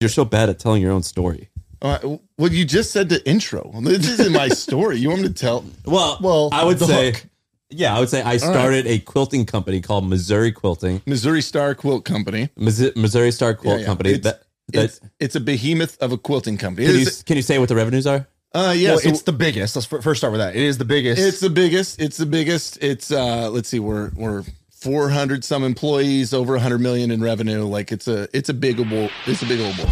You're 0.00 0.10
so 0.10 0.24
bad 0.24 0.48
at 0.50 0.58
telling 0.58 0.82
your 0.82 0.92
own 0.92 1.02
story. 1.02 1.48
Uh, 1.80 2.18
well, 2.38 2.52
you 2.52 2.64
just 2.64 2.90
said 2.90 3.08
the 3.08 3.26
intro. 3.28 3.70
This 3.82 4.08
isn't 4.08 4.32
my 4.32 4.48
story. 4.48 4.98
You 4.98 5.10
want 5.10 5.22
me 5.22 5.28
to 5.28 5.34
tell? 5.34 5.64
Well, 5.84 6.18
Well, 6.20 6.48
I 6.52 6.64
would 6.64 6.78
say, 6.78 7.12
hook. 7.12 7.24
yeah, 7.70 7.94
I 7.96 8.00
would 8.00 8.08
say 8.08 8.22
I 8.22 8.36
started 8.38 8.86
a 8.86 8.98
quilting 9.00 9.46
company 9.46 9.80
called 9.80 10.06
Missouri 10.08 10.52
Quilting, 10.52 11.02
Missouri 11.06 11.42
Star 11.42 11.74
Quilt 11.74 12.04
Company. 12.04 12.48
Missouri, 12.56 12.92
Missouri 12.96 13.30
Star 13.30 13.54
Quilt 13.54 13.76
Yeah, 13.76 13.80
yeah. 13.80 13.86
Company. 13.86 14.10
It's, 14.10 14.24
that, 14.24 14.42
that 14.72 14.84
it's, 14.84 15.00
it's 15.20 15.36
a 15.36 15.40
behemoth 15.40 15.96
of 16.02 16.12
a 16.12 16.18
quilting 16.18 16.56
company. 16.58 16.86
can 16.86 16.96
you 16.98 17.06
can 17.24 17.36
you 17.36 17.42
say 17.42 17.58
what 17.58 17.68
the 17.68 17.76
revenues 17.76 18.06
are? 18.06 18.26
uh, 18.54 18.74
yeah, 18.76 18.90
well, 18.90 18.98
so 18.98 19.08
it's 19.10 19.22
the 19.22 19.32
biggest. 19.32 19.76
Let's 19.76 19.86
first 19.86 20.18
start 20.20 20.32
with 20.32 20.40
that. 20.40 20.56
It 20.56 20.62
is 20.62 20.78
the 20.78 20.84
biggest. 20.86 21.20
it's 21.20 21.40
the 21.40 21.50
biggest. 21.50 22.00
It's 22.00 22.16
the 22.16 22.26
biggest. 22.26 22.78
It's 22.82 23.10
uh, 23.10 23.50
let's 23.50 23.68
see, 23.68 23.78
we're 23.80 24.10
we're 24.16 24.44
400 24.86 25.42
some 25.44 25.64
employees, 25.64 26.32
over 26.32 26.52
100 26.52 26.78
million 26.78 27.10
in 27.10 27.20
revenue. 27.20 27.64
Like 27.64 27.90
it's 27.90 28.06
a 28.06 28.28
it's 28.32 28.48
a 28.48 28.54
big 28.54 28.78
old 28.78 28.88
boy. 28.88 29.10
It's 29.26 29.42
a 29.42 29.46
big 29.46 29.60
old 29.60 29.76
boy. 29.76 29.90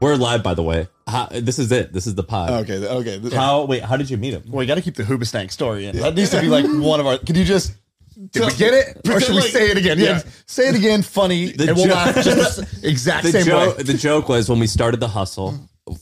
We're 0.00 0.16
live, 0.16 0.42
by 0.42 0.54
the 0.54 0.62
way. 0.62 0.88
How, 1.06 1.26
this 1.30 1.58
is 1.58 1.72
it. 1.72 1.92
This 1.92 2.06
is 2.06 2.14
the 2.14 2.22
pod. 2.22 2.50
Okay, 2.68 2.86
okay. 2.86 3.34
How? 3.34 3.64
Wait, 3.64 3.82
how 3.82 3.96
did 3.96 4.10
you 4.10 4.16
meet 4.16 4.34
him? 4.34 4.42
well, 4.46 4.58
we 4.58 4.66
got 4.66 4.74
to 4.74 4.82
keep 4.82 4.94
the 4.94 5.04
Hoobastank 5.04 5.50
story 5.50 5.86
in. 5.86 5.96
That 5.96 6.14
needs 6.14 6.30
to 6.30 6.40
be 6.40 6.48
like 6.48 6.66
one 6.66 7.00
of 7.00 7.06
our. 7.06 7.18
Can 7.18 7.34
you 7.34 7.44
just? 7.44 7.72
Did 8.32 8.44
we 8.46 8.52
get 8.54 8.72
it, 8.74 8.96
or 8.96 9.00
Pretend 9.02 9.22
should 9.24 9.34
we 9.34 9.40
say 9.42 9.70
it 9.70 9.76
again? 9.78 9.98
Yeah, 9.98 10.04
Yeah. 10.06 10.22
say 10.46 10.68
it 10.68 10.74
again. 10.74 11.02
Funny, 11.02 11.52
The 11.52 11.68
and 11.68 11.76
we'll 11.76 11.86
jo- 11.86 11.92
laugh 11.94 12.14
just 12.24 12.80
the 12.80 12.80
exact 12.88 13.24
The 13.24 13.32
same 13.32 13.44
joke. 13.46 13.76
way. 13.76 13.82
The 13.82 13.94
joke 13.94 14.28
was 14.28 14.48
when 14.48 14.58
we 14.58 14.66
started 14.66 15.00
the 15.00 15.08
hustle, 15.08 15.54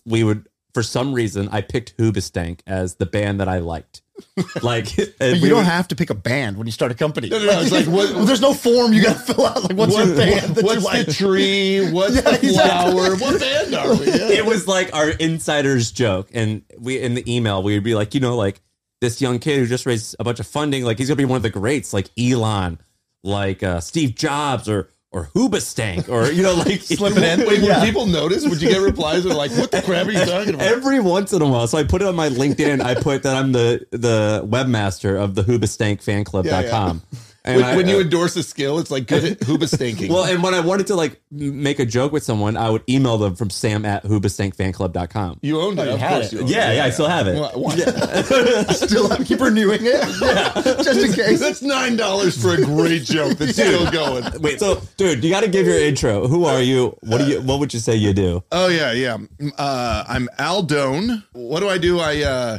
we 0.07 0.23
would 0.25 0.47
for 0.75 0.83
some 0.83 1.15
reason 1.15 1.49
I 1.53 1.61
picked 1.63 1.97
Hoobastank 1.97 2.61
as 2.67 2.97
the 2.97 3.07
band 3.07 3.41
that 3.41 3.49
I 3.49 3.59
liked. 3.59 4.03
Like 4.63 4.97
and 4.99 5.13
But 5.19 5.33
we 5.33 5.39
you 5.41 5.49
don't 5.49 5.59
would- 5.59 5.67
have 5.67 5.89
to 5.89 5.97
pick 5.97 6.09
a 6.11 6.15
band 6.15 6.57
when 6.57 6.67
you 6.67 6.73
start 6.73 6.93
a 6.93 6.95
company. 6.95 7.29
No, 7.29 7.39
no, 7.39 7.47
no, 7.47 7.61
it's 7.61 7.73
like, 7.73 7.87
what- 7.87 8.27
there's 8.27 8.41
no 8.41 8.55
form 8.55 8.93
you 8.93 9.03
got 9.03 9.15
to 9.27 9.35
fill 9.35 9.45
out. 9.47 9.63
Like, 9.65 9.77
what's 9.77 9.93
What- 9.95 10.07
your 10.07 10.17
band 10.17 10.55
that 10.57 10.65
what's 10.65 10.81
you 10.83 10.87
like? 10.87 11.07
the 11.07 11.13
tree? 11.13 11.91
What's 11.93 12.15
Yeah, 12.17 12.21
the 12.23 12.35
exactly. 12.47 12.93
flower? 12.93 13.17
What 13.17 13.41
band 13.41 13.75
are 13.75 13.95
we? 13.97 14.07
Yeah. 14.07 14.29
it 14.39 14.47
was 14.47 14.69
like 14.69 14.95
our 14.95 15.09
insider's 15.11 15.91
joke 15.91 16.29
and 16.33 16.63
we 16.79 17.01
in 17.01 17.15
the 17.15 17.33
email 17.35 17.63
we 17.63 17.75
would 17.75 17.83
be 17.85 17.95
like 17.97 18.15
you 18.15 18.21
know 18.21 18.37
like 18.37 18.61
this 19.01 19.21
young 19.21 19.39
kid 19.41 19.59
who 19.59 19.67
just 19.67 19.85
raised 19.87 20.15
a 20.21 20.25
bunch 20.25 20.39
of 20.41 20.47
funding 20.47 20.85
like 20.85 20.99
he's 20.99 21.09
gonna 21.09 21.17
be 21.17 21.25
one 21.25 21.37
of 21.37 21.43
the 21.43 21.51
greats 21.51 21.93
like 21.93 22.09
elon 22.19 22.79
like 23.25 23.63
uh, 23.63 23.81
steve 23.81 24.15
jobs 24.15 24.69
or 24.69 24.89
or 25.15 25.31
hoobastank 25.35 26.09
or 26.09 26.31
you 26.31 26.43
know 26.43 26.55
like 26.55 26.83
Slip 26.95 27.17
it 27.17 27.23
in. 27.41 27.47
Wait, 27.47 27.61
Yeah. 27.61 27.79
would 27.79 27.87
people 27.87 28.07
notice? 28.07 28.47
Would 28.47 28.61
you 28.61 28.69
get 28.69 28.81
replies 28.83 29.25
that 29.25 29.33
are 29.33 29.37
like, 29.37 29.53
"What 29.53 29.71
the 29.71 29.81
crap 29.81 30.07
are 30.07 30.11
you 30.13 30.25
talking 30.25 30.55
about?" 30.55 30.67
every 30.67 31.01
once 31.01 31.33
in 31.33 31.41
a 31.41 31.47
while 31.49 31.67
so 31.67 31.79
i 31.79 31.85
put 31.85 32.03
it 32.03 32.09
on 32.09 32.17
my 32.17 32.29
linkedin 32.29 32.83
i 32.83 32.95
put 32.95 33.23
that 33.23 33.37
i'm 33.37 33.53
the 33.53 33.87
the 33.91 34.43
webmaster 34.47 35.19
of 35.19 35.35
the 35.35 35.43
hoobastankfanclub.com 35.45 37.03
and 37.47 37.57
when, 37.57 37.65
I- 37.65 37.77
when 37.77 37.89
you 37.89 38.01
endorse 38.01 38.37
a 38.37 38.43
skill, 38.43 38.79
it's 38.79 38.91
like 38.91 39.07
good 39.07 39.25
at 39.25 39.39
hooba 39.41 39.69
stinking. 39.69 40.11
well, 40.13 40.25
and 40.25 40.43
when 40.43 40.55
I 40.55 40.61
wanted 40.61 40.87
to 40.89 40.95
like 40.97 41.21
make 41.31 41.79
a 41.79 41.85
joke 41.87 42.13
with 42.13 42.23
someone, 42.23 42.57
I 42.57 42.71
would 42.71 42.83
email 42.89 43.19
them 43.19 43.35
from 43.37 43.51
sam 43.51 43.85
at 43.85 44.05
hoobastankfanclub.com. 44.05 45.41
you 45.43 45.61
owned 45.61 45.79
it. 45.79 45.87
you 45.87 45.93
of 45.93 45.99
had 46.01 46.11
course 46.15 46.27
it. 46.27 46.33
you 46.33 46.41
owned 46.41 46.51
Yeah, 46.51 46.73
yeah, 46.73 46.85
I 46.85 46.91
still 46.91 47.09
have 47.09 47.27
it. 47.27 47.39
Why- 47.39 47.51
why- 47.55 47.75
Still 48.75 49.09
have 49.09 49.19
to 49.19 49.25
keep 49.25 49.41
renewing 49.41 49.81
it. 49.83 50.05
Yeah, 50.25 50.53
just 50.83 51.05
in 51.07 51.13
case. 51.13 51.41
That's 51.41 51.61
nine 51.63 51.97
dollars 51.97 52.41
for 52.41 52.55
a 52.55 52.57
great 52.65 53.03
joke 53.05 53.37
that's 53.39 53.53
still 53.59 53.91
going. 53.91 54.25
Wait, 54.41 54.59
so 54.61 54.81
dude, 54.97 55.23
you 55.23 55.31
got 55.31 55.43
to 55.43 55.49
give 55.49 55.67
your 55.67 55.79
intro. 55.79 56.27
Who 56.29 56.45
are 56.47 56.61
you? 56.63 56.97
What 57.01 57.19
do 57.19 57.27
you? 57.29 57.41
What 57.43 57.61
would 57.61 57.75
you 57.75 57.81
say 57.81 57.95
you 57.97 58.13
do? 58.13 58.43
Oh 58.53 58.69
yeah, 58.69 58.93
yeah. 58.93 59.19
Uh, 59.59 60.05
I'm 60.09 60.29
Al 60.39 60.63
Doan. 60.63 61.23
What 61.33 61.61
do 61.61 61.69
I 61.69 61.79
do? 61.79 61.99
I 62.01 62.23
uh, 62.23 62.59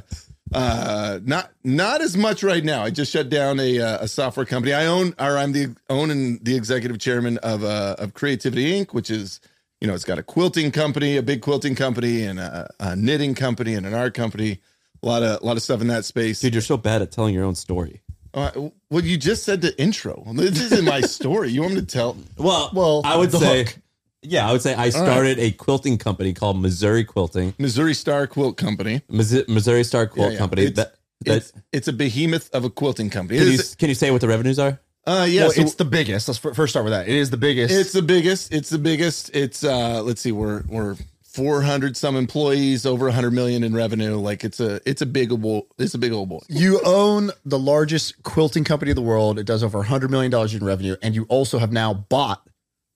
uh, 0.53 1.19
not 1.23 1.51
not 1.63 2.01
as 2.01 2.15
much 2.15 2.43
right 2.43 2.63
now. 2.63 2.83
I 2.83 2.89
just 2.89 3.11
shut 3.11 3.29
down 3.29 3.59
a 3.59 3.79
uh, 3.79 4.03
a 4.03 4.07
software 4.07 4.45
company. 4.45 4.73
I 4.73 4.85
own, 4.85 5.15
or 5.19 5.37
I'm 5.37 5.51
the 5.51 5.75
own 5.89 6.11
and 6.11 6.43
the 6.43 6.55
executive 6.55 6.99
chairman 6.99 7.37
of 7.39 7.63
uh, 7.63 7.95
of 7.97 8.13
Creativity 8.13 8.71
Inc., 8.71 8.93
which 8.93 9.09
is 9.09 9.39
you 9.81 9.87
know 9.87 9.93
it's 9.93 10.05
got 10.05 10.19
a 10.19 10.23
quilting 10.23 10.71
company, 10.71 11.17
a 11.17 11.23
big 11.23 11.41
quilting 11.41 11.75
company, 11.75 12.23
and 12.23 12.39
a, 12.39 12.69
a 12.79 12.95
knitting 12.95 13.35
company, 13.35 13.73
and 13.73 13.85
an 13.85 13.93
art 13.93 14.13
company. 14.13 14.59
A 15.03 15.05
lot 15.05 15.23
of 15.23 15.41
a 15.41 15.45
lot 15.45 15.57
of 15.57 15.63
stuff 15.63 15.81
in 15.81 15.87
that 15.87 16.05
space. 16.05 16.39
Dude, 16.39 16.53
you're 16.53 16.61
so 16.61 16.77
bad 16.77 17.01
at 17.01 17.11
telling 17.11 17.33
your 17.33 17.43
own 17.43 17.55
story. 17.55 18.01
Uh, 18.33 18.69
well, 18.89 19.03
you 19.03 19.17
just 19.17 19.43
said 19.43 19.61
the 19.61 19.79
intro. 19.81 20.23
This 20.33 20.59
isn't 20.59 20.85
my 20.85 21.01
story. 21.01 21.49
You 21.51 21.61
want 21.61 21.75
me 21.75 21.79
to 21.81 21.85
tell? 21.87 22.17
Well, 22.37 22.69
Well, 22.73 23.01
I 23.05 23.15
would 23.15 23.31
say, 23.31 23.63
hook. 23.63 23.77
Yeah, 24.27 24.47
I 24.47 24.51
would 24.51 24.61
say 24.61 24.73
I 24.75 24.89
started 24.89 25.39
a 25.39 25.51
quilting 25.51 25.97
company 25.97 26.33
called 26.33 26.59
Missouri 26.61 27.03
Quilting, 27.03 27.53
Missouri 27.57 27.93
Star 27.93 28.27
Quilt 28.27 28.57
Company. 28.57 29.01
Missi- 29.09 29.45
Missouri 29.47 29.83
Star 29.83 30.07
Quilt 30.07 30.27
Yeah, 30.27 30.33
yeah. 30.33 30.37
Company. 30.39 30.61
It's- 30.65 30.75
that, 30.85 30.95
that 31.25 31.37
It's, 31.37 31.53
it's 31.71 31.87
a 31.87 31.93
behemoth 31.93 32.49
of 32.53 32.65
a 32.65 32.69
quilting 32.69 33.09
company. 33.09 33.39
can 33.39 33.47
you 33.47 33.53
is- 33.53 33.75
can 33.75 33.89
you 33.89 33.95
say 33.95 34.11
what 34.11 34.21
the 34.21 34.27
revenues 34.27 34.59
are? 34.59 34.79
uh, 35.07 35.25
yeah, 35.29 35.43
well, 35.43 35.51
so- 35.51 35.61
it's 35.61 35.75
the 35.75 35.85
biggest. 35.85 36.27
Let's 36.27 36.43
f- 36.45 36.55
first 36.55 36.71
start 36.73 36.83
with 36.83 36.91
that. 36.93 37.07
It 37.07 37.15
is 37.15 37.29
the 37.29 37.37
biggest. 37.37 37.73
It's 37.73 37.91
the 37.93 38.01
biggest. 38.01 38.51
It's 38.53 38.69
the 38.69 38.79
biggest. 38.79 39.29
It's 39.35 39.63
uh 39.63 40.01
let's 40.03 40.19
see, 40.21 40.31
we're 40.31 40.63
we're 40.67 40.95
400 41.23 41.97
some 41.97 42.15
employees, 42.15 42.85
over 42.85 43.05
100 43.05 43.31
million 43.31 43.63
in 43.63 43.73
revenue. 43.75 44.15
Like 44.15 44.43
it's 44.43 44.59
a 44.59 44.79
it's 44.89 45.01
a 45.01 45.05
big 45.05 45.31
old 45.31 45.41
boy. 45.41 45.61
It's 45.77 45.93
a 45.93 45.97
big 45.97 46.11
old 46.13 46.29
boy. 46.29 46.39
you 46.47 46.79
own 46.85 47.31
the 47.43 47.59
largest 47.59 48.23
quilting 48.23 48.63
company 48.63 48.91
in 48.91 48.95
the 48.95 49.01
world. 49.01 49.37
It 49.37 49.43
does 49.45 49.61
over 49.63 49.83
$100 49.83 50.09
million 50.09 50.33
in 50.33 50.63
revenue. 50.65 50.95
And 51.01 51.13
you 51.13 51.25
also 51.29 51.57
have 51.59 51.71
now 51.73 51.93
bought 51.93 52.41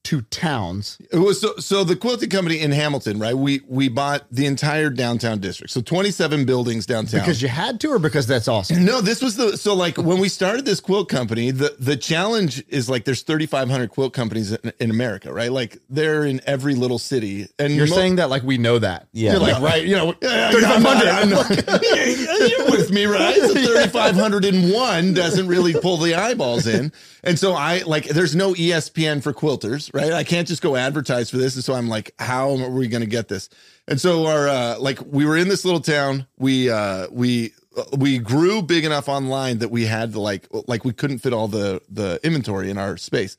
two 0.09 0.21
towns. 0.21 0.97
It 1.11 1.19
was 1.19 1.39
so 1.39 1.55
so 1.57 1.83
the 1.83 1.95
quilting 1.95 2.31
company 2.31 2.59
in 2.59 2.71
Hamilton, 2.71 3.19
right? 3.19 3.37
We 3.37 3.61
we 3.67 3.89
bought 3.89 4.25
the 4.31 4.47
entire 4.47 4.89
downtown 4.89 5.37
district. 5.37 5.71
So 5.71 5.81
27 5.81 6.45
buildings 6.45 6.87
downtown. 6.87 7.19
Because 7.19 7.43
you 7.43 7.47
had 7.47 7.79
to, 7.81 7.89
or 7.89 7.99
because 7.99 8.25
that's 8.25 8.47
awesome? 8.47 8.83
no, 8.83 9.01
this 9.01 9.21
was 9.21 9.35
the 9.35 9.55
so 9.55 9.75
like 9.75 9.99
when 9.99 10.17
we 10.19 10.27
started 10.27 10.65
this 10.65 10.79
quilt 10.79 11.09
company, 11.09 11.51
the 11.51 11.75
the 11.77 11.95
challenge 11.95 12.63
is 12.69 12.89
like 12.89 13.05
there's 13.05 13.21
3,500 13.21 13.91
quilt 13.91 14.13
companies 14.13 14.51
in, 14.51 14.73
in 14.79 14.89
America, 14.89 15.31
right? 15.31 15.51
Like 15.51 15.77
they're 15.91 16.25
in 16.25 16.41
every 16.43 16.73
little 16.73 16.97
city, 16.97 17.47
and 17.59 17.75
You're 17.75 17.85
mo- 17.85 17.95
saying 17.95 18.15
that 18.15 18.31
like 18.31 18.41
we 18.41 18.57
know 18.57 18.79
that. 18.79 19.09
Yeah. 19.11 19.33
You're 19.33 19.41
like, 19.41 19.61
right, 19.61 19.85
you 19.85 19.95
know, 19.95 20.15
Yeah, 20.23 20.49
3,500. 20.49 21.07
I 21.07 21.23
know. 21.25 21.43
Yeah, 21.83 22.47
You're 22.47 22.71
with 22.71 22.91
me, 22.91 23.05
right? 23.05 23.35
So 23.35 23.53
3,501 23.53 25.13
doesn't 25.13 25.47
really 25.47 25.73
pull 25.73 25.97
the 25.97 26.15
eyeballs 26.15 26.65
in. 26.65 26.91
And 27.21 27.37
so 27.37 27.51
I 27.53 27.79
like, 27.79 28.05
there's 28.05 28.33
no 28.33 28.53
ESPN 28.53 29.21
for 29.21 29.33
quilters, 29.33 29.93
right? 29.93 29.98
I 29.99 30.23
can't 30.23 30.47
just 30.47 30.61
go 30.61 30.75
advertise 30.75 31.29
for 31.29 31.37
this. 31.37 31.55
And 31.55 31.63
so 31.63 31.73
I'm 31.73 31.87
like, 31.87 32.13
how 32.19 32.51
are 32.57 32.69
we 32.69 32.87
going 32.87 33.01
to 33.01 33.07
get 33.07 33.27
this? 33.27 33.49
And 33.87 33.99
so 33.99 34.25
our, 34.27 34.47
uh, 34.47 34.79
like 34.79 34.99
we 35.05 35.25
were 35.25 35.37
in 35.37 35.47
this 35.47 35.65
little 35.65 35.81
town. 35.81 36.27
We, 36.37 36.69
uh, 36.69 37.07
we, 37.11 37.53
we 37.97 38.19
grew 38.19 38.61
big 38.61 38.85
enough 38.85 39.07
online 39.07 39.59
that 39.59 39.71
we 39.71 39.85
had 39.85 40.13
to 40.13 40.19
like, 40.19 40.47
like 40.67 40.83
we 40.83 40.93
couldn't 40.93 41.19
fit 41.19 41.33
all 41.33 41.47
the, 41.47 41.81
the 41.89 42.19
inventory 42.23 42.69
in 42.69 42.77
our 42.77 42.97
space 42.97 43.37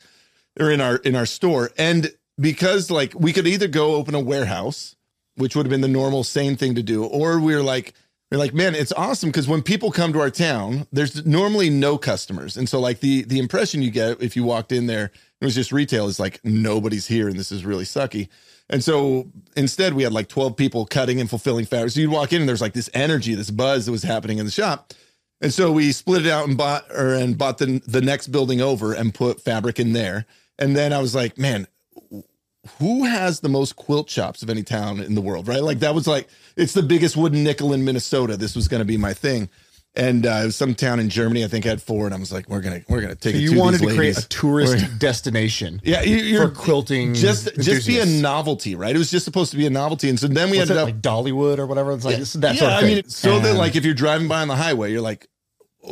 or 0.59 0.71
in 0.71 0.81
our, 0.81 0.97
in 0.97 1.17
our 1.17 1.27
store. 1.27 1.71
And 1.77 2.13
because 2.39 2.91
like 2.91 3.13
we 3.15 3.33
could 3.33 3.47
either 3.47 3.69
go 3.69 3.95
open 3.95 4.15
a 4.15 4.21
warehouse, 4.21 4.97
which 5.37 5.57
would 5.57 5.67
have 5.67 5.71
been 5.71 5.81
the 5.81 5.89
normal 5.89 6.25
sane 6.25 6.57
thing 6.57 6.75
to 6.75 6.83
do, 6.83 7.05
or 7.05 7.41
we 7.41 7.55
are 7.55 7.63
like, 7.63 7.95
we're 8.31 8.39
like, 8.39 8.55
man, 8.55 8.75
it's 8.77 8.93
awesome 8.93 9.31
because 9.31 9.49
when 9.49 9.63
people 9.63 9.91
come 9.91 10.13
to 10.13 10.21
our 10.21 10.31
town, 10.31 10.87
there's 10.93 11.27
normally 11.27 11.69
no 11.69 11.99
customers, 11.99 12.57
and 12.57 12.69
so 12.69 12.79
like 12.79 13.01
the 13.01 13.23
the 13.23 13.41
impression 13.41 13.83
you 13.83 13.91
get 13.91 14.23
if 14.23 14.37
you 14.37 14.45
walked 14.45 14.71
in 14.71 14.87
there, 14.87 15.11
it 15.41 15.45
was 15.45 15.55
just 15.55 15.73
retail 15.73 16.07
is 16.07 16.21
like 16.21 16.41
nobody's 16.45 17.07
here 17.07 17.29
and 17.29 17.39
this 17.39 17.51
is 17.51 17.65
really 17.65 17.85
sucky. 17.85 18.29
And 18.69 18.85
so 18.85 19.29
instead, 19.57 19.95
we 19.95 20.05
had 20.05 20.13
like 20.13 20.29
12 20.29 20.57
people 20.57 20.87
cutting 20.87 21.21
and 21.21 21.29
fulfilling 21.29 21.65
fabric. 21.65 21.93
So 21.93 22.01
you'd 22.01 22.11
walk 22.11 22.33
in 22.33 22.43
and 22.43 22.49
there's 22.49 22.61
like 22.61 22.73
this 22.73 22.91
energy, 22.95 23.35
this 23.35 23.51
buzz 23.51 23.87
that 23.87 23.93
was 23.93 24.05
happening 24.05 24.39
in 24.39 24.45
the 24.45 24.53
shop. 24.53 24.93
And 25.41 25.53
so 25.53 25.73
we 25.73 25.91
split 25.93 26.27
it 26.27 26.31
out 26.31 26.47
and 26.47 26.57
bought 26.57 26.85
or 26.91 27.15
and 27.15 27.37
bought 27.37 27.59
the 27.59 27.83
the 27.87 28.03
next 28.03 28.29
building 28.29 28.61
over 28.61 28.93
and 28.93 29.15
put 29.15 29.41
fabric 29.41 29.81
in 29.81 29.93
there. 29.93 30.27
And 30.59 30.77
then 30.77 30.93
I 30.93 31.01
was 31.01 31.15
like, 31.15 31.39
man, 31.39 31.67
who 32.79 33.05
has 33.05 33.41
the 33.41 33.49
most 33.49 33.77
quilt 33.77 34.11
shops 34.11 34.43
of 34.43 34.51
any 34.51 34.63
town 34.63 35.01
in 35.01 35.15
the 35.15 35.23
world, 35.23 35.49
right? 35.49 35.63
Like 35.63 35.81
that 35.81 35.95
was 35.95 36.07
like 36.07 36.29
it's 36.57 36.75
the 36.75 36.83
biggest 36.83 37.17
wooden 37.17 37.43
nickel 37.43 37.73
in 37.73 37.85
Minnesota. 37.85 38.37
This 38.37 38.55
was 38.55 38.69
going 38.69 38.81
to 38.81 38.85
be 38.85 38.99
my 38.99 39.15
thing, 39.15 39.49
and 39.97 40.25
uh, 40.27 40.41
it 40.43 40.45
was 40.47 40.57
some 40.57 40.75
town 40.75 41.01
in 41.01 41.09
Germany. 41.09 41.45
I 41.45 41.49
think 41.49 41.65
had 41.65 41.83
four, 41.83 42.07
and 42.07 42.15
I 42.15 42.19
was 42.19 42.33
like, 42.33 42.49
we're 42.49 42.61
gonna 42.61 42.81
we're 42.89 43.01
gonna 43.01 43.15
take 43.17 43.35
it. 43.35 43.39
you 43.41 43.55
to 43.55 43.59
wanted 43.59 43.81
to 43.81 43.95
create 43.95 44.17
a 44.19 44.29
tourist 44.29 44.99
destination 44.99 45.81
yeah, 45.85 46.03
you, 46.03 46.17
you're 46.17 46.49
for 46.49 46.55
quilting. 46.55 47.15
just 47.15 47.55
just 47.61 47.87
be 47.87 47.99
a 47.99 48.07
novelty, 48.07 48.75
right? 48.77 48.95
It 48.95 48.99
was 48.99 49.11
just 49.11 49.25
supposed 49.25 49.51
to 49.51 49.57
be 49.57 49.67
a 49.67 49.71
novelty, 49.71 50.09
and 50.09 50.19
so 50.19 50.29
then 50.29 50.51
we 50.51 50.59
What's 50.59 50.71
ended 50.71 50.77
that, 50.77 50.83
up 50.83 50.87
like 50.95 51.01
Dollywood 51.03 51.59
or 51.59 51.67
whatever. 51.67 51.93
It's 51.93 52.05
like 52.05 52.19
it's 52.19 52.35
that 52.35 52.55
yeah, 52.55 52.61
sort 52.61 52.73
of 52.73 52.79
I 52.79 52.81
thing. 52.83 52.95
mean, 52.97 53.09
so 53.09 53.39
that 53.41 53.49
And- 53.51 53.59
like 53.59 53.77
if 53.77 53.85
you're 53.85 53.95
driving 53.95 54.29
by 54.29 54.43
on 54.43 54.49
the 54.49 54.57
highway, 54.57 54.93
you're 54.93 55.01
like, 55.01 55.27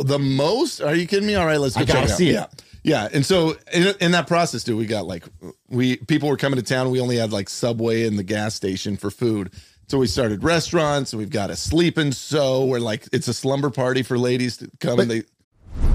the 0.05 0.19
most? 0.19 0.81
Are 0.81 0.95
you 0.95 1.06
kidding 1.06 1.27
me? 1.27 1.35
All 1.35 1.47
right, 1.47 1.59
let's 1.59 1.75
go 1.75 1.83
I 1.83 1.85
check 1.85 2.05
it 2.05 2.11
out. 2.11 2.17
see 2.17 2.29
it. 2.31 2.35
Yeah. 2.35 2.47
Yeah, 2.85 3.09
and 3.12 3.27
so 3.27 3.56
in, 3.73 3.93
in 4.00 4.12
that 4.12 4.29
process, 4.29 4.62
dude, 4.65 4.79
we 4.79 4.87
got 4.87 5.06
like 5.06 5.25
we 5.69 5.97
people 5.97 6.29
were 6.29 6.37
coming 6.37 6.59
to 6.59 6.65
town. 6.65 6.91
We 6.91 7.00
only 7.00 7.17
had 7.17 7.33
like 7.33 7.49
Subway 7.50 8.06
and 8.06 8.19
the 8.19 8.23
gas 8.23 8.55
station 8.55 8.97
for 8.97 9.11
food, 9.11 9.53
so 9.88 9.99
we 9.99 10.06
started 10.06 10.44
restaurants. 10.44 11.14
We've 11.14 11.31
got 11.31 11.50
a 11.50 11.56
sleep 11.56 11.96
and 11.99 12.14
sew 12.14 12.64
where 12.64 12.81
like 12.81 13.08
it's 13.12 13.26
a 13.29 13.35
slumber 13.35 13.70
party 13.70 14.02
for 14.02 14.19
ladies 14.19 14.58
to 14.58 14.70
come 14.81 15.00
and 15.00 15.11
they 15.11 15.23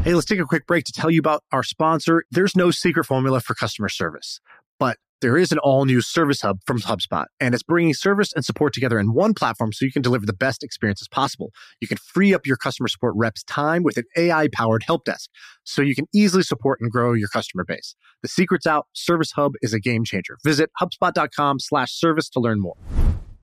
Hey, 0.03 0.13
let's 0.13 0.25
take 0.25 0.39
a 0.39 0.45
quick 0.45 0.67
break 0.67 0.83
to 0.85 0.91
tell 0.91 1.09
you 1.09 1.19
about 1.19 1.43
our 1.51 1.63
sponsor. 1.63 2.23
There's 2.31 2.55
no 2.55 2.71
secret 2.71 3.05
formula 3.05 3.39
for 3.39 3.53
customer 3.53 3.89
service, 3.89 4.39
but 4.79 4.97
There 5.21 5.37
is 5.37 5.53
an 5.53 5.57
all 5.59 5.85
new 5.85 6.01
Service 6.01 6.41
Hub 6.41 6.59
from 6.65 6.79
HubSpot, 6.81 7.27
and 7.39 7.53
it's 7.53 7.63
bringing 7.63 7.93
service 7.93 8.33
and 8.33 8.43
support 8.43 8.73
together 8.73 8.99
in 8.99 9.13
one 9.13 9.33
platform 9.33 9.71
so 9.71 9.85
you 9.85 9.91
can 9.91 10.01
deliver 10.01 10.25
the 10.25 10.33
best 10.33 10.63
experiences 10.63 11.07
possible. 11.07 11.51
You 11.79 11.87
can 11.87 11.95
free 11.97 12.33
up 12.33 12.45
your 12.45 12.57
customer 12.57 12.89
support 12.89 13.13
reps' 13.15 13.41
time 13.45 13.83
with 13.83 13.95
an 13.95 14.03
AI 14.17 14.49
powered 14.51 14.83
help 14.83 15.05
desk 15.05 15.29
so 15.63 15.81
you 15.81 15.95
can 15.95 16.07
easily 16.13 16.43
support 16.43 16.79
and 16.81 16.91
grow 16.91 17.13
your 17.13 17.29
customer 17.29 17.63
base. 17.63 17.95
The 18.21 18.27
secret's 18.27 18.67
out. 18.67 18.87
Service 18.91 19.31
Hub 19.31 19.53
is 19.61 19.73
a 19.73 19.79
game 19.79 20.03
changer. 20.03 20.37
Visit 20.43 20.71
HubSpot.com 20.81 21.61
slash 21.61 21.93
service 21.93 22.27
to 22.31 22.41
learn 22.41 22.59
more. 22.59 22.75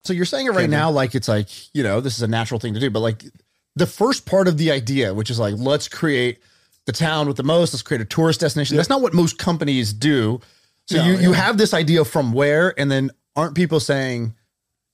So 0.04 0.12
you're 0.12 0.24
saying 0.24 0.46
it 0.46 0.50
right 0.52 0.70
now, 0.70 0.90
like 0.90 1.14
it's 1.14 1.28
like, 1.28 1.48
you 1.74 1.82
know, 1.82 2.00
this 2.00 2.16
is 2.16 2.22
a 2.22 2.28
natural 2.28 2.58
thing 2.58 2.74
to 2.74 2.80
do, 2.80 2.90
but 2.90 3.00
like 3.00 3.24
the 3.76 3.86
first 3.86 4.24
part 4.26 4.48
of 4.48 4.56
the 4.58 4.70
idea, 4.70 5.12
which 5.14 5.30
is 5.30 5.38
like, 5.38 5.54
let's 5.58 5.88
create 5.88 6.38
the 6.86 6.92
town 6.92 7.26
with 7.28 7.36
the 7.36 7.42
most, 7.42 7.74
let's 7.74 7.82
create 7.82 8.00
a 8.00 8.06
tourist 8.06 8.40
destination. 8.40 8.76
That's 8.76 8.88
not 8.88 9.02
what 9.02 9.12
most 9.14 9.38
companies 9.38 9.92
do. 9.92 10.40
So 10.86 10.96
No, 10.96 11.04
you, 11.04 11.18
you 11.18 11.32
have 11.32 11.58
this 11.58 11.74
idea 11.74 12.04
from 12.04 12.32
where, 12.32 12.78
and 12.80 12.90
then 12.90 13.10
aren't 13.36 13.54
people 13.54 13.78
saying, 13.78 14.34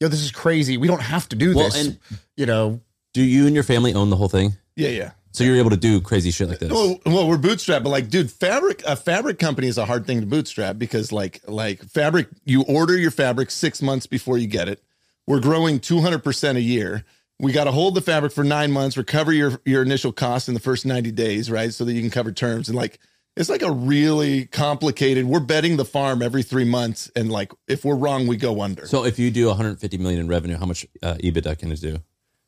yo, 0.01 0.09
this 0.09 0.21
is 0.21 0.33
crazy. 0.33 0.77
We 0.77 0.89
don't 0.89 1.01
have 1.03 1.29
to 1.31 1.37
do 1.37 1.55
Well, 1.55 1.67
this. 1.67 1.87
and- 1.87 1.99
you 2.37 2.45
know, 2.47 2.81
Do 3.15 3.23
you 3.23 3.47
and 3.47 3.55
your 3.55 3.65
family 3.65 3.95
own 3.95 4.11
the 4.11 4.17
whole 4.17 4.29
thing? 4.29 4.57
Yeah, 4.75 4.89
yeah. 4.91 5.11
So 5.33 5.45
you're 5.45 5.57
able 5.57 5.71
to 5.71 5.77
do 5.77 6.01
crazy 6.01 6.31
shit 6.31 6.49
like 6.49 6.59
this. 6.61 6.71
Well, 6.73 6.99
well, 7.05 7.29
we're 7.29 7.37
bootstrapped, 7.37 7.83
but 7.83 7.91
like, 7.91 8.09
dude, 8.09 8.31
fabric 8.31 8.83
a 8.87 8.97
fabric 8.97 9.39
company 9.39 9.69
is 9.69 9.77
a 9.77 9.85
hard 9.85 10.07
thing 10.07 10.21
to 10.21 10.27
bootstrap 10.27 10.79
because 10.79 11.13
like 11.13 11.41
like 11.47 11.83
fabric, 11.85 12.29
you 12.47 12.63
order 12.63 12.97
your 12.97 13.11
fabric 13.11 13.51
six 13.51 13.83
months 13.83 14.07
before 14.07 14.39
you 14.39 14.47
get 14.47 14.67
it. 14.69 14.83
We're 15.27 15.41
growing 15.41 15.81
two 15.81 16.01
hundred 16.01 16.23
percent 16.23 16.59
a 16.59 16.63
year. 16.63 17.05
We 17.39 17.53
got 17.53 17.65
to 17.65 17.73
hold 17.73 17.95
the 17.95 18.01
fabric 18.01 18.33
for 18.33 18.45
nine 18.45 18.73
months, 18.73 18.97
recover 18.97 19.33
your 19.33 19.61
your 19.65 19.83
initial 19.83 20.13
cost 20.13 20.49
in 20.49 20.55
the 20.55 20.61
first 20.61 20.87
ninety 20.87 21.11
days, 21.11 21.51
right? 21.51 21.73
So 21.73 21.85
that 21.85 21.93
you 21.93 22.01
can 22.01 22.11
cover 22.11 22.33
terms 22.33 22.69
and 22.69 22.77
like. 22.77 22.99
It's 23.39 23.51
like 23.51 23.61
a 23.61 23.71
really 23.71 24.47
complicated. 24.47 25.27
We're 25.27 25.41
betting 25.41 25.77
the 25.77 25.85
farm 25.85 26.23
every 26.23 26.43
three 26.43 26.65
months, 26.65 27.11
and 27.15 27.31
like 27.31 27.53
if 27.69 27.85
we're 27.85 27.95
wrong, 27.95 28.27
we 28.27 28.39
go 28.39 28.63
under. 28.63 28.87
So 28.87 29.05
if 29.05 29.19
you 29.19 29.31
do 29.31 29.49
150 29.49 29.99
million 29.99 30.21
in 30.21 30.27
revenue, 30.27 30.57
how 30.57 30.65
much 30.65 30.87
uh, 31.03 31.17
EBITDA 31.17 31.59
can 31.59 31.71
it 31.71 31.79
do? 31.83 31.99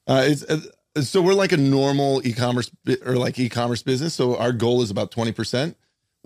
Uh, 0.06 0.24
it's 0.26 0.44
uh, 0.44 0.60
so 1.02 1.20
we're 1.20 1.34
like 1.34 1.52
a 1.52 1.58
normal 1.58 2.26
e-commerce 2.26 2.70
or 3.04 3.16
like 3.16 3.38
e-commerce 3.38 3.82
business. 3.82 4.14
So 4.14 4.36
our 4.36 4.52
goal 4.52 4.80
is 4.80 4.90
about 4.90 5.10
twenty 5.10 5.32
percent. 5.32 5.76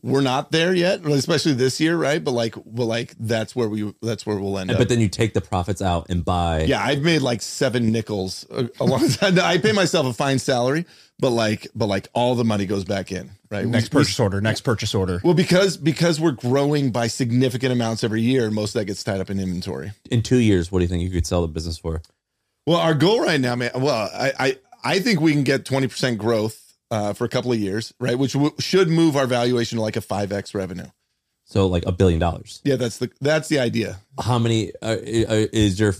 We're 0.05 0.21
not 0.21 0.51
there 0.51 0.75
yet, 0.75 1.07
especially 1.07 1.53
this 1.53 1.79
year, 1.81 1.97
right? 1.97 2.23
But 2.23 2.33
like, 2.33 2.57
well, 2.65 2.89
like 2.89 3.15
that's 3.21 3.55
where 3.55 3.69
we 3.69 3.95
that's 4.03 4.27
where 4.27 4.37
we'll 4.37 4.59
end 4.59 4.73
up. 4.73 4.79
But 4.79 4.89
then 4.89 4.99
you 5.01 5.09
take 5.09 5.33
the 5.33 5.41
profits 5.41 5.81
out 5.81 6.07
and 6.11 6.25
buy. 6.25 6.65
yeah, 6.65 6.83
I've 6.85 7.03
made 7.03 7.23
like 7.23 7.41
seven 7.41 7.93
nickels 7.93 8.45
uh, 8.51 8.67
a, 8.81 8.85
a 8.85 9.09
time. 9.09 9.39
I 9.39 9.59
pay 9.59 9.71
myself 9.71 10.07
a 10.09 10.13
fine 10.13 10.41
salary, 10.41 10.87
but 11.21 11.31
like, 11.31 11.69
but 11.77 11.87
like 11.87 12.09
all 12.15 12.35
the 12.35 12.43
money 12.45 12.67
goes 12.67 12.83
back 12.83 13.13
in, 13.13 13.31
right? 13.49 13.65
next 13.65 13.95
We- 13.95 13.99
we- 13.99 14.03
purchase 14.03 14.19
order, 14.19 14.41
next 14.41 14.63
purchase 14.63 14.93
order. 14.93 15.21
well, 15.23 15.35
because 15.35 15.77
because 15.77 16.19
we're 16.21 16.33
growing 16.33 16.91
by 16.91 17.07
significant 17.07 17.73
amounts 17.73 18.03
every 18.03 18.23
year, 18.23 18.51
most 18.51 18.75
of 18.75 18.81
that 18.81 18.87
gets 18.87 19.05
tied 19.05 19.21
up 19.21 19.31
in 19.31 19.39
inventory. 19.39 19.93
In 20.11 20.23
two 20.23 20.39
years, 20.39 20.73
what 20.73 20.81
do 20.81 20.83
you 20.83 20.89
think 20.89 21.05
you 21.05 21.11
could 21.11 21.29
sell 21.29 21.43
the 21.43 21.49
business 21.49 21.79
for? 21.79 22.03
Well, 22.67 22.79
our 22.79 22.95
goal 22.95 23.21
right 23.23 23.41
now, 23.41 23.55
man. 23.55 23.71
Well, 23.77 24.11
I 24.13 24.33
I, 24.39 24.59
I 24.83 24.99
think 24.99 25.21
we 25.21 25.33
can 25.33 25.45
get 25.45 25.65
twenty 25.65 25.87
percent 25.87 26.19
growth 26.19 26.72
uh, 26.93 27.15
for 27.15 27.25
a 27.25 27.29
couple 27.29 27.50
of 27.50 27.59
years, 27.59 27.94
right? 27.99 28.19
Which 28.19 28.35
w- 28.35 28.55
should 28.59 28.89
move 28.89 29.17
our 29.17 29.27
valuation 29.27 29.79
to 29.79 29.83
like 29.83 29.97
a 29.97 30.03
five 30.03 30.31
x 30.31 30.55
revenue. 30.55 30.87
So 31.47 31.67
like 31.67 31.85
a 31.87 31.93
billion 31.93 32.21
dollars. 32.21 32.61
Yeah, 32.65 32.77
that's 32.77 32.99
the 32.99 33.11
that's 33.21 33.49
the 33.49 33.59
idea. 33.59 33.99
How 34.21 34.39
many 34.39 34.73
uh, 34.83 34.89
uh, 34.89 35.47
is 35.53 35.81
your 35.81 35.94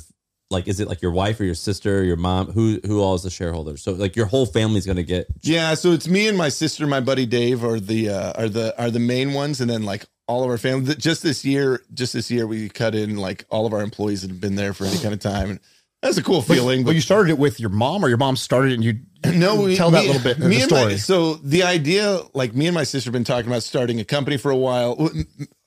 like? 0.51 0.69
Is 0.69 0.81
it 0.81 0.89
like 0.89 1.01
your 1.01 1.11
wife 1.11 1.41
or 1.41 1.45
your 1.45 1.55
sister, 1.55 2.01
or 2.01 2.03
your 2.03 2.17
mom? 2.17 2.53
Who 2.53 2.79
who 2.87 3.01
all 3.01 3.15
is 3.15 3.23
the 3.23 3.31
shareholder? 3.31 3.79
So 3.79 3.93
like 3.93 4.17
your 4.17 4.27
whole 4.27 4.45
family's 4.45 4.87
gonna 4.87 5.03
get. 5.03 5.27
Yeah, 5.41 5.75
so 5.75 5.93
it's 5.93 6.07
me 6.07 6.29
and 6.29 6.37
my 6.37 6.51
sister, 6.51 6.87
my 6.87 7.01
buddy 7.01 7.25
Dave, 7.25 7.65
are 7.65 7.81
the 7.81 8.11
uh, 8.11 8.33
are 8.43 8.49
the 8.51 8.79
are 8.81 8.91
the 8.91 9.01
main 9.01 9.33
ones, 9.33 9.63
and 9.63 9.71
then 9.71 9.85
like 9.85 10.05
all 10.29 10.45
of 10.45 10.51
our 10.51 10.59
family. 10.59 10.95
Just 10.95 11.23
this 11.23 11.43
year, 11.43 11.83
just 11.95 12.13
this 12.13 12.31
year, 12.31 12.47
we 12.47 12.69
cut 12.69 12.95
in 12.95 13.17
like 13.17 13.47
all 13.49 13.65
of 13.65 13.73
our 13.73 13.83
employees 13.83 14.23
that 14.23 14.31
have 14.31 14.41
been 14.41 14.57
there 14.57 14.75
for 14.75 14.85
any 14.85 14.99
kind 14.99 15.15
of 15.15 15.21
time, 15.21 15.51
and 15.51 15.61
that's 16.03 16.19
a 16.19 16.23
cool 16.23 16.43
feeling. 16.43 16.85
But 16.85 16.95
you 16.95 17.01
started 17.01 17.31
it 17.31 17.39
with 17.39 17.61
your 17.61 17.71
mom, 17.71 18.05
or 18.05 18.09
your 18.09 18.19
mom 18.19 18.37
started 18.37 18.73
it 18.73 18.75
and 18.75 18.85
you 18.85 18.95
no, 19.39 19.63
we, 19.63 19.77
tell 19.77 19.91
that 19.93 20.03
me- 20.03 20.09
little 20.09 20.23
bit 20.23 20.39
me 20.39 20.57
the 20.57 20.63
and 20.63 20.71
my- 20.73 20.79
story. 20.79 20.97
so 20.99 21.35
the 21.35 21.63
idea, 21.63 22.21
like 22.35 22.55
me 22.55 22.67
and 22.67 22.75
my 22.75 22.85
sister, 22.85 23.09
have 23.09 23.13
been 23.13 23.25
talking 23.25 23.47
about 23.51 23.63
starting 23.63 24.01
a 24.01 24.05
company 24.05 24.37
for 24.37 24.51
a 24.51 24.57
while. 24.57 25.09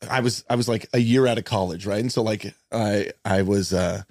I 0.10 0.20
was 0.20 0.44
I 0.50 0.56
was 0.56 0.68
like 0.68 0.88
a 0.94 1.00
year 1.00 1.26
out 1.26 1.38
of 1.38 1.46
college, 1.46 1.86
right? 1.86 2.00
And 2.02 2.12
so 2.12 2.22
like 2.22 2.54
I 2.72 3.12
I 3.24 3.42
was 3.44 3.74
uh 3.74 4.04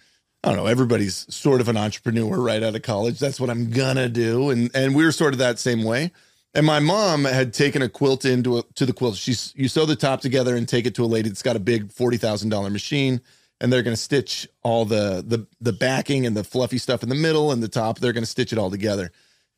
I 0.43 0.49
don't 0.49 0.56
know, 0.56 0.67
everybody's 0.67 1.32
sort 1.35 1.61
of 1.61 1.69
an 1.69 1.76
entrepreneur 1.76 2.38
right 2.38 2.62
out 2.62 2.75
of 2.75 2.82
college. 2.82 3.19
That's 3.19 3.38
what 3.41 3.50
I'm 3.50 3.71
gonna 3.71 4.09
do. 4.09 4.50
And 4.50 4.71
and 4.75 4.94
we 4.94 5.05
were 5.05 5.12
sort 5.12 5.35
of 5.35 5.38
that 5.38 5.59
same 5.59 5.85
way. 5.85 6.11
And 6.56 6.65
my 6.65 6.79
mom 6.79 7.25
had 7.25 7.53
taken 7.53 7.82
a 7.82 7.88
quilt 7.88 8.25
into 8.25 8.59
a, 8.59 8.62
to 8.76 8.87
the 8.87 8.93
quilt. 8.93 9.17
She's 9.17 9.53
you 9.56 9.69
sew 9.69 9.87
the 9.87 9.97
top 9.97 10.21
together 10.21 10.55
and 10.56 10.69
take 10.69 10.87
it 10.87 10.94
to 10.94 11.05
a 11.05 11.06
lady 11.06 11.29
that's 11.29 11.43
got 11.43 11.56
a 11.56 11.61
big 11.61 11.93
forty 11.93 12.17
thousand 12.17 12.49
dollar 12.50 12.71
machine, 12.71 13.21
and 13.60 13.72
they're 13.72 13.82
going 13.82 13.96
to 13.96 14.00
stitch 14.02 14.46
all 14.62 14.84
the 14.84 15.24
the 15.26 15.46
the 15.60 15.72
backing 15.72 16.26
and 16.26 16.36
the 16.36 16.44
fluffy 16.44 16.78
stuff 16.78 17.02
in 17.02 17.08
the 17.08 17.14
middle 17.14 17.52
and 17.52 17.62
the 17.62 17.68
top. 17.68 17.98
They're 17.98 18.12
going 18.12 18.24
to 18.24 18.30
stitch 18.30 18.52
it 18.52 18.58
all 18.58 18.70
together. 18.70 19.10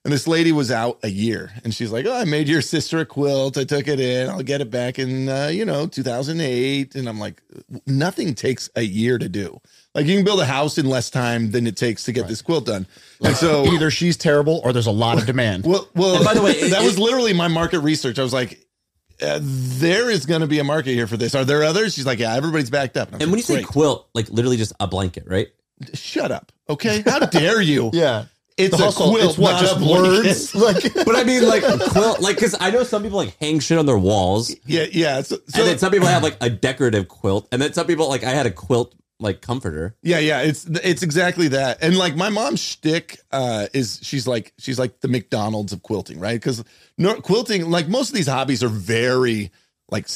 And 0.04 0.12
this 0.12 0.28
lady 0.28 0.52
was 0.52 0.70
out 0.70 1.00
a 1.02 1.08
year, 1.08 1.50
and 1.64 1.74
she's 1.74 1.90
like, 1.90 2.06
"Oh, 2.06 2.14
I 2.14 2.24
made 2.24 2.46
your 2.46 2.62
sister 2.62 3.00
a 3.00 3.04
quilt. 3.04 3.58
I 3.58 3.64
took 3.64 3.88
it 3.88 3.98
in. 3.98 4.30
I'll 4.30 4.40
get 4.44 4.60
it 4.60 4.70
back 4.70 5.00
in, 5.00 5.28
uh, 5.28 5.48
you 5.48 5.64
know, 5.64 5.88
2008." 5.88 6.94
And 6.94 7.08
I'm 7.08 7.18
like, 7.18 7.42
"Nothing 7.88 8.36
takes 8.36 8.70
a 8.76 8.82
year 8.82 9.18
to 9.18 9.28
do. 9.28 9.60
Like, 9.96 10.06
you 10.06 10.14
can 10.14 10.24
build 10.24 10.38
a 10.38 10.44
house 10.46 10.78
in 10.78 10.86
less 10.88 11.10
time 11.10 11.50
than 11.50 11.66
it 11.66 11.76
takes 11.76 12.04
to 12.04 12.12
get 12.12 12.28
this 12.28 12.40
quilt 12.40 12.66
done." 12.66 12.86
And 13.20 13.34
so, 13.36 13.66
either 13.72 13.90
she's 13.90 14.16
terrible 14.16 14.60
or 14.62 14.72
there's 14.72 14.86
a 14.86 14.92
lot 14.92 15.18
of 15.18 15.26
demand. 15.26 15.64
well, 15.64 15.88
well. 15.96 16.16
And 16.16 16.24
by 16.24 16.34
the 16.34 16.42
way, 16.42 16.52
that 16.70 16.82
it- 16.82 16.86
was 16.86 17.00
literally 17.00 17.32
my 17.32 17.48
market 17.48 17.80
research. 17.80 18.20
I 18.20 18.22
was 18.22 18.32
like, 18.32 18.64
uh, 19.22 19.38
"There 19.42 20.10
is 20.10 20.26
going 20.26 20.40
to 20.42 20.46
be 20.46 20.58
a 20.58 20.64
market 20.64 20.92
here 20.92 21.06
for 21.06 21.16
this. 21.16 21.34
Are 21.34 21.44
there 21.44 21.62
others?" 21.64 21.94
She's 21.94 22.06
like, 22.06 22.18
"Yeah, 22.18 22.34
everybody's 22.34 22.70
backed 22.70 22.96
up." 22.96 23.08
I 23.12 23.16
was 23.16 23.22
And 23.22 23.30
when 23.32 23.38
you 23.38 23.42
like, 23.42 23.46
say 23.46 23.54
"Great." 23.56 23.66
quilt, 23.66 24.08
like 24.14 24.28
literally 24.30 24.56
just 24.56 24.72
a 24.80 24.86
blanket, 24.86 25.24
right? 25.26 25.48
"Shut 25.94 26.30
up," 26.30 26.52
okay? 26.68 27.02
How 27.04 27.20
dare 27.20 27.60
you? 27.60 27.90
yeah. 27.94 28.26
It's 28.58 28.74
The 28.74 28.88
a 28.88 28.90
quilt, 28.92 29.18
it's 29.20 29.36
what, 29.36 29.50
not 29.52 29.60
just 29.60 29.80
a 29.80 29.84
words? 29.84 30.54
Like 30.94 30.94
But 31.04 31.14
I 31.14 31.24
mean, 31.24 31.46
like 31.46 31.62
a 31.62 31.76
quilt, 31.90 32.20
like 32.20 32.36
because 32.36 32.56
I 32.58 32.70
know 32.70 32.84
some 32.84 33.02
people 33.02 33.18
like 33.18 33.36
hang 33.38 33.58
shit 33.60 33.76
on 33.76 33.84
their 33.84 33.98
walls, 33.98 34.54
Yeah, 34.64 34.86
yeah. 34.90 35.20
So, 35.20 35.36
so 35.46 35.60
and 35.60 35.68
then 35.68 35.78
some 35.78 35.92
people 35.92 36.08
have 36.08 36.22
like 36.22 36.38
a 36.40 36.48
decorative 36.48 37.06
quilt, 37.06 37.48
and 37.52 37.60
then 37.60 37.74
some 37.74 37.86
people 37.86 38.08
like 38.08 38.24
I 38.24 38.30
had 38.30 38.46
a 38.46 38.50
quilt 38.50 38.94
like 39.18 39.40
comforter. 39.40 39.96
Yeah, 40.02 40.18
yeah, 40.18 40.42
it's 40.42 40.66
it's 40.66 41.02
exactly 41.02 41.48
that. 41.48 41.78
And 41.82 41.96
like 41.96 42.16
my 42.16 42.28
mom's 42.28 42.60
shtick 42.60 43.18
uh, 43.32 43.66
is 43.72 44.00
she's 44.02 44.26
like 44.26 44.52
she's 44.58 44.78
like 44.78 45.00
the 45.00 45.08
McDonald's 45.08 45.72
of 45.72 45.82
quilting, 45.82 46.20
right? 46.20 46.34
Because 46.34 46.62
no, 46.98 47.14
quilting, 47.20 47.70
like 47.70 47.88
most 47.88 48.10
of 48.10 48.14
these 48.14 48.26
hobbies, 48.26 48.62
are 48.62 48.68
very 48.68 49.50
like 49.90 50.08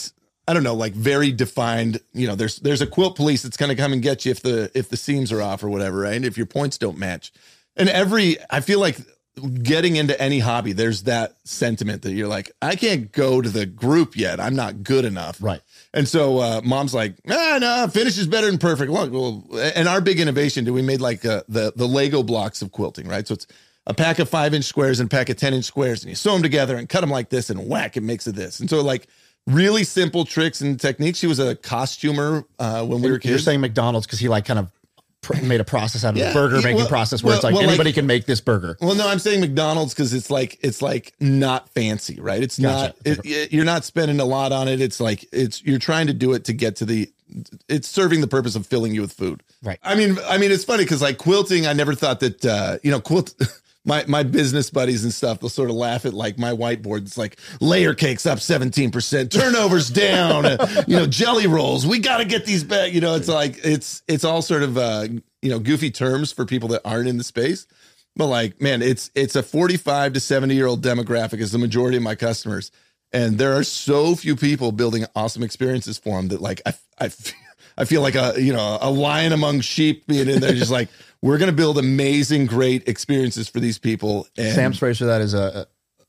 I 0.46 0.52
don't 0.52 0.64
know, 0.64 0.74
like 0.74 0.92
very 0.92 1.32
defined. 1.32 2.00
You 2.12 2.26
know, 2.26 2.34
there's 2.34 2.56
there's 2.56 2.82
a 2.82 2.86
quilt 2.86 3.16
police 3.16 3.42
that's 3.42 3.56
to 3.56 3.74
come 3.74 3.92
and 3.92 4.02
get 4.02 4.24
you 4.24 4.32
if 4.32 4.42
the 4.42 4.70
if 4.74 4.88
the 4.88 4.96
seams 4.96 5.32
are 5.32 5.40
off 5.40 5.62
or 5.62 5.70
whatever, 5.70 6.00
right? 6.00 6.14
And 6.14 6.24
if 6.24 6.36
your 6.36 6.46
points 6.46 6.76
don't 6.76 6.98
match. 6.98 7.32
And 7.76 7.88
every 7.88 8.36
I 8.50 8.60
feel 8.60 8.80
like 8.80 8.98
getting 9.62 9.96
into 9.96 10.20
any 10.20 10.38
hobby, 10.38 10.72
there's 10.72 11.04
that 11.04 11.36
sentiment 11.44 12.02
that 12.02 12.12
you're 12.12 12.28
like, 12.28 12.50
I 12.60 12.76
can't 12.76 13.10
go 13.12 13.40
to 13.40 13.48
the 13.48 13.66
group 13.66 14.16
yet. 14.16 14.40
I'm 14.40 14.54
not 14.54 14.82
good 14.82 15.04
enough. 15.04 15.42
Right. 15.42 15.60
And 15.94 16.06
so 16.06 16.38
uh, 16.38 16.60
mom's 16.64 16.94
like, 16.94 17.16
ah, 17.28 17.58
no, 17.60 17.88
finish 17.88 18.18
is 18.18 18.26
better 18.26 18.46
than 18.46 18.58
perfect. 18.58 18.90
Well, 18.90 19.08
well, 19.08 19.60
and 19.74 19.88
our 19.88 20.00
big 20.00 20.20
innovation, 20.20 20.64
did 20.64 20.72
we 20.72 20.82
made 20.82 21.00
like 21.00 21.24
uh, 21.24 21.42
the 21.48 21.72
the 21.74 21.86
Lego 21.86 22.22
blocks 22.22 22.62
of 22.62 22.70
quilting, 22.70 23.08
right? 23.08 23.26
So 23.26 23.34
it's 23.34 23.46
a 23.86 23.94
pack 23.94 24.18
of 24.18 24.28
five 24.28 24.54
inch 24.54 24.64
squares 24.64 25.00
and 25.00 25.06
a 25.06 25.10
pack 25.10 25.28
of 25.28 25.36
ten 25.36 25.54
inch 25.54 25.64
squares, 25.64 26.02
and 26.02 26.10
you 26.10 26.16
sew 26.16 26.32
them 26.32 26.42
together 26.42 26.76
and 26.76 26.88
cut 26.88 27.00
them 27.00 27.10
like 27.10 27.30
this, 27.30 27.50
and 27.50 27.68
whack, 27.68 27.96
it 27.96 28.02
makes 28.02 28.26
it 28.26 28.34
this. 28.34 28.60
And 28.60 28.68
so 28.68 28.82
like 28.82 29.06
really 29.46 29.84
simple 29.84 30.24
tricks 30.24 30.60
and 30.60 30.78
techniques. 30.78 31.18
She 31.18 31.26
was 31.26 31.38
a 31.38 31.56
costumer 31.56 32.44
uh, 32.58 32.84
when 32.84 33.02
we 33.02 33.10
were 33.10 33.18
kids. 33.18 33.30
you're 33.30 33.38
saying 33.38 33.60
McDonald's 33.60 34.06
because 34.06 34.20
he 34.20 34.28
like 34.28 34.44
kind 34.44 34.58
of 34.58 34.70
made 35.42 35.60
a 35.60 35.64
process 35.64 36.04
out 36.04 36.10
of 36.10 36.16
Yeah, 36.18 36.28
the 36.28 36.34
burger 36.34 36.56
making 36.56 36.76
well- 36.76 36.88
process 36.88 37.22
where 37.22 37.34
it's 37.34 37.44
like 37.44 37.52
well, 37.54 37.62
like- 37.62 37.68
anybody 37.70 37.92
can 37.92 38.06
make 38.06 38.26
this 38.26 38.40
burger. 38.40 38.76
Well, 38.80 38.94
no, 38.94 39.08
I'm 39.08 39.18
saying 39.18 39.40
McDonald's 39.40 39.94
because 39.94 40.12
it's 40.12 40.30
like 40.30 40.58
it's 40.62 40.82
like 40.82 41.12
not 41.20 41.68
fancy, 41.70 42.20
right? 42.20 42.42
It's 42.42 42.58
Gotcha. 42.58 42.86
not. 42.86 42.96
It, 43.04 43.20
it- 43.24 43.52
you're 43.52 43.64
not 43.64 43.84
spending 43.84 44.20
a 44.20 44.24
lot 44.24 44.52
on 44.52 44.68
it. 44.68 44.80
It's 44.80 45.00
like 45.00 45.26
it's 45.32 45.62
you're 45.64 45.78
trying 45.78 46.06
to 46.08 46.12
do 46.14 46.32
it 46.32 46.44
to 46.46 46.52
get 46.52 46.76
to 46.76 46.84
the. 46.84 47.10
It's 47.68 47.86
serving 47.86 48.20
the 48.22 48.26
purpose 48.26 48.56
of 48.56 48.66
filling 48.66 48.92
you 48.94 49.02
with 49.02 49.12
food. 49.12 49.42
Right. 49.62 49.78
I 49.84 49.94
mean, 49.94 50.18
I 50.26 50.36
mean, 50.38 50.50
it's 50.50 50.64
funny 50.64 50.82
because 50.84 51.00
like 51.00 51.16
quilting, 51.18 51.66
I 51.66 51.72
never 51.74 51.94
thought 51.94 52.20
that 52.20 52.44
uh, 52.44 52.78
you 52.82 52.90
know 52.90 53.00
quilt. 53.00 53.34
My 53.84 54.04
my 54.06 54.22
business 54.22 54.70
buddies 54.70 55.04
and 55.04 55.12
stuff, 55.12 55.40
they'll 55.40 55.48
sort 55.48 55.70
of 55.70 55.76
laugh 55.76 56.04
at 56.04 56.12
like 56.12 56.38
my 56.38 56.52
whiteboard. 56.52 57.02
It's 57.02 57.16
like 57.16 57.38
layer 57.60 57.94
cakes 57.94 58.26
up 58.26 58.38
17%, 58.38 59.30
turnovers 59.30 59.88
down, 59.90 60.44
uh, 60.44 60.84
you 60.86 60.96
know, 60.96 61.06
jelly 61.06 61.46
rolls. 61.46 61.86
We 61.86 61.98
got 61.98 62.18
to 62.18 62.26
get 62.26 62.44
these 62.44 62.62
back. 62.62 62.92
You 62.92 63.00
know, 63.00 63.14
it's 63.14 63.28
like 63.28 63.58
it's 63.64 64.02
it's 64.06 64.24
all 64.24 64.42
sort 64.42 64.62
of 64.62 64.76
uh, 64.76 65.08
you 65.42 65.50
know, 65.50 65.58
goofy 65.58 65.90
terms 65.90 66.32
for 66.32 66.44
people 66.44 66.68
that 66.70 66.82
aren't 66.84 67.08
in 67.08 67.16
the 67.16 67.24
space. 67.24 67.66
But 68.16 68.26
like, 68.26 68.60
man, 68.60 68.82
it's 68.82 69.10
it's 69.14 69.36
a 69.36 69.42
45 69.42 70.14
to 70.14 70.20
70 70.20 70.54
year 70.54 70.66
old 70.66 70.82
demographic 70.82 71.38
is 71.38 71.52
the 71.52 71.58
majority 71.58 71.96
of 71.96 72.02
my 72.02 72.14
customers. 72.14 72.70
And 73.12 73.38
there 73.38 73.54
are 73.54 73.64
so 73.64 74.14
few 74.14 74.36
people 74.36 74.72
building 74.72 75.04
awesome 75.16 75.42
experiences 75.42 75.98
for 75.98 76.16
them 76.16 76.28
that 76.28 76.40
like 76.40 76.60
I 76.66 76.74
I 76.98 77.08
feel, 77.08 77.34
I 77.78 77.84
feel 77.84 78.02
like 78.02 78.14
a 78.14 78.34
you 78.36 78.52
know 78.52 78.78
a 78.80 78.90
lion 78.90 79.32
among 79.32 79.60
sheep 79.60 80.06
being 80.06 80.28
in 80.28 80.40
there, 80.40 80.52
just 80.52 80.70
like 80.70 80.88
we're 81.22 81.38
gonna 81.38 81.52
build 81.52 81.78
amazing, 81.78 82.46
great 82.46 82.88
experiences 82.88 83.48
for 83.48 83.60
these 83.60 83.78
people. 83.78 84.26
And 84.36 84.54
Sam's 84.54 84.78
phrase 84.78 84.98
for 84.98 85.06
that 85.06 85.20
is 85.20 85.34
a, 85.34 85.66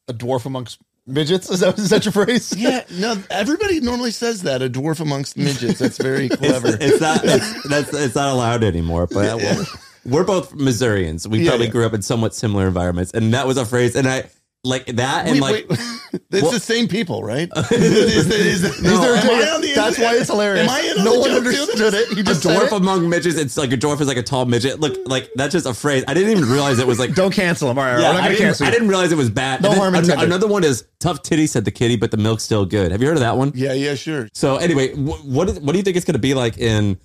a 0.07 0.13
dwarf 0.13 0.45
amongst 0.45 0.79
midgets. 1.07 1.49
Is 1.49 1.59
that, 1.61 1.77
is 1.77 1.89
that 1.89 2.05
your 2.05 2.11
phrase? 2.11 2.53
Yeah, 2.57 2.83
no, 2.91 3.21
everybody 3.29 3.79
normally 3.79 4.11
says 4.11 4.43
that 4.43 4.61
a 4.61 4.69
dwarf 4.69 4.99
amongst 4.99 5.37
midgets. 5.37 5.79
That's 5.79 5.97
very 5.97 6.29
clever. 6.29 6.77
It's 6.79 7.01
not. 7.01 7.21
It's, 7.23 7.63
that's 7.67 7.93
it's 7.93 8.15
not 8.15 8.31
allowed 8.33 8.63
anymore. 8.63 9.07
But 9.07 9.37
we're, 9.37 9.65
we're 10.05 10.23
both 10.23 10.53
Missourians. 10.53 11.27
We 11.27 11.39
Yeah, 11.43 11.49
probably 11.49 11.65
yeah. 11.67 11.71
grew 11.71 11.85
up 11.85 11.93
in 11.93 12.01
somewhat 12.01 12.33
similar 12.35 12.67
environments, 12.67 13.11
and 13.13 13.33
that 13.33 13.47
was 13.47 13.57
a 13.57 13.65
phrase. 13.65 13.95
And 13.95 14.07
I 14.07 14.29
like 14.63 14.85
that, 14.97 15.25
and 15.27 15.41
Wait, 15.41 15.67
like 15.67 15.69
wait, 15.69 15.79
it's 16.29 16.41
Well- 16.43 16.51
the 16.51 16.59
same 16.59 16.87
people, 16.87 17.23
right? 17.23 17.49
is, 17.55 18.27
that- 18.27 18.39
is, 18.39 18.61
that- 18.61 18.77
These 18.77 18.91
are- 18.99 19.15
I 19.15 19.73
that's 19.73 19.97
why 19.97 20.15
it's 20.17 20.29
hilarious. 20.29 20.63
Am 20.63 20.69
I 20.69 20.81
in 20.81 20.99
on 20.99 21.05
no 21.05 21.19
one 21.19 21.31
understood 21.31 21.93
it. 21.95 22.09
He 22.09 22.19
a 22.19 22.23
just 22.23 22.43
said 22.43 22.59
dwarf 22.59 22.71
among 22.75 23.09
midgets. 23.09 23.37
It's 23.37 23.57
like 23.57 23.71
a 23.71 23.77
dwarf 23.77 23.99
is 24.01 24.07
like 24.07 24.17
a 24.17 24.23
tall 24.23 24.45
midget. 24.45 24.79
Look, 24.79 24.97
like 25.07 25.31
that's 25.35 25.51
just 25.53 25.65
a 25.65 25.73
phrase. 25.73 26.03
I 26.07 26.13
didn't 26.13 26.29
even 26.37 26.47
realize 26.49 26.77
it 26.77 26.85
was 26.85 26.99
like. 26.99 27.13
Don't 27.15 27.33
cancel 27.33 27.71
him. 27.71 27.79
All 27.79 27.85
right, 27.85 27.99
Yeah, 27.99 28.09
we're 28.09 28.13
not 28.15 28.23
I 28.23 28.27
didn't, 28.29 28.41
cancel 28.41 28.67
I 28.67 28.71
didn't 28.71 28.87
realize 28.87 29.11
it 29.11 29.17
was 29.17 29.29
bad. 29.31 29.61
No 29.63 29.69
then 29.69 29.77
harm 29.79 29.95
intended. 29.95 30.25
Another 30.25 30.47
one 30.47 30.63
is 30.63 30.85
tough 30.99 31.23
titty 31.23 31.47
said 31.47 31.65
the 31.65 31.71
kitty, 31.71 31.95
but 31.95 32.11
the 32.11 32.17
milk's 32.17 32.43
still 32.43 32.65
good. 32.65 32.91
Have 32.91 33.01
you 33.01 33.07
heard 33.07 33.17
of 33.17 33.21
that 33.21 33.37
one? 33.37 33.51
Yeah, 33.55 33.73
yeah, 33.73 33.95
sure. 33.95 34.29
So 34.33 34.57
anyway, 34.57 34.93
wh- 34.93 35.25
what 35.25 35.49
is, 35.49 35.59
what 35.59 35.71
do 35.71 35.77
you 35.79 35.83
think 35.83 35.97
it's 35.97 36.05
going 36.05 36.13
to 36.13 36.19
be 36.19 36.35
like 36.35 36.57
in 36.59 36.99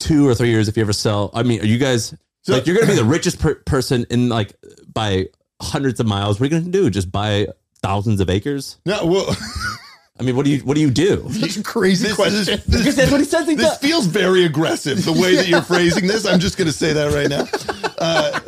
two 0.00 0.26
or 0.28 0.34
three 0.34 0.48
years 0.50 0.66
if 0.68 0.76
you 0.76 0.82
ever 0.82 0.92
sell? 0.92 1.30
I 1.32 1.44
mean, 1.44 1.60
are 1.60 1.66
you 1.66 1.78
guys 1.78 2.12
So- 2.42 2.54
like 2.54 2.66
you're 2.66 2.74
going 2.74 2.88
to 2.88 2.92
be 2.92 2.98
the 2.98 3.04
richest 3.04 3.38
per- 3.38 3.54
person 3.56 4.04
in 4.10 4.28
like 4.28 4.54
by 4.92 5.28
hundreds 5.60 6.00
of 6.00 6.06
miles? 6.06 6.38
What 6.40 6.50
are 6.50 6.54
you 6.54 6.60
going 6.60 6.72
to 6.72 6.78
do? 6.78 6.90
Just 6.90 7.10
buy 7.12 7.46
thousands 7.82 8.20
of 8.20 8.28
acres? 8.30 8.78
No, 8.86 9.06
well, 9.06 9.36
I 10.18 10.22
mean, 10.22 10.34
what 10.36 10.44
do 10.44 10.50
you 10.50 10.60
what 10.60 10.74
do 10.74 10.80
you 10.80 10.90
do? 10.90 11.28
Such 11.32 11.56
a 11.58 11.62
crazy 11.62 12.06
this, 12.08 12.16
question. 12.16 12.40
is- 12.40 12.46
this, 12.66 12.66
Because 12.66 12.96
that's 12.96 13.10
what 13.10 13.20
he 13.20 13.26
says. 13.26 13.48
He 13.48 13.54
this 13.54 13.66
does. 13.70 13.78
feels 13.78 14.06
very 14.06 14.44
aggressive. 14.44 15.04
The 15.04 15.12
way 15.12 15.36
that 15.36 15.48
you're 15.48 15.62
phrasing 15.62 16.06
this, 16.06 16.26
I'm 16.26 16.40
just 16.40 16.56
going 16.56 16.66
to 16.66 16.72
say 16.72 16.92
that 16.92 17.12
right 17.12 17.28
now. 17.28 17.44
Uh, 18.00 18.38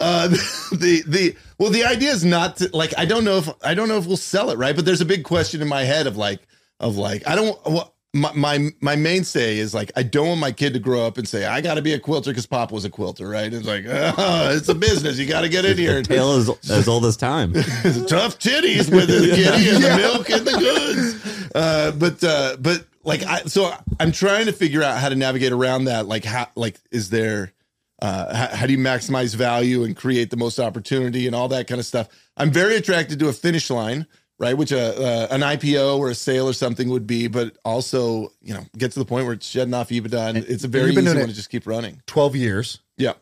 uh, 0.00 0.28
the 0.28 1.02
the 1.06 1.36
well, 1.58 1.70
the 1.70 1.84
idea 1.84 2.10
is 2.10 2.24
not 2.24 2.56
to 2.58 2.70
like. 2.72 2.94
I 2.96 3.04
don't 3.04 3.24
know 3.24 3.36
if 3.38 3.50
I 3.62 3.74
don't 3.74 3.88
know 3.88 3.98
if 3.98 4.06
we'll 4.06 4.16
sell 4.16 4.50
it, 4.50 4.56
right? 4.58 4.74
But 4.74 4.84
there's 4.84 5.00
a 5.00 5.04
big 5.04 5.24
question 5.24 5.60
in 5.60 5.68
my 5.68 5.82
head 5.82 6.06
of 6.06 6.16
like 6.16 6.40
of 6.80 6.96
like 6.96 7.26
I 7.28 7.34
don't. 7.34 7.58
Well, 7.66 7.94
my, 8.14 8.32
my 8.32 8.70
my 8.80 8.96
mainstay 8.96 9.58
is 9.58 9.74
like 9.74 9.92
I 9.94 10.02
don't 10.02 10.28
want 10.28 10.40
my 10.40 10.52
kid 10.52 10.72
to 10.72 10.78
grow 10.78 11.06
up 11.06 11.18
and 11.18 11.28
say 11.28 11.44
I 11.44 11.60
got 11.60 11.74
to 11.74 11.82
be 11.82 11.92
a 11.92 11.98
quilter 11.98 12.30
because 12.30 12.46
Pop 12.46 12.72
was 12.72 12.84
a 12.84 12.90
quilter, 12.90 13.28
right? 13.28 13.52
It's 13.52 13.66
like 13.66 13.84
oh, 13.86 14.50
it's 14.56 14.68
a 14.68 14.74
business. 14.74 15.18
You 15.18 15.26
got 15.26 15.42
to 15.42 15.48
get 15.48 15.64
in 15.64 15.76
here. 15.76 16.02
Tale 16.02 16.32
is 16.32 16.48
as 16.70 16.88
old 16.88 17.04
as 17.04 17.16
time. 17.16 17.52
tough 17.52 18.38
titties 18.38 18.90
with 18.90 19.08
the 19.08 19.32
kitty 19.34 19.68
and 19.68 19.84
the 19.84 19.96
milk 19.96 20.30
and 20.30 20.46
the 20.46 20.52
goods. 20.52 21.50
Uh, 21.54 21.90
but 21.92 22.24
uh, 22.24 22.56
but 22.58 22.86
like 23.04 23.22
I 23.24 23.42
so 23.42 23.72
I'm 24.00 24.12
trying 24.12 24.46
to 24.46 24.52
figure 24.52 24.82
out 24.82 24.98
how 24.98 25.10
to 25.10 25.14
navigate 25.14 25.52
around 25.52 25.84
that. 25.84 26.06
Like 26.06 26.24
how 26.24 26.48
like 26.54 26.80
is 26.90 27.10
there 27.10 27.52
uh, 28.00 28.34
how, 28.34 28.56
how 28.56 28.66
do 28.66 28.72
you 28.72 28.78
maximize 28.78 29.34
value 29.34 29.84
and 29.84 29.94
create 29.94 30.30
the 30.30 30.36
most 30.36 30.58
opportunity 30.58 31.26
and 31.26 31.36
all 31.36 31.48
that 31.48 31.66
kind 31.66 31.78
of 31.78 31.84
stuff? 31.84 32.08
I'm 32.38 32.50
very 32.50 32.76
attracted 32.76 33.18
to 33.18 33.28
a 33.28 33.32
finish 33.34 33.68
line. 33.68 34.06
Right, 34.40 34.56
which 34.56 34.70
a 34.70 34.96
uh, 34.96 35.26
an 35.34 35.40
IPO 35.40 35.98
or 35.98 36.10
a 36.10 36.14
sale 36.14 36.48
or 36.48 36.52
something 36.52 36.88
would 36.90 37.08
be, 37.08 37.26
but 37.26 37.56
also 37.64 38.30
you 38.40 38.54
know 38.54 38.64
get 38.76 38.92
to 38.92 38.98
the 39.00 39.04
point 39.04 39.24
where 39.24 39.34
it's 39.34 39.46
shedding 39.46 39.74
off 39.74 39.88
EBITDA, 39.88 40.28
and 40.28 40.38
it's 40.38 40.62
a 40.62 40.68
very 40.68 40.92
you've 40.92 41.04
easy 41.04 41.18
one 41.18 41.26
to 41.28 41.34
just 41.34 41.50
keep 41.50 41.66
running. 41.66 42.00
Twelve 42.06 42.36
years. 42.36 42.78
Yeah, 42.96 43.14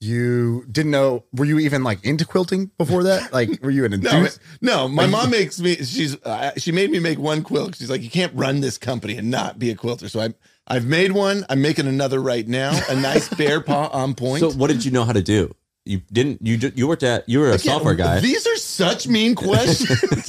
You 0.00 0.64
didn't 0.70 0.92
know? 0.92 1.24
Were 1.32 1.44
you 1.44 1.58
even 1.58 1.82
like 1.82 2.04
into 2.04 2.24
quilting 2.24 2.70
before 2.78 3.02
that? 3.02 3.32
Like, 3.38 3.60
were 3.62 3.70
you 3.70 3.84
an 3.84 3.90
No, 3.90 3.96
enthusiast? 3.96 4.40
no. 4.60 4.86
My 4.86 5.06
mom 5.08 5.30
makes 5.30 5.58
me. 5.60 5.74
She's 5.74 6.16
uh, 6.22 6.52
she 6.56 6.70
made 6.70 6.90
me 6.92 7.00
make 7.00 7.18
one 7.18 7.42
quilt. 7.42 7.74
She's 7.76 7.90
like, 7.90 8.02
you 8.02 8.10
can't 8.10 8.32
run 8.36 8.60
this 8.60 8.78
company 8.78 9.16
and 9.16 9.28
not 9.28 9.58
be 9.58 9.70
a 9.70 9.74
quilter. 9.74 10.08
So 10.08 10.20
I 10.20 10.34
I've 10.68 10.86
made 10.86 11.10
one. 11.10 11.44
I'm 11.50 11.60
making 11.62 11.88
another 11.88 12.20
right 12.22 12.46
now. 12.46 12.78
A 12.88 12.94
nice 12.94 13.28
bear 13.34 13.60
paw 13.60 13.88
on 13.92 14.14
point. 14.14 14.40
So 14.40 14.52
what 14.52 14.68
did 14.68 14.84
you 14.84 14.92
know 14.92 15.02
how 15.04 15.12
to 15.12 15.22
do? 15.22 15.52
You 15.86 16.02
didn't. 16.12 16.46
You 16.46 16.56
ju- 16.58 16.72
you 16.76 16.86
worked 16.86 17.02
at. 17.02 17.26
You 17.28 17.40
were 17.40 17.46
a 17.46 17.54
Again, 17.54 17.58
software 17.72 17.94
guy. 17.94 18.20
These 18.20 18.46
are 18.46 18.56
such 18.56 19.08
mean 19.08 19.34
questions. 19.46 20.28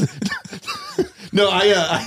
No, 1.32 1.50
I. 1.50 1.70
Uh, 1.76 2.04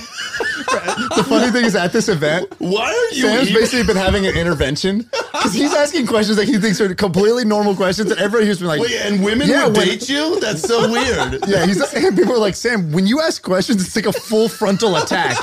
the 1.15 1.23
funny 1.23 1.51
thing 1.51 1.63
is, 1.65 1.75
at 1.75 1.93
this 1.93 2.09
event, 2.09 2.51
why 2.59 2.85
are 2.85 3.15
you? 3.15 3.21
Sam's 3.21 3.49
even- 3.49 3.61
basically 3.61 3.83
been 3.87 3.95
having 3.95 4.25
an 4.27 4.35
intervention 4.35 5.09
because 5.31 5.53
he's 5.53 5.73
asking 5.73 6.07
questions 6.07 6.37
that 6.37 6.45
he 6.45 6.57
thinks 6.57 6.81
are 6.81 6.93
completely 6.95 7.45
normal 7.45 7.75
questions, 7.75 8.11
and 8.11 8.19
everybody 8.19 8.45
here's 8.45 8.59
been 8.59 8.67
like, 8.67 8.81
Wait, 8.81 8.99
and 9.01 9.23
women 9.23 9.47
Yeah, 9.47 9.67
would 9.67 9.77
when- 9.77 9.87
date 9.87 10.09
you? 10.09 10.39
That's 10.39 10.61
so 10.61 10.91
weird. 10.91 11.39
Yeah, 11.47 11.65
he's 11.65 11.79
and 11.93 12.15
people 12.17 12.33
are 12.33 12.37
like, 12.39 12.55
Sam, 12.55 12.91
when 12.91 13.05
you 13.07 13.21
ask 13.21 13.41
questions, 13.43 13.81
it's 13.85 13.95
like 13.95 14.05
a 14.07 14.13
full 14.13 14.49
frontal 14.49 14.95
attack. 14.97 15.37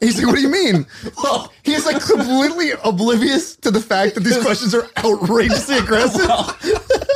He's 0.00 0.16
like, 0.18 0.26
what 0.26 0.36
do 0.36 0.42
you 0.42 0.48
mean? 0.48 0.86
He's 1.62 1.86
like 1.86 2.00
completely 2.02 2.72
oblivious 2.84 3.56
to 3.56 3.70
the 3.70 3.80
fact 3.80 4.14
that 4.14 4.20
these 4.20 4.38
questions 4.42 4.74
are 4.74 4.86
outrageously 4.98 5.78
aggressive. 5.78 6.28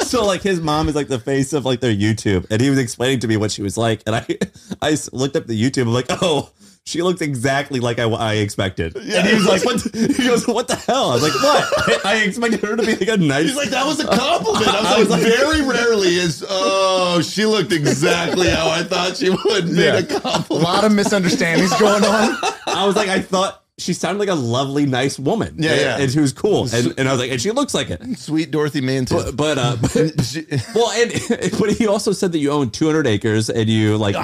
So 0.04 0.24
like 0.26 0.42
his 0.42 0.60
mom 0.60 0.88
is 0.88 0.94
like 0.94 1.08
the 1.08 1.18
face 1.18 1.52
of 1.52 1.64
like 1.64 1.80
their 1.80 1.94
YouTube, 1.94 2.46
and 2.50 2.60
he 2.60 2.70
was 2.70 2.78
explaining 2.78 3.20
to 3.20 3.28
me 3.28 3.36
what 3.36 3.50
she 3.50 3.62
was 3.62 3.76
like, 3.76 4.02
and 4.06 4.14
I 4.16 4.26
I 4.82 4.96
looked 5.12 5.36
up 5.36 5.46
the 5.46 5.60
YouTube. 5.60 5.82
I'm 5.82 5.92
like, 5.92 6.06
oh, 6.10 6.50
she 6.86 7.00
looks 7.02 7.22
exactly 7.22 7.80
like 7.80 7.98
I, 7.98 8.04
I 8.04 8.34
expected. 8.34 8.94
and 8.96 9.26
he 9.26 9.34
was 9.34 9.46
like, 9.46 9.64
what? 9.64 9.80
He 10.16 10.26
goes, 10.28 10.46
what 10.46 10.68
the 10.68 10.76
hell? 10.76 11.10
I 11.10 11.14
was 11.14 11.22
like, 11.22 11.34
what? 11.42 12.04
I 12.06 12.16
expected 12.24 12.60
her 12.60 12.76
to 12.76 12.82
be 12.82 12.94
like 12.94 13.08
a 13.08 13.16
nice. 13.16 13.44
He's 13.46 13.56
like, 13.56 13.70
that 13.70 13.86
was 13.86 14.00
a 14.00 14.06
compliment. 14.06 14.68
I 14.68 14.98
was, 14.98 15.08
like, 15.10 15.22
very 15.22 15.62
rarely 15.62 16.14
is, 16.16 16.44
oh, 16.48 17.22
she 17.22 17.46
looked 17.46 17.72
exactly 17.72 18.48
how 18.50 18.68
I 18.68 18.82
thought 18.82 19.16
she 19.16 19.30
would. 19.30 19.68
Yeah. 19.68 19.94
a 19.94 19.98
A 20.00 20.20
compliment. 20.20 20.62
lot 20.64 20.84
of 20.84 20.92
misunderstandings 20.92 21.72
going 21.80 22.04
on. 22.04 22.36
I 22.66 22.84
was 22.86 22.96
like, 22.96 23.08
I 23.08 23.20
thought 23.22 23.63
she 23.76 23.92
sounded 23.92 24.20
like 24.20 24.28
a 24.28 24.34
lovely, 24.34 24.86
nice 24.86 25.18
woman. 25.18 25.56
Yeah, 25.58 25.70
and, 25.72 25.80
yeah. 25.80 25.98
and 25.98 26.12
she 26.12 26.20
was 26.20 26.32
cool, 26.32 26.68
and, 26.72 26.94
and 26.96 27.08
I 27.08 27.12
was 27.12 27.20
like, 27.20 27.32
and 27.32 27.40
she 27.40 27.50
looks 27.50 27.74
like 27.74 27.90
it. 27.90 28.18
Sweet 28.18 28.52
Dorothy 28.52 28.80
Mantis. 28.80 29.32
But, 29.32 29.36
but 29.36 29.58
uh, 29.58 29.76
but, 29.80 29.90
She- 30.24 30.46
well, 30.74 30.90
and 30.92 31.12
but 31.58 31.70
he 31.72 31.88
also 31.88 32.12
said 32.12 32.30
that 32.32 32.38
you 32.38 32.52
own 32.52 32.70
200 32.70 33.06
acres, 33.06 33.50
and 33.50 33.68
you 33.68 33.96
like. 33.96 34.14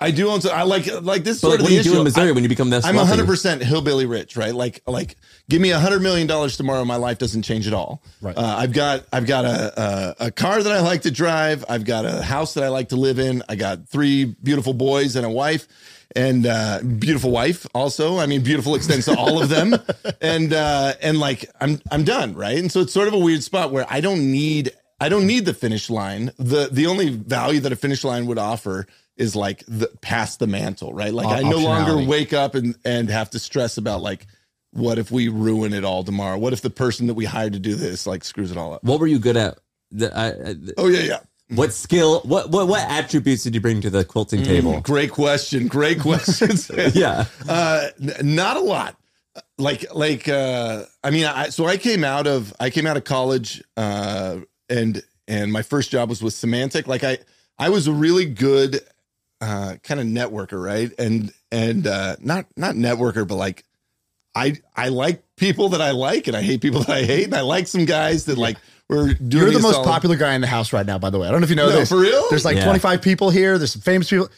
I, 0.00 0.10
do 0.10 0.28
own. 0.30 0.40
So 0.42 0.50
I 0.50 0.64
like 0.64 0.86
like 1.02 1.24
this. 1.24 1.40
but 1.40 1.48
Sort 1.48 1.50
like, 1.52 1.60
of 1.60 1.64
what 1.64 1.68
do 1.70 1.74
you 1.76 1.82
do 1.82 1.98
in 1.98 2.04
Missouri 2.04 2.28
I- 2.28 2.32
when 2.32 2.42
you 2.42 2.48
become 2.48 2.68
this? 2.68 2.84
I'm 2.84 2.94
wealthy? 2.94 3.10
100 3.10 3.26
percent 3.26 3.62
hillbilly 3.62 4.06
rich, 4.06 4.36
right? 4.36 4.54
Like 4.54 4.82
like 4.86 5.16
give 5.48 5.62
me 5.62 5.70
a 5.70 5.78
hundred 5.78 6.02
million 6.02 6.26
dollars 6.26 6.56
tomorrow, 6.58 6.84
my 6.84 6.96
life 6.96 7.18
doesn't 7.18 7.42
change 7.42 7.66
at 7.66 7.72
all. 7.72 8.02
Right. 8.20 8.36
Uh, 8.36 8.56
I've 8.58 8.72
got 8.72 9.04
I've 9.12 9.26
got 9.26 9.44
a, 9.46 9.80
a 10.20 10.26
a 10.26 10.30
car 10.30 10.62
that 10.62 10.72
I 10.72 10.80
like 10.80 11.02
to 11.02 11.10
drive. 11.10 11.64
I've 11.68 11.84
got 11.84 12.04
a 12.04 12.22
house 12.22 12.54
that 12.54 12.64
I 12.64 12.68
like 12.68 12.90
to 12.90 12.96
live 12.96 13.18
in. 13.18 13.42
I 13.48 13.56
got 13.56 13.88
three 13.88 14.26
beautiful 14.42 14.74
boys 14.74 15.16
and 15.16 15.24
a 15.24 15.30
wife. 15.30 15.66
And 16.16 16.44
uh, 16.44 16.80
beautiful 16.82 17.30
wife, 17.30 17.66
also. 17.72 18.18
I 18.18 18.26
mean, 18.26 18.42
beautiful 18.42 18.74
extends 18.74 19.04
to 19.04 19.16
all 19.16 19.40
of 19.40 19.48
them, 19.48 19.76
and 20.20 20.52
uh, 20.52 20.94
and 21.00 21.20
like 21.20 21.48
I'm 21.60 21.80
I'm 21.90 22.02
done, 22.04 22.34
right? 22.34 22.58
And 22.58 22.70
so 22.70 22.80
it's 22.80 22.92
sort 22.92 23.06
of 23.06 23.14
a 23.14 23.18
weird 23.18 23.44
spot 23.44 23.70
where 23.70 23.86
I 23.88 24.00
don't 24.00 24.32
need 24.32 24.72
I 25.00 25.08
don't 25.08 25.26
need 25.26 25.44
the 25.44 25.54
finish 25.54 25.88
line. 25.88 26.32
the 26.36 26.68
The 26.70 26.86
only 26.86 27.10
value 27.10 27.60
that 27.60 27.72
a 27.72 27.76
finish 27.76 28.04
line 28.04 28.26
would 28.26 28.38
offer 28.38 28.86
is 29.16 29.36
like 29.36 29.64
the 29.66 29.88
past 30.00 30.38
the 30.38 30.46
mantle, 30.46 30.92
right? 30.92 31.12
Like 31.12 31.28
I 31.28 31.42
no 31.42 31.58
longer 31.58 31.96
wake 31.96 32.32
up 32.32 32.54
and 32.54 32.74
and 32.84 33.08
have 33.08 33.30
to 33.30 33.38
stress 33.38 33.78
about 33.78 34.02
like 34.02 34.26
what 34.72 34.98
if 34.98 35.10
we 35.10 35.28
ruin 35.28 35.72
it 35.72 35.84
all 35.84 36.04
tomorrow? 36.04 36.38
What 36.38 36.52
if 36.52 36.60
the 36.60 36.70
person 36.70 37.06
that 37.08 37.14
we 37.14 37.24
hired 37.24 37.54
to 37.54 37.58
do 37.58 37.74
this 37.74 38.06
like 38.06 38.24
screws 38.24 38.50
it 38.50 38.56
all 38.56 38.74
up? 38.74 38.84
What 38.84 39.00
were 39.00 39.06
you 39.06 39.18
good 39.18 39.36
at? 39.36 39.58
The, 39.90 40.16
I, 40.16 40.28
I, 40.50 40.54
Oh 40.76 40.86
yeah, 40.86 41.00
yeah. 41.00 41.18
What 41.54 41.72
skill? 41.72 42.20
What 42.20 42.50
what 42.50 42.68
what 42.68 42.88
attributes 42.88 43.42
did 43.42 43.54
you 43.54 43.60
bring 43.60 43.80
to 43.80 43.90
the 43.90 44.04
quilting 44.04 44.42
table? 44.42 44.80
Great 44.80 45.10
question. 45.10 45.66
Great 45.66 46.00
questions. 46.08 46.70
Yeah, 46.94 47.26
uh, 47.48 47.88
n- 48.00 48.34
not 48.34 48.56
a 48.56 48.60
lot. 48.60 48.96
Like 49.58 49.92
like 49.94 50.28
uh, 50.28 50.84
I 51.02 51.10
mean, 51.10 51.24
I 51.26 51.48
so 51.48 51.66
I 51.66 51.76
came 51.76 52.04
out 52.04 52.26
of 52.26 52.52
I 52.60 52.70
came 52.70 52.86
out 52.86 52.96
of 52.96 53.04
college 53.04 53.62
uh, 53.76 54.38
and 54.68 55.02
and 55.28 55.52
my 55.52 55.62
first 55.62 55.90
job 55.90 56.08
was 56.08 56.22
with 56.22 56.34
Symantec. 56.34 56.86
Like 56.86 57.04
I 57.04 57.18
I 57.58 57.68
was 57.68 57.86
a 57.86 57.92
really 57.92 58.26
good 58.26 58.80
uh, 59.40 59.76
kind 59.82 60.00
of 60.00 60.06
networker, 60.06 60.62
right? 60.62 60.90
And 60.98 61.32
and 61.50 61.86
uh, 61.86 62.16
not 62.20 62.46
not 62.56 62.74
networker, 62.74 63.26
but 63.26 63.36
like 63.36 63.64
I 64.34 64.56
I 64.76 64.88
like 64.88 65.22
people 65.36 65.70
that 65.70 65.80
I 65.80 65.90
like, 65.90 66.26
and 66.26 66.36
I 66.36 66.42
hate 66.42 66.60
people 66.60 66.80
that 66.84 66.96
I 66.96 67.02
hate, 67.02 67.24
and 67.24 67.34
I 67.34 67.42
like 67.42 67.66
some 67.66 67.84
guys 67.84 68.26
that 68.26 68.38
like 68.38 68.56
were 68.96 69.14
doing 69.14 69.44
You're 69.44 69.50
the 69.52 69.60
most 69.60 69.74
solid- 69.74 69.86
popular 69.86 70.16
guy 70.16 70.34
in 70.34 70.40
the 70.40 70.46
house 70.46 70.72
right 70.72 70.84
now, 70.86 70.98
by 70.98 71.10
the 71.10 71.18
way. 71.18 71.28
I 71.28 71.30
don't 71.30 71.40
know 71.40 71.44
if 71.44 71.50
you 71.50 71.56
know 71.56 71.68
No, 71.68 71.76
this. 71.76 71.88
for 71.88 71.98
real? 71.98 72.26
There's 72.30 72.44
like 72.44 72.56
Yeah. 72.56 72.64
25 72.64 73.00
people 73.02 73.30
here. 73.30 73.56
There's 73.58 73.72
some 73.72 73.82
famous 73.82 74.08
people. 74.10 74.28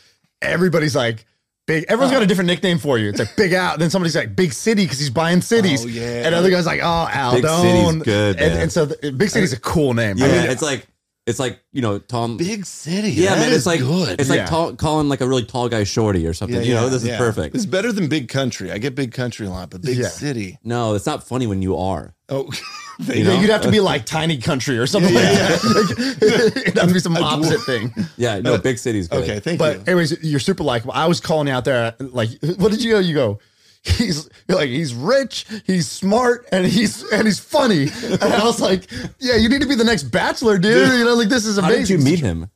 Everybody's 0.41 0.95
like 0.97 1.25
big. 1.67 1.85
Everyone's 1.89 2.13
got 2.13 2.21
a 2.23 2.25
uh. 2.25 2.29
different 2.29 2.49
nickname 2.49 2.79
for 2.79 2.99
you. 2.99 3.09
It's 3.11 3.19
like 3.19 3.35
Big 3.37 3.53
Al. 3.53 3.79
Then 3.79 3.91
somebody's 3.91 4.17
like 4.17 4.35
Big 4.35 4.53
City 4.53 4.85
because 4.85 4.99
he's 4.99 5.11
buying 5.11 5.41
cities. 5.41 5.85
Oh, 5.85 5.89
yeah. 5.89 6.27
And 6.27 6.35
other 6.35 6.51
guys 6.51 6.67
like, 6.67 6.81
oh, 6.83 7.09
Al. 7.11 7.33
Big 7.35 7.47
City's 7.47 8.03
good, 8.03 8.41
And, 8.41 8.63
and 8.63 8.73
so 8.73 8.87
the, 8.87 9.13
Big 9.13 9.31
City's 9.31 9.53
a 9.53 9.61
cool 9.61 9.95
name. 9.95 10.17
yeah. 10.19 10.27
I 10.27 10.29
mean, 10.29 10.51
it's 10.51 10.63
like 10.63 10.87
it's 11.27 11.39
like 11.39 11.61
you 11.73 11.83
know 11.83 11.99
Tom. 11.99 12.37
big 12.37 12.67
city. 12.67 13.11
yeah, 13.11 13.35
That 13.35 13.41
man. 13.41 13.53
It's 13.53 13.67
like 13.67 13.81
good. 13.81 14.21
it's 14.21 14.29
like 14.31 14.39
Yeah. 14.39 14.47
tall, 14.47 14.75
calling 14.77 15.09
like 15.09 15.21
a 15.21 15.27
really 15.29 15.45
tall 15.45 15.69
guy 15.69 15.85
shorty 15.85 16.27
or 16.27 16.33
something. 16.35 16.63
you 16.65 16.75
know, 16.75 16.89
this 16.89 17.05
is 17.05 17.17
perfect. 17.17 17.55
It's 17.55 17.67
better 17.67 17.93
than 17.93 18.09
big 18.09 18.29
country. 18.29 18.73
I 18.73 18.79
get 18.79 18.95
big 18.95 19.13
country 19.13 19.47
a 19.47 19.51
lot, 19.51 19.71
but 19.71 19.83
big 19.83 19.99
Yeah. 19.99 20.09
city. 20.09 20.59
No, 20.65 20.95
it's 20.95 21.07
not 21.07 21.27
funny 21.27 21.47
when 21.47 21.63
you 21.63 21.77
are. 21.77 22.15
Oh, 22.29 22.51
they 22.99 23.19
You 23.19 23.25
know? 23.25 23.41
You'd 23.41 23.51
have 23.51 23.61
to 23.63 23.71
be 23.71 23.81
like 23.81 24.05
tiny 24.07 24.39
country 24.39 24.79
or 24.79 24.87
something 24.87 25.15
like 25.15 25.23
that. 25.25 26.55
It'd 26.67 26.79
have 26.79 26.89
to 26.89 26.95
be 26.95 27.01
some 27.01 27.17
opposite 27.33 27.61
thing. 27.63 27.93
Yeah, 28.17 28.41
no, 28.41 28.59
big 28.59 28.79
city's 28.79 29.09
good. 29.09 29.23
okay. 29.25 29.39
Thank 29.41 29.59
But 29.59 29.77
you. 29.79 29.83
anyways, 29.89 30.23
you're 30.25 30.41
super 30.41 30.63
likable. 30.65 30.93
I 30.95 31.07
was 31.07 31.21
calling 31.21 31.49
out 31.51 31.65
there, 31.65 31.95
like, 32.01 32.31
what 32.57 32.71
did 32.73 32.83
you 32.83 32.93
go? 32.93 32.99
You 32.99 33.15
go, 33.15 33.39
he's 33.83 34.29
like 34.49 34.69
he's 34.69 34.95
rich, 34.95 35.47
he's 35.67 35.89
smart, 35.91 36.47
and 36.53 36.67
he's 36.67 37.03
and 37.11 37.27
he's 37.27 37.39
funny. 37.41 37.89
And 38.05 38.23
I 38.23 38.45
was 38.45 38.61
like, 38.61 38.91
yeah, 39.19 39.37
you 39.37 39.49
need 39.49 39.61
to 39.63 39.69
be 39.69 39.75
the 39.75 39.85
next 39.85 40.05
Bachelor, 40.05 40.59
dude. 40.59 40.93
You 40.99 41.05
know, 41.05 41.15
like 41.15 41.29
this 41.29 41.45
is 41.47 41.59
How 41.59 41.67
amazing. 41.67 41.99
did 41.99 42.05
you 42.05 42.11
meet 42.11 42.21
him? 42.21 42.51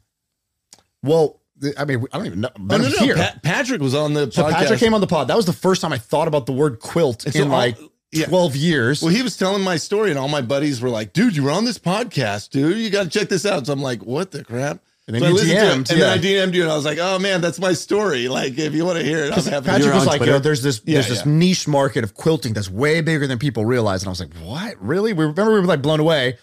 Well, 1.03 1.41
I 1.79 1.85
mean, 1.85 2.05
I 2.13 2.19
don't 2.19 2.27
even 2.27 2.41
know. 2.41 2.51
Oh, 2.57 2.63
no, 2.63 2.79
no, 2.79 2.89
here. 2.99 3.15
Pa- 3.17 3.37
Patrick 3.43 3.81
was 3.81 3.95
on 3.95 4.13
the 4.13 4.31
so 4.31 4.45
podcast. 4.45 4.53
Patrick 4.53 4.81
came 4.81 4.95
on 4.95 5.01
the 5.01 5.07
pod. 5.07 5.29
That 5.29 5.37
was 5.37 5.47
the 5.47 5.53
first 5.53 5.81
time 5.81 5.93
I 5.93 5.99
thought 5.99 6.29
about 6.29 6.47
the 6.47 6.53
word 6.53 6.81
quilt 6.81 7.23
so 7.23 7.39
in 7.41 7.51
all- 7.51 7.57
like 7.59 7.77
yeah. 8.13 8.27
12 8.27 8.57
years. 8.57 9.03
Well, 9.03 9.13
he 9.13 9.23
was 9.23 9.37
telling 9.37 9.63
my 9.63 9.77
story, 9.77 10.11
and 10.11 10.19
all 10.19 10.29
my 10.29 10.43
buddies 10.43 10.81
were 10.81 10.89
like, 10.91 11.13
"Dude, 11.13 11.37
you 11.37 11.43
were 11.43 11.51
on 11.51 11.65
this 11.65 11.79
podcast, 11.79 12.51
dude. 12.51 12.77
You 12.79 12.91
got 12.91 13.05
to 13.05 13.19
check 13.19 13.29
this 13.29 13.45
out." 13.47 13.67
So 13.67 13.73
I'm 13.73 13.83
like, 13.83 14.03
"What 14.03 14.31
the 14.31 14.45
crap?" 14.45 14.81
And 15.07 15.15
then 15.15 15.21
so 15.23 15.27
I 15.27 15.29
you 15.29 15.35
listened 15.35 15.51
to 15.51 15.57
it, 15.57 15.61
DM'd, 15.61 15.91
and 15.93 16.01
then. 16.01 16.19
I 16.19 16.21
DM'd 16.21 16.55
you, 16.57 16.63
and 16.63 16.73
I 16.73 16.75
was 16.75 16.85
like, 16.85 16.99
"Oh 17.01 17.19
man, 17.21 17.41
that's 17.41 17.61
my 17.61 17.75
story. 17.75 18.27
Like, 18.27 18.59
if 18.59 18.75
you 18.75 18.85
want 18.85 18.99
to 18.99 19.05
hear 19.05 19.21
it, 19.25 19.33
I'm 19.33 19.45
happy." 19.45 19.67
Patrick 19.67 19.95
was 19.95 20.05
like, 20.05 20.17
Twitter? 20.17 20.33
yo, 20.33 20.39
there's 20.41 20.63
this 20.63 20.83
Yeah, 20.85 20.95
there's 20.95 21.09
this 21.09 21.25
yeah. 21.25 21.33
niche 21.33 21.69
market 21.69 22.03
of 22.03 22.15
quilting 22.15 22.55
that's 22.55 22.69
way 22.69 23.01
bigger 23.03 23.29
than 23.29 23.39
people 23.39 23.65
realize. 23.65 24.03
And 24.03 24.09
I 24.09 24.11
was 24.11 24.19
like, 24.19 24.35
what? 24.43 24.75
Really? 24.83 25.13
We 25.13 25.25
remember 25.25 25.53
we 25.53 25.61
were 25.61 25.67
like 25.67 25.83
blown 25.83 26.01
away. 26.01 26.39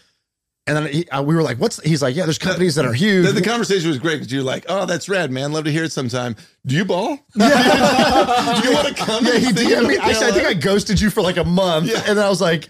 And 0.66 0.78
then 0.78 0.88
he, 0.88 1.10
uh, 1.10 1.22
we 1.22 1.36
were 1.36 1.44
like, 1.44 1.58
what's, 1.58 1.84
he's 1.84 2.02
like, 2.02 2.16
yeah, 2.16 2.24
there's 2.24 2.38
companies 2.38 2.76
that 2.76 2.86
are 2.86 2.94
huge. 2.94 3.26
The, 3.26 3.34
the 3.34 3.42
conversation 3.42 3.90
was 3.90 4.00
great 4.00 4.14
because 4.16 4.32
you're 4.32 4.44
like, 4.44 4.64
"Oh, 4.70 4.86
that's 4.86 5.10
rad, 5.10 5.30
man. 5.30 5.52
Love 5.52 5.66
to 5.66 5.72
hear 5.74 5.84
it 5.84 5.92
sometime." 5.92 6.38
Do 6.66 6.74
you 6.76 6.86
ball? 6.86 7.20
Yeah. 7.36 8.60
Do 8.62 8.70
you 8.70 8.74
want 8.74 8.88
to 8.88 8.94
come? 8.94 9.26
yeah, 9.26 9.40
he 9.40 9.48
DM'd 9.48 9.90
me. 9.90 9.98
Actually, 9.98 10.28
I 10.28 10.32
think 10.32 10.48
I 10.48 10.54
ghosted 10.54 11.02
you 11.02 11.10
for 11.10 11.22
like 11.22 11.36
a 11.36 11.44
month. 11.44 11.92
And 11.94 12.18
then 12.18 12.26
I 12.26 12.30
was 12.30 12.40
like, 12.40 12.70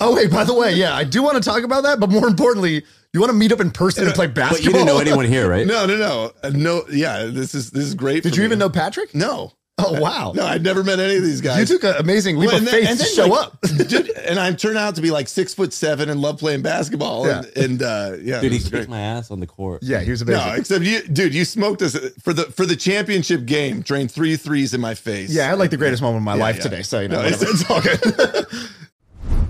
oh, 0.00 0.14
wait, 0.14 0.30
by 0.30 0.44
the 0.44 0.52
way, 0.52 0.74
yeah, 0.74 0.94
I 0.94 1.04
do 1.04 1.22
want 1.22 1.42
to 1.42 1.42
talk 1.42 1.62
about 1.62 1.84
that. 1.84 1.98
But 1.98 2.10
more 2.10 2.26
importantly, 2.28 2.84
you 3.14 3.20
want 3.20 3.30
to 3.30 3.36
meet 3.38 3.52
up 3.52 3.60
in 3.60 3.70
person 3.70 4.04
and 4.04 4.14
play 4.14 4.26
But 4.26 4.34
basketball? 4.34 4.64
you 4.66 4.72
didn't 4.72 4.86
know 4.86 4.98
anyone 4.98 5.24
here, 5.24 5.48
right? 5.48 5.66
No, 5.74 5.86
no, 5.86 5.96
no, 5.96 6.32
Uh, 6.42 6.50
no. 6.50 6.84
Yeah, 6.90 7.24
this 7.26 7.54
is 7.54 7.70
this 7.70 7.84
is 7.84 7.94
great. 7.94 8.22
Did 8.22 8.30
for 8.34 8.36
you 8.36 8.42
me. 8.42 8.46
even 8.46 8.58
know 8.58 8.68
Patrick? 8.68 9.14
No, 9.14 9.52
Oh, 9.76 10.00
wow. 10.00 10.32
no. 10.36 10.46
I'd 10.46 10.62
never 10.62 10.84
met 10.84 11.00
any 11.00 11.16
of 11.16 11.24
these 11.24 11.40
guys. 11.40 11.58
You 11.68 11.76
took 11.78 11.82
an 11.82 11.96
amazing 12.00 12.36
leap 12.38 12.46
Well, 12.46 12.56
of 12.58 12.62
and 12.62 12.68
then- 12.68 12.74
faith 12.80 12.88
and 12.90 12.98
to 13.00 13.04
then, 13.04 13.14
show 13.14 13.26
like, 13.26 13.46
up. 13.48 13.60
dude, 13.88 14.08
and 14.10 14.38
I 14.38 14.52
turned 14.52 14.78
out 14.78 14.94
to 14.94 15.02
be 15.02 15.10
like 15.10 15.26
six 15.26 15.52
foot 15.52 15.72
seven 15.72 16.08
and 16.08 16.20
love 16.20 16.38
playing 16.38 16.62
basketball. 16.62 17.28
And, 17.28 17.46
and 17.56 17.82
uh, 17.82 18.12
yeah, 18.22 18.40
Dude, 18.40 18.44
it 18.44 18.52
he 18.52 18.56
was 18.58 18.62
kicked 18.64 18.70
great. 18.72 18.88
my 18.88 19.00
ass 19.00 19.32
on 19.32 19.40
the 19.40 19.48
court. 19.48 19.82
Yeah, 19.82 19.98
he 20.00 20.12
was 20.12 20.22
amazing. 20.22 20.46
No, 20.46 20.54
except 20.54 20.84
you, 20.84 21.02
dude. 21.02 21.34
You 21.34 21.44
smoked 21.44 21.82
us 21.82 21.96
for 22.22 22.32
the 22.32 22.44
for 22.44 22.64
the 22.66 22.76
championship 22.76 23.46
game. 23.46 23.80
Drained 23.80 24.12
three 24.12 24.36
threes 24.36 24.74
in 24.74 24.80
my 24.80 24.94
face. 24.94 25.30
yeah, 25.30 25.46
I 25.46 25.48
had 25.48 25.58
like 25.58 25.70
the 25.70 25.76
greatest 25.76 26.02
moment 26.02 26.18
of 26.18 26.22
my 26.24 26.36
Yeah, 26.36 26.42
life 26.42 26.56
yeah. 26.58 26.62
today. 26.62 26.82
So, 26.82 27.00
you 27.00 27.08
know, 27.08 27.22
No, 27.22 27.26
it's- 27.26 27.68
whatever. 27.68 27.90
it's 27.90 28.14
all 28.14 28.22
good. 28.42 28.46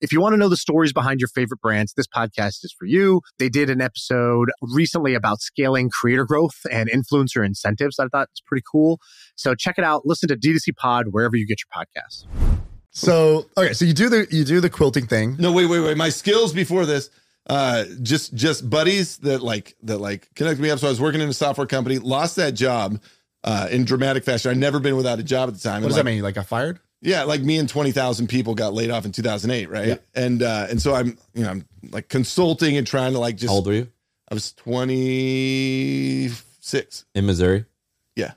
If 0.00 0.12
you 0.12 0.20
want 0.20 0.34
to 0.34 0.36
know 0.36 0.50
the 0.50 0.58
stories 0.58 0.92
behind 0.92 1.20
your 1.20 1.28
favorite 1.28 1.60
brands, 1.60 1.94
this 1.94 2.06
podcast 2.06 2.64
is 2.64 2.74
for 2.78 2.84
you. 2.84 3.22
They 3.38 3.48
did 3.48 3.70
an 3.70 3.80
episode 3.80 4.50
recently 4.60 5.14
about 5.14 5.40
scaling 5.40 5.88
creator 5.88 6.26
growth 6.26 6.54
and 6.70 6.90
influencer 6.90 7.44
incentives. 7.44 7.98
I 7.98 8.06
thought 8.08 8.28
it's 8.30 8.40
pretty 8.40 8.64
cool. 8.70 9.00
So 9.36 9.54
check 9.54 9.78
it 9.78 9.84
out. 9.84 10.02
Listen 10.04 10.28
to 10.28 10.36
D2C 10.36 10.76
Pod 10.76 11.06
wherever 11.12 11.34
you 11.34 11.46
get 11.46 11.58
your 11.60 11.84
podcasts. 11.84 12.26
So 12.90 13.46
okay, 13.56 13.72
so 13.72 13.84
you 13.86 13.94
do 13.94 14.08
the 14.08 14.26
you 14.30 14.44
do 14.44 14.60
the 14.60 14.70
quilting 14.70 15.06
thing. 15.06 15.36
No, 15.38 15.50
wait, 15.52 15.66
wait, 15.66 15.80
wait. 15.80 15.96
My 15.96 16.08
skills 16.10 16.52
before 16.52 16.84
this, 16.86 17.10
uh, 17.48 17.84
just 18.02 18.34
just 18.34 18.68
buddies 18.68 19.18
that 19.18 19.42
like 19.42 19.76
that 19.82 19.98
like 19.98 20.28
connected 20.34 20.62
me 20.62 20.70
up. 20.70 20.78
So 20.78 20.88
I 20.88 20.90
was 20.90 21.00
working 21.00 21.20
in 21.22 21.28
a 21.28 21.34
software 21.34 21.66
company, 21.66 21.98
lost 21.98 22.36
that 22.36 22.52
job 22.52 23.00
uh, 23.44 23.68
in 23.70 23.84
dramatic 23.84 24.24
fashion. 24.24 24.50
I'd 24.50 24.56
never 24.58 24.78
been 24.80 24.96
without 24.96 25.18
a 25.18 25.22
job 25.22 25.48
at 25.48 25.54
the 25.54 25.60
time. 25.60 25.74
What 25.74 25.76
And, 25.76 25.84
does 25.88 25.92
like, 25.96 26.04
that 26.04 26.10
mean? 26.10 26.16
You 26.18 26.22
like 26.22 26.34
got 26.34 26.46
fired? 26.46 26.80
Yeah, 27.02 27.24
like 27.24 27.42
me 27.42 27.58
and 27.58 27.68
twenty 27.68 27.92
thousand 27.92 28.28
people 28.28 28.54
got 28.54 28.74
laid 28.74 28.90
off 28.90 29.04
in 29.04 29.12
two 29.12 29.22
thousand 29.22 29.50
eight, 29.50 29.68
right? 29.68 29.88
Yeah. 29.88 29.96
And 30.14 30.42
uh, 30.42 30.66
and 30.70 30.80
so 30.80 30.94
I'm 30.94 31.18
you 31.34 31.44
know 31.44 31.50
I'm 31.50 31.64
like 31.90 32.08
consulting 32.08 32.76
and 32.76 32.86
trying 32.86 33.12
to 33.12 33.18
like 33.18 33.36
just. 33.36 33.50
How 33.50 33.56
old 33.56 33.66
were 33.66 33.74
you? 33.74 33.88
I 34.30 34.34
was 34.34 34.52
twenty 34.52 36.30
six. 36.60 37.04
In 37.14 37.26
Missouri? 37.26 37.66
Yeah. 38.14 38.32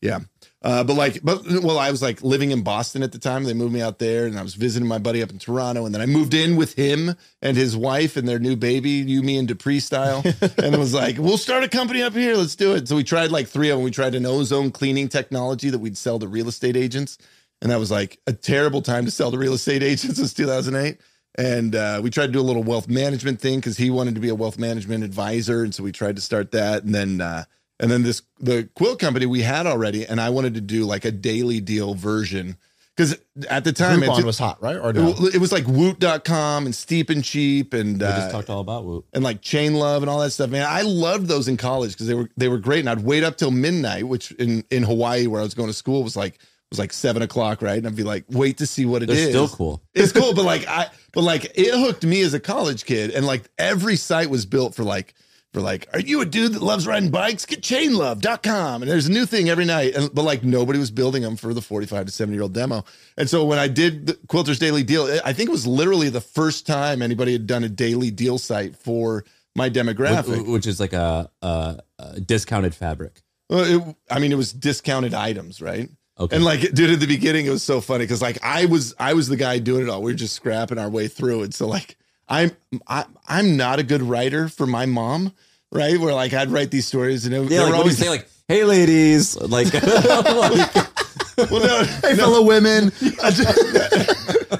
Yeah. 0.00 0.20
Uh, 0.64 0.82
but 0.82 0.94
like, 0.94 1.22
but 1.22 1.46
well, 1.62 1.78
I 1.78 1.90
was 1.90 2.00
like 2.00 2.22
living 2.22 2.50
in 2.50 2.62
Boston 2.62 3.02
at 3.02 3.12
the 3.12 3.18
time. 3.18 3.44
They 3.44 3.52
moved 3.52 3.74
me 3.74 3.82
out 3.82 3.98
there, 3.98 4.24
and 4.24 4.38
I 4.38 4.42
was 4.42 4.54
visiting 4.54 4.88
my 4.88 4.96
buddy 4.96 5.22
up 5.22 5.30
in 5.30 5.38
Toronto. 5.38 5.84
And 5.84 5.94
then 5.94 6.00
I 6.00 6.06
moved 6.06 6.32
in 6.32 6.56
with 6.56 6.74
him 6.74 7.16
and 7.42 7.54
his 7.54 7.76
wife 7.76 8.16
and 8.16 8.26
their 8.26 8.38
new 8.38 8.56
baby, 8.56 8.90
you, 8.90 9.22
me, 9.22 9.36
and 9.36 9.46
Dupree 9.46 9.80
style. 9.80 10.22
and 10.40 10.74
it 10.74 10.78
was 10.78 10.94
like, 10.94 11.18
we'll 11.18 11.36
start 11.36 11.64
a 11.64 11.68
company 11.68 12.02
up 12.02 12.14
here. 12.14 12.34
Let's 12.34 12.56
do 12.56 12.74
it. 12.74 12.88
So 12.88 12.96
we 12.96 13.04
tried 13.04 13.30
like 13.30 13.46
three 13.46 13.68
of 13.68 13.76
them. 13.76 13.84
We 13.84 13.90
tried 13.90 14.14
an 14.14 14.24
ozone 14.24 14.70
cleaning 14.70 15.08
technology 15.08 15.68
that 15.68 15.80
we'd 15.80 15.98
sell 15.98 16.18
to 16.18 16.26
real 16.26 16.48
estate 16.48 16.78
agents, 16.78 17.18
and 17.64 17.72
that 17.72 17.78
was 17.78 17.90
like 17.90 18.20
a 18.26 18.32
terrible 18.32 18.82
time 18.82 19.06
to 19.06 19.10
sell 19.10 19.32
to 19.32 19.38
real 19.38 19.54
estate 19.54 19.82
agents. 19.82 20.20
Was 20.20 20.34
2008. 20.34 21.00
And 21.36 21.74
uh, 21.74 22.00
we 22.00 22.10
tried 22.10 22.26
to 22.26 22.32
do 22.32 22.40
a 22.40 22.42
little 22.42 22.62
wealth 22.62 22.88
management 22.88 23.40
thing 23.40 23.58
because 23.58 23.76
he 23.76 23.90
wanted 23.90 24.14
to 24.14 24.20
be 24.20 24.28
a 24.28 24.34
wealth 24.36 24.56
management 24.56 25.02
advisor, 25.02 25.64
and 25.64 25.74
so 25.74 25.82
we 25.82 25.90
tried 25.90 26.14
to 26.14 26.22
start 26.22 26.52
that. 26.52 26.84
And 26.84 26.94
then 26.94 27.20
uh, 27.20 27.44
and 27.80 27.90
then 27.90 28.04
this 28.04 28.22
the 28.38 28.68
quilt 28.76 29.00
company 29.00 29.26
we 29.26 29.40
had 29.40 29.66
already, 29.66 30.06
and 30.06 30.20
I 30.20 30.30
wanted 30.30 30.54
to 30.54 30.60
do 30.60 30.84
like 30.84 31.04
a 31.04 31.10
daily 31.10 31.58
deal 31.58 31.94
version 31.94 32.56
because 32.96 33.18
at 33.50 33.64
the 33.64 33.72
time 33.72 34.04
it, 34.04 34.10
Groupon 34.10 34.24
was 34.24 34.38
hot, 34.38 34.62
right? 34.62 34.76
Or 34.76 34.92
no? 34.92 35.08
it, 35.08 35.36
it 35.36 35.38
was 35.38 35.50
like 35.50 35.66
Woot.com 35.66 36.66
and 36.66 36.74
Steep 36.74 37.10
and 37.10 37.24
Cheap 37.24 37.74
and 37.74 37.98
We 37.98 38.06
uh, 38.06 38.16
just 38.16 38.30
talked 38.30 38.48
all 38.48 38.60
about 38.60 38.84
woot 38.84 39.04
and 39.12 39.24
like 39.24 39.40
Chain 39.40 39.74
Love 39.74 40.04
and 40.04 40.10
all 40.10 40.20
that 40.20 40.30
stuff. 40.30 40.50
Man, 40.50 40.66
I 40.68 40.82
loved 40.82 41.26
those 41.26 41.48
in 41.48 41.56
college 41.56 41.92
because 41.92 42.06
they 42.06 42.14
were 42.14 42.28
they 42.36 42.48
were 42.48 42.58
great. 42.58 42.80
And 42.80 42.90
I'd 42.90 43.00
wait 43.00 43.24
up 43.24 43.38
till 43.38 43.50
midnight, 43.50 44.06
which 44.06 44.30
in 44.32 44.64
in 44.70 44.84
Hawaii 44.84 45.26
where 45.26 45.40
I 45.40 45.44
was 45.44 45.54
going 45.54 45.68
to 45.68 45.74
school 45.74 46.04
was 46.04 46.14
like 46.14 46.38
was 46.74 46.78
like 46.80 46.92
seven 46.92 47.22
o'clock, 47.22 47.62
right? 47.62 47.78
And 47.78 47.86
I'd 47.86 47.96
be 47.96 48.02
like, 48.02 48.24
wait 48.28 48.58
to 48.58 48.66
see 48.66 48.84
what 48.86 49.02
it 49.02 49.06
They're 49.06 49.16
is. 49.16 49.28
still 49.30 49.48
cool. 49.48 49.82
It's 49.94 50.12
cool, 50.12 50.34
but 50.34 50.44
like 50.44 50.66
I 50.68 50.88
but 51.12 51.22
like 51.22 51.44
it 51.56 51.72
hooked 51.74 52.04
me 52.04 52.20
as 52.22 52.34
a 52.34 52.40
college 52.40 52.84
kid, 52.84 53.10
and 53.10 53.24
like 53.26 53.44
every 53.58 53.96
site 53.96 54.28
was 54.30 54.44
built 54.46 54.74
for 54.74 54.82
like 54.84 55.14
for 55.52 55.60
like, 55.60 55.86
are 55.92 56.00
you 56.00 56.20
a 56.20 56.26
dude 56.26 56.52
that 56.54 56.62
loves 56.62 56.84
riding 56.84 57.10
bikes? 57.12 57.46
Get 57.46 57.62
chainlove.com. 57.62 58.82
And 58.82 58.90
there's 58.90 59.06
a 59.06 59.12
new 59.12 59.24
thing 59.24 59.48
every 59.48 59.64
night. 59.64 59.94
And 59.94 60.12
but 60.12 60.22
like 60.24 60.42
nobody 60.42 60.78
was 60.80 60.90
building 60.90 61.22
them 61.22 61.36
for 61.36 61.54
the 61.54 61.62
45 61.62 62.06
to 62.06 62.12
70 62.12 62.34
year 62.34 62.42
old 62.42 62.52
demo. 62.54 62.84
And 63.16 63.30
so 63.30 63.44
when 63.44 63.58
I 63.60 63.68
did 63.68 64.06
the 64.06 64.14
Quilter's 64.28 64.58
Daily 64.58 64.82
Deal, 64.82 65.04
I 65.24 65.32
think 65.32 65.48
it 65.48 65.52
was 65.52 65.66
literally 65.66 66.08
the 66.08 66.20
first 66.20 66.66
time 66.66 67.02
anybody 67.02 67.32
had 67.32 67.46
done 67.46 67.62
a 67.64 67.68
daily 67.68 68.10
deal 68.10 68.38
site 68.38 68.74
for 68.76 69.24
my 69.54 69.70
demographic. 69.70 70.44
Wh- 70.44 70.48
Which 70.48 70.66
is 70.66 70.80
like 70.80 70.92
a, 70.92 71.30
a, 71.40 71.78
a 72.00 72.20
discounted 72.20 72.74
fabric. 72.74 73.22
Well, 73.48 73.64
it, 73.88 73.96
I 74.10 74.18
mean, 74.18 74.32
it 74.32 74.36
was 74.36 74.52
discounted 74.52 75.14
items, 75.14 75.60
right? 75.62 75.88
Okay. 76.18 76.36
And 76.36 76.44
like, 76.44 76.60
dude, 76.72 76.90
at 76.90 77.00
the 77.00 77.06
beginning, 77.06 77.46
it 77.46 77.50
was 77.50 77.62
so 77.62 77.80
funny 77.80 78.04
because 78.04 78.22
like 78.22 78.38
I 78.42 78.66
was, 78.66 78.94
I 78.98 79.14
was 79.14 79.28
the 79.28 79.36
guy 79.36 79.58
doing 79.58 79.82
it 79.82 79.88
all. 79.88 80.02
We 80.02 80.12
were 80.12 80.16
just 80.16 80.34
scrapping 80.34 80.78
our 80.78 80.88
way 80.88 81.08
through 81.08 81.42
it. 81.42 81.54
So 81.54 81.66
like, 81.66 81.96
I'm, 82.28 82.52
I, 82.86 83.04
I'm 83.26 83.56
not 83.56 83.78
a 83.78 83.82
good 83.82 84.02
writer 84.02 84.48
for 84.48 84.66
my 84.66 84.86
mom, 84.86 85.34
right? 85.72 85.98
Where 85.98 86.14
like 86.14 86.32
I'd 86.32 86.50
write 86.50 86.70
these 86.70 86.86
stories 86.86 87.26
and 87.26 87.34
it, 87.34 87.50
yeah, 87.50 87.62
like 87.62 87.70
were 87.70 87.70
what 87.70 87.70
do 87.70 87.74
you 87.74 87.80
always 87.80 87.98
say? 87.98 88.08
Like, 88.08 88.28
hey, 88.48 88.64
ladies. 88.64 89.36
Like, 89.36 89.74
like 89.74 89.84
well, 91.50 91.66
no, 91.66 91.84
hey, 92.02 92.14
fellow 92.14 92.42
women. 92.42 92.92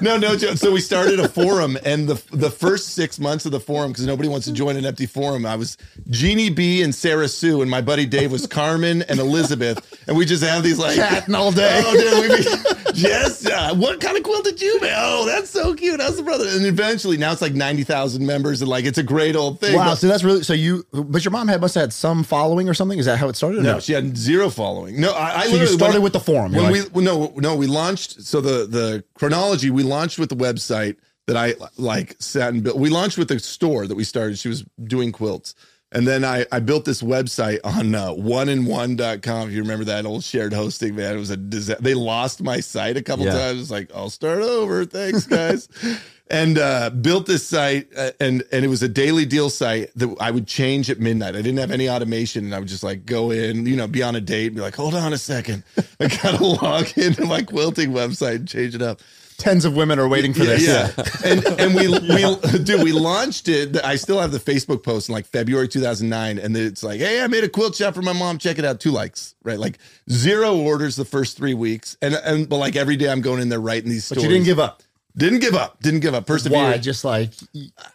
no, 0.05 0.17
no, 0.17 0.35
Joe. 0.37 0.55
So 0.55 0.71
we 0.71 0.79
started 0.79 1.19
a 1.19 1.27
forum, 1.27 1.77
and 1.83 2.07
the 2.07 2.21
the 2.35 2.49
first 2.49 2.89
six 2.93 3.19
months 3.19 3.45
of 3.45 3.51
the 3.51 3.59
forum, 3.59 3.91
because 3.91 4.05
nobody 4.05 4.29
wants 4.29 4.45
to 4.47 4.53
join 4.53 4.77
an 4.77 4.85
empty 4.85 5.05
forum, 5.05 5.45
I 5.45 5.55
was 5.55 5.77
Jeannie 6.09 6.49
B 6.49 6.81
and 6.83 6.93
Sarah 6.93 7.27
Sue, 7.27 7.61
and 7.61 7.69
my 7.69 7.81
buddy 7.81 8.05
Dave 8.05 8.31
was 8.31 8.47
Carmen 8.47 9.01
and 9.03 9.19
Elizabeth, 9.19 9.77
and 10.07 10.15
we 10.15 10.25
just 10.25 10.43
have 10.43 10.63
these 10.63 10.77
like 10.79 10.95
Chatting 10.95 11.35
all 11.35 11.51
day. 11.51 11.81
Oh, 11.83 11.93
dude, 11.93 12.29
we 12.29 12.37
be, 12.37 12.99
yes. 12.99 13.45
Uh, 13.45 13.73
what 13.75 13.99
kind 13.99 14.15
of 14.17 14.23
quilt 14.23 14.43
did 14.45 14.61
you 14.61 14.79
make? 14.79 14.91
Oh, 14.95 15.25
that's 15.25 15.49
so 15.49 15.73
cute. 15.73 15.99
How's 15.99 16.17
the 16.17 16.23
brother? 16.23 16.45
And 16.47 16.65
eventually, 16.65 17.17
now 17.17 17.31
it's 17.31 17.41
like 17.41 17.53
ninety 17.53 17.83
thousand 17.83 18.25
members, 18.25 18.61
and 18.61 18.69
like 18.69 18.85
it's 18.85 18.97
a 18.99 19.03
great 19.03 19.35
old 19.35 19.59
thing. 19.59 19.75
Wow, 19.75 19.85
But- 19.89 19.95
so 19.95 20.07
that's 20.07 20.23
really 20.23 20.43
so 20.43 20.53
you. 20.53 20.85
But 20.93 21.25
your 21.25 21.31
mom 21.31 21.47
had 21.47 21.61
must 21.61 21.75
have 21.75 21.81
had 21.83 21.93
some 21.93 22.23
following 22.23 22.69
or 22.69 22.73
something. 22.73 22.99
Is 22.99 23.05
that 23.07 23.17
how 23.17 23.27
it 23.29 23.35
started? 23.35 23.59
or 23.59 23.63
no, 23.63 23.79
she 23.79 23.93
had 23.93 24.15
zero 24.15 24.49
following. 24.49 24.99
No, 25.01 25.11
I, 25.11 25.41
I 25.41 25.47
So 25.47 25.65
started 25.65 26.01
with 26.01 26.13
the 26.13 26.19
forum. 26.19 26.51
When 26.53 26.71
like- 26.71 26.93
we 26.93 27.03
no 27.03 27.33
no 27.37 27.55
we 27.55 27.67
launched 27.67 28.21
so 28.21 28.41
the 28.41 28.65
the 28.67 29.03
chronology 29.15 29.69
we 29.71 29.81
launched 29.83 29.94
with 30.17 30.29
the 30.29 30.35
website 30.35 30.97
that 31.27 31.37
I 31.37 31.55
like 31.77 32.15
sat 32.19 32.53
and 32.53 32.63
built. 32.63 32.77
We 32.77 32.89
launched 32.89 33.17
with 33.17 33.29
the 33.29 33.39
store 33.39 33.87
that 33.87 33.95
we 33.95 34.03
started. 34.03 34.37
She 34.37 34.47
was 34.49 34.63
doing 34.83 35.11
quilts. 35.11 35.55
And 35.91 36.05
then 36.05 36.25
I, 36.25 36.45
I 36.51 36.59
built 36.59 36.83
this 36.85 37.01
website 37.01 37.59
on 37.63 37.95
uh, 37.95 38.09
oneandone.com. 38.09 39.47
If 39.49 39.53
you 39.53 39.61
remember 39.61 39.85
that 39.85 40.05
old 40.05 40.23
shared 40.23 40.53
hosting, 40.53 40.95
man, 40.95 41.15
it 41.15 41.19
was 41.19 41.29
a 41.29 41.37
disaster. 41.37 41.81
They 41.81 41.93
lost 41.93 42.41
my 42.41 42.59
site 42.59 42.97
a 42.97 43.01
couple 43.01 43.25
Yeah. 43.25 43.33
times. 43.37 43.61
It's 43.61 43.71
like, 43.71 43.91
I'll 43.95 44.09
start 44.09 44.39
over. 44.41 44.85
Thanks, 44.85 45.25
guys. 45.25 45.69
and 46.29 46.57
uh, 46.57 46.89
built 46.89 47.27
this 47.27 47.45
site, 47.47 47.87
uh, 47.95 48.11
and 48.19 48.43
and 48.51 48.65
it 48.65 48.67
was 48.67 48.81
a 48.83 48.89
daily 48.89 49.25
deal 49.25 49.49
site 49.49 49.91
that 49.95 50.13
I 50.19 50.31
would 50.31 50.47
change 50.47 50.89
at 50.89 50.99
midnight. 50.99 51.35
I 51.35 51.41
didn't 51.41 51.59
have 51.59 51.71
any 51.71 51.87
automation, 51.87 52.45
and 52.45 52.55
I 52.55 52.59
would 52.59 52.67
just 52.67 52.83
like 52.83 53.05
go 53.05 53.29
in, 53.31 53.65
you 53.67 53.75
know, 53.75 53.87
be 53.87 54.01
on 54.03 54.15
a 54.15 54.21
date, 54.21 54.47
and 54.47 54.55
be 54.55 54.61
like, 54.61 54.75
hold 54.75 54.95
on 54.95 55.13
a 55.13 55.17
second, 55.19 55.63
I 55.99 56.07
gotta 56.07 56.43
log 56.61 56.97
into 56.97 57.25
my 57.25 57.43
quilting 57.43 57.91
website 57.91 58.37
and 58.37 58.47
change 58.47 58.73
it 58.75 58.81
up. 58.81 59.01
Tens 59.37 59.65
of 59.65 59.75
women 59.75 59.99
are 59.99 60.07
waiting 60.07 60.33
for 60.33 60.43
this. 60.45 60.65
Yeah, 60.65 60.91
and 61.25 61.45
and 61.59 61.75
we 61.75 61.87
we 61.87 62.59
dude, 62.63 62.83
we 62.83 62.91
launched 62.91 63.47
it. 63.49 63.83
I 63.83 63.95
still 63.95 64.19
have 64.19 64.31
the 64.31 64.39
Facebook 64.39 64.83
post 64.83 65.09
in 65.09 65.13
like 65.13 65.25
February 65.25 65.67
2009, 65.67 66.37
and 66.39 66.55
it's 66.57 66.83
like, 66.83 66.99
hey, 66.99 67.21
I 67.21 67.27
made 67.27 67.43
a 67.43 67.49
quilt 67.49 67.75
shop 67.75 67.93
for 67.95 68.01
my 68.01 68.13
mom. 68.13 68.37
Check 68.37 68.57
it 68.59 68.65
out. 68.65 68.79
Two 68.79 68.91
likes, 68.91 69.35
right? 69.43 69.59
Like 69.59 69.77
zero 70.09 70.55
orders 70.57 70.95
the 70.95 71.05
first 71.05 71.37
three 71.37 71.53
weeks, 71.53 71.97
and 72.01 72.13
and 72.15 72.47
but 72.49 72.57
like 72.57 72.75
every 72.75 72.95
day 72.95 73.09
I'm 73.09 73.21
going 73.21 73.41
in 73.41 73.49
there 73.49 73.59
writing 73.61 73.89
these 73.89 74.07
But 74.09 74.21
you 74.21 74.29
didn't 74.29 74.45
give 74.45 74.59
up. 74.59 74.83
didn't 75.15 75.39
give 75.39 75.55
up, 75.55 75.81
didn't 75.81 75.99
give 76.01 76.13
up. 76.13 76.25
Persevere. 76.25 76.57
Why? 76.57 76.77
Just 76.77 77.03
like 77.05 77.31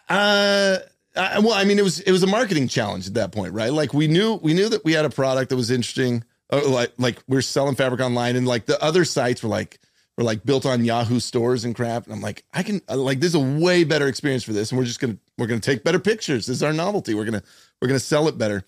Uh, 0.09 0.77
I, 1.15 1.39
well, 1.39 1.53
I 1.53 1.65
mean, 1.65 1.77
it 1.77 1.83
was 1.83 1.99
it 1.99 2.11
was 2.11 2.23
a 2.23 2.27
marketing 2.27 2.67
challenge 2.67 3.07
at 3.07 3.15
that 3.15 3.31
point, 3.31 3.53
right? 3.53 3.73
Like 3.73 3.93
we 3.93 4.07
knew 4.07 4.35
we 4.35 4.53
knew 4.53 4.69
that 4.69 4.85
we 4.85 4.93
had 4.93 5.05
a 5.05 5.09
product 5.09 5.49
that 5.49 5.57
was 5.57 5.69
interesting. 5.71 6.23
Uh, 6.51 6.67
like 6.67 6.93
like 6.97 7.21
we 7.27 7.37
are 7.37 7.41
selling 7.41 7.75
fabric 7.75 8.01
online, 8.01 8.35
and 8.35 8.47
like 8.47 8.65
the 8.65 8.81
other 8.81 9.03
sites 9.05 9.43
were 9.43 9.49
like 9.49 9.79
were 10.21 10.25
like 10.25 10.43
built 10.45 10.65
on 10.65 10.85
Yahoo 10.85 11.19
stores 11.19 11.65
and 11.65 11.75
crap. 11.75 12.05
And 12.05 12.13
I'm 12.13 12.21
like, 12.21 12.45
I 12.53 12.63
can 12.63 12.81
uh, 12.87 12.95
like 12.95 13.19
this 13.19 13.29
is 13.29 13.35
a 13.35 13.39
way 13.39 13.83
better 13.83 14.07
experience 14.07 14.43
for 14.43 14.53
this, 14.53 14.71
and 14.71 14.79
we're 14.79 14.85
just 14.85 14.99
gonna 14.99 15.17
we're 15.37 15.47
gonna 15.47 15.59
take 15.59 15.83
better 15.83 15.99
pictures. 15.99 16.45
This 16.45 16.57
is 16.57 16.63
our 16.63 16.73
novelty. 16.73 17.13
We're 17.13 17.25
gonna 17.25 17.43
we're 17.81 17.87
gonna 17.87 17.99
sell 17.99 18.27
it 18.27 18.37
better, 18.37 18.63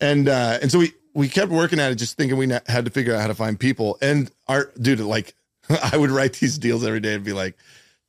and 0.00 0.28
uh, 0.28 0.58
and 0.62 0.70
so 0.70 0.78
we 0.78 0.92
we 1.14 1.28
kept 1.28 1.50
working 1.50 1.80
at 1.80 1.90
it, 1.90 1.96
just 1.96 2.16
thinking 2.16 2.36
we 2.36 2.48
had 2.66 2.84
to 2.84 2.90
figure 2.90 3.14
out 3.14 3.20
how 3.20 3.26
to 3.26 3.34
find 3.34 3.58
people. 3.58 3.98
And 4.00 4.30
our 4.46 4.70
dude, 4.80 5.00
like 5.00 5.34
I 5.92 5.96
would 5.96 6.10
write 6.10 6.34
these 6.34 6.58
deals 6.58 6.84
every 6.84 7.00
day 7.00 7.14
and 7.14 7.24
be 7.24 7.32
like. 7.32 7.56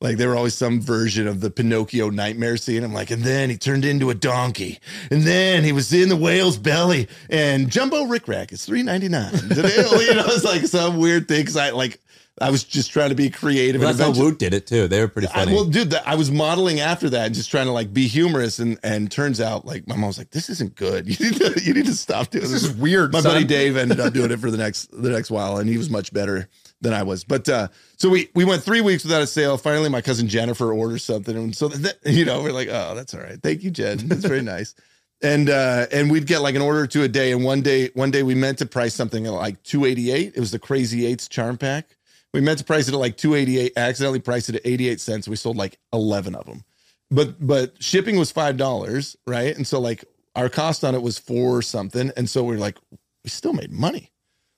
Like 0.00 0.16
there 0.16 0.30
were 0.30 0.36
always 0.36 0.54
some 0.54 0.80
version 0.80 1.28
of 1.28 1.40
the 1.40 1.48
Pinocchio 1.48 2.10
nightmare 2.10 2.56
scene. 2.56 2.82
I'm 2.82 2.92
like, 2.92 3.12
and 3.12 3.22
then 3.22 3.50
he 3.50 3.56
turned 3.56 3.84
into 3.84 4.10
a 4.10 4.16
donkey, 4.16 4.80
and 5.12 5.22
then 5.22 5.62
he 5.62 5.70
was 5.70 5.92
in 5.92 6.08
the 6.08 6.16
whale's 6.16 6.56
belly, 6.56 7.06
and 7.30 7.70
Jumbo 7.70 8.06
Rick 8.06 8.26
Rack 8.26 8.50
is 8.50 8.64
three 8.64 8.82
ninety 8.82 9.08
nine. 9.08 9.32
you 9.32 9.62
know, 9.62 10.24
it's 10.26 10.42
like 10.42 10.62
some 10.62 10.96
weird 10.96 11.28
thing. 11.28 11.46
Cause 11.46 11.56
I 11.56 11.70
like, 11.70 12.00
I 12.40 12.50
was 12.50 12.64
just 12.64 12.90
trying 12.90 13.10
to 13.10 13.14
be 13.14 13.28
creative. 13.28 13.80
Well, 13.82 13.90
and 13.90 13.98
that's 13.98 14.18
how 14.18 14.24
Woot 14.24 14.38
did 14.38 14.54
it 14.54 14.66
too. 14.66 14.88
They 14.88 15.00
were 15.00 15.08
pretty 15.08 15.28
I, 15.28 15.44
funny. 15.44 15.54
well, 15.54 15.66
dude, 15.66 15.90
that, 15.90 16.08
I 16.08 16.14
was 16.14 16.30
modeling 16.30 16.80
after 16.80 17.10
that 17.10 17.26
and 17.26 17.34
just 17.34 17.50
trying 17.50 17.66
to 17.66 17.72
like 17.72 17.92
be 17.92 18.06
humorous, 18.06 18.58
and 18.58 18.78
and 18.82 19.10
turns 19.10 19.40
out 19.40 19.66
like 19.66 19.86
my 19.86 19.96
mom 19.96 20.08
was 20.08 20.18
like, 20.18 20.30
"This 20.30 20.48
isn't 20.48 20.74
good. 20.74 21.06
You 21.12 21.30
need 21.30 21.36
to 21.36 21.60
you 21.62 21.74
need 21.74 21.86
to 21.86 21.94
stop 21.94 22.30
doing 22.30 22.42
this 22.42 22.52
this." 22.52 22.64
is 22.64 22.76
weird. 22.76 23.12
My 23.12 23.20
son. 23.20 23.34
buddy 23.34 23.44
Dave 23.44 23.76
ended 23.76 24.00
up 24.00 24.14
doing 24.14 24.30
it 24.30 24.38
for 24.40 24.50
the 24.50 24.56
next 24.56 24.90
the 24.92 25.10
next 25.10 25.30
while, 25.30 25.58
and 25.58 25.68
he 25.68 25.76
was 25.76 25.90
much 25.90 26.12
better 26.12 26.48
than 26.80 26.94
I 26.94 27.02
was. 27.02 27.22
But 27.22 27.48
uh, 27.50 27.68
so 27.98 28.08
we 28.08 28.30
we 28.34 28.46
went 28.46 28.62
three 28.62 28.80
weeks 28.80 29.04
without 29.04 29.22
a 29.22 29.26
sale. 29.26 29.58
Finally, 29.58 29.90
my 29.90 30.00
cousin 30.00 30.26
Jennifer 30.26 30.72
orders 30.72 31.04
something, 31.04 31.36
and 31.36 31.54
so 31.54 31.68
that, 31.68 31.98
you 32.04 32.24
know 32.24 32.42
we're 32.42 32.52
like, 32.52 32.68
oh, 32.68 32.94
that's 32.94 33.14
all 33.14 33.20
right. 33.20 33.40
Thank 33.42 33.62
you, 33.62 33.70
Jen. 33.70 34.08
That's 34.08 34.24
very 34.24 34.42
nice. 34.42 34.74
And 35.22 35.50
uh, 35.50 35.86
and 35.92 36.10
we'd 36.10 36.26
get 36.26 36.40
like 36.40 36.54
an 36.54 36.62
order 36.62 36.80
or 36.80 36.86
two 36.86 37.02
a 37.02 37.08
day. 37.08 37.30
And 37.32 37.44
one 37.44 37.60
day, 37.60 37.90
one 37.94 38.10
day 38.10 38.22
we 38.22 38.34
meant 38.34 38.58
to 38.58 38.66
price 38.66 38.94
something 38.94 39.26
at 39.26 39.32
like 39.32 39.62
two 39.62 39.84
eighty 39.84 40.10
eight. 40.10 40.32
It 40.34 40.40
was 40.40 40.50
the 40.50 40.58
Crazy 40.58 41.04
Eights 41.06 41.28
charm 41.28 41.58
pack. 41.58 41.94
We 42.32 42.40
meant 42.40 42.58
to 42.58 42.64
price 42.64 42.88
it 42.88 42.94
at 42.94 43.00
like 43.00 43.16
two 43.16 43.34
eighty 43.34 43.58
eight. 43.58 43.72
Accidentally 43.76 44.20
priced 44.20 44.48
it 44.48 44.56
at 44.56 44.62
eighty 44.64 44.88
eight 44.88 45.00
cents. 45.00 45.28
We 45.28 45.36
sold 45.36 45.56
like 45.56 45.78
eleven 45.92 46.34
of 46.34 46.46
them. 46.46 46.64
But 47.10 47.46
but 47.46 47.82
shipping 47.82 48.18
was 48.18 48.30
five 48.32 48.56
dollars, 48.56 49.16
right? 49.26 49.54
And 49.54 49.66
so 49.66 49.80
like 49.80 50.04
our 50.34 50.48
cost 50.48 50.82
on 50.82 50.94
it 50.94 51.02
was 51.02 51.18
four 51.18 51.60
something. 51.62 52.10
And 52.16 52.28
so 52.28 52.42
we 52.44 52.56
are 52.56 52.58
like, 52.58 52.78
we 53.22 53.30
still 53.30 53.52
made 53.52 53.70
money. 53.70 54.10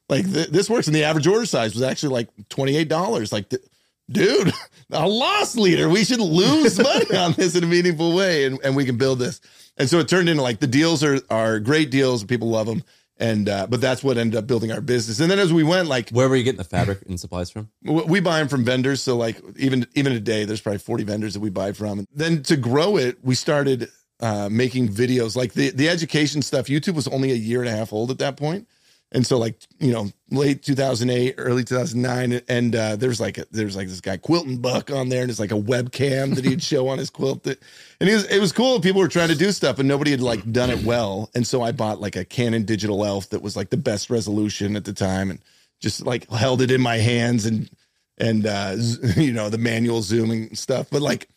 Like 0.09 0.31
th- 0.31 0.49
this 0.49 0.69
works, 0.71 0.87
and 0.87 0.95
the 0.95 1.05
average 1.05 1.27
order 1.27 1.47
size 1.47 1.75
was 1.75 1.83
actually 1.83 2.13
like 2.13 2.29
twenty 2.49 2.77
eight 2.77 2.89
dollars. 2.89 3.33
Like, 3.33 3.49
th- 3.49 3.63
dude, 4.11 4.53
a 4.93 5.09
loss 5.09 5.57
leader. 5.57 5.89
We 5.89 6.05
should 6.05 6.21
lose 6.21 6.79
money 6.83 7.17
on 7.17 7.33
this 7.33 7.57
in 7.57 7.65
a 7.65 7.67
meaningful 7.67 8.15
way, 8.15 8.45
and, 8.45 8.59
and 8.63 8.77
we 8.77 8.85
can 8.85 8.97
build 8.99 9.19
this. 9.19 9.41
And 9.77 9.89
so 9.89 9.99
it 9.99 10.09
turned 10.09 10.29
into 10.29 10.43
like 10.43 10.61
the 10.61 10.67
deals 10.67 11.03
are 11.03 11.21
are 11.31 11.59
great 11.59 11.91
deals, 11.91 12.21
and 12.23 12.29
people 12.29 12.51
love 12.51 12.67
them. 12.67 12.85
And 13.17 13.49
uh, 13.49 13.67
but 13.69 13.81
that's 13.81 14.03
what 14.03 14.19
ended 14.19 14.37
up 14.37 14.47
building 14.47 14.73
our 14.73 14.81
business. 14.81 15.21
And 15.21 15.31
then 15.31 15.39
as 15.39 15.53
we 15.53 15.63
went, 15.63 15.89
like 15.89 16.11
Where 16.11 16.29
were 16.29 16.37
you 16.37 16.43
getting 16.43 16.59
the 16.59 16.65
fabric 16.65 17.03
and 17.07 17.19
supplies 17.19 17.51
from? 17.51 17.71
we 17.83 18.21
buy 18.21 18.41
them 18.41 18.49
from 18.49 18.65
vendors. 18.65 19.03
So 19.03 19.17
like 19.17 19.41
even 19.57 19.87
even 19.95 20.13
today, 20.13 20.45
there's 20.45 20.61
probably 20.61 20.79
40 20.79 21.05
vendors 21.05 21.35
that 21.35 21.41
we 21.41 21.51
buy 21.51 21.73
from. 21.73 22.01
And 22.01 22.09
then 22.13 22.43
to 22.45 22.57
grow 22.57 22.97
it, 22.97 23.19
we 23.23 23.37
started 23.37 23.89
uh, 24.21 24.49
making 24.51 24.89
videos. 24.89 25.37
Like 25.37 25.53
the 25.53 25.71
the 25.71 25.89
education 25.89 26.43
stuff. 26.43 26.67
YouTube 26.67 26.95
was 26.95 27.07
only 27.09 27.31
a 27.31 27.37
year 27.37 27.61
and 27.61 27.69
a 27.69 27.73
half 27.73 27.93
old 27.93 28.11
at 28.11 28.19
that 28.19 28.37
point, 28.37 28.67
and 29.15 29.27
so 29.27 29.39
like 29.39 29.59
you 29.79 29.93
know 29.93 30.11
late 30.31 30.63
2008, 30.63 31.37
early 31.39 31.65
2009, 31.65 32.43
and 32.49 32.77
uh, 32.77 32.97
there's 32.97 33.21
like 33.21 33.39
a, 33.39 33.47
there's 33.51 33.77
like 33.77 33.89
this 33.89 34.01
guy 34.01 34.19
Quilton 34.19 34.61
Buck 34.61 34.91
on 34.91 35.09
there, 35.09 35.23
and 35.23 35.31
it's 35.31 35.41
like 35.41 35.53
a 35.53 35.61
webcam 35.61 36.35
that 36.35 36.45
he'd 36.45 36.63
show 36.63 36.89
on 36.89 36.99
his 36.99 37.09
quilt. 37.09 37.45
That, 37.45 37.63
and 38.01 38.11
it 38.11 38.15
was 38.15 38.25
it 38.27 38.41
was 38.41 38.53
cool. 38.53 38.81
People 38.81 39.01
were 39.01 39.09
trying 39.09 39.29
to 39.29 39.37
do 39.37 39.53
stuff, 39.53 39.79
and 39.79 39.89
nobody 39.89 40.11
had 40.11 40.21
like 40.21 40.53
done 40.53 40.69
it 40.69 40.85
well. 40.85 41.31
And 41.35 41.47
so 41.47 41.63
I 41.63 41.73
bought 41.73 42.01
like 42.01 42.17
a 42.17 42.25
Canon 42.25 42.65
Digital 42.65 42.99
ELPH 42.99 43.31
that 43.31 43.43
was 43.43 43.57
like 43.57 43.71
the 43.71 43.77
best 43.79 44.11
resolution 44.11 44.77
at 44.77 44.85
the 44.85 44.93
time, 44.93 45.31
and 45.31 45.41
just 45.81 46.05
like 46.05 46.29
held 46.31 46.63
it 46.63 46.71
in 46.71 46.81
my 46.81 46.97
hands 46.97 47.47
and 47.47 47.71
and 48.19 48.47
uh 48.47 48.75
you 49.17 49.33
know 49.33 49.49
the 49.49 49.59
manual 49.59 50.03
zooming 50.03 50.55
stuff 50.55 50.89
but 50.91 51.03
like 51.03 51.29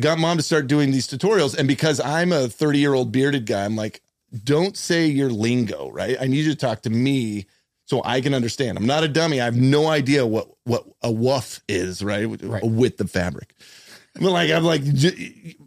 got 0.00 0.18
mom 0.18 0.36
to 0.36 0.42
start 0.42 0.66
doing 0.66 0.90
these 0.90 1.06
tutorials 1.06 1.56
and 1.56 1.68
because 1.68 2.00
i'm 2.00 2.32
a 2.32 2.48
30 2.48 2.78
year 2.78 2.94
old 2.94 3.12
bearded 3.12 3.46
guy 3.46 3.64
i'm 3.64 3.76
like 3.76 4.00
don't 4.44 4.76
say 4.76 5.06
your 5.06 5.30
lingo 5.30 5.90
right? 5.90 6.16
I 6.20 6.26
need 6.26 6.44
you 6.44 6.50
to 6.52 6.56
talk 6.56 6.82
to 6.82 6.90
me 6.90 7.46
so 7.88 8.02
i 8.04 8.20
can 8.20 8.34
understand. 8.34 8.76
I'm 8.78 8.86
not 8.86 9.04
a 9.04 9.08
dummy. 9.08 9.40
I 9.40 9.44
have 9.44 9.56
no 9.56 9.86
idea 9.88 10.26
what 10.26 10.48
what 10.64 10.84
a 11.02 11.10
woof 11.12 11.60
is 11.68 12.02
right, 12.02 12.26
Right. 12.42 12.62
a 12.62 12.66
width 12.66 13.00
of 13.00 13.10
fabric. 13.10 13.54
But 14.18 14.30
like 14.32 14.50
i'm 14.50 14.64
like 14.64 14.82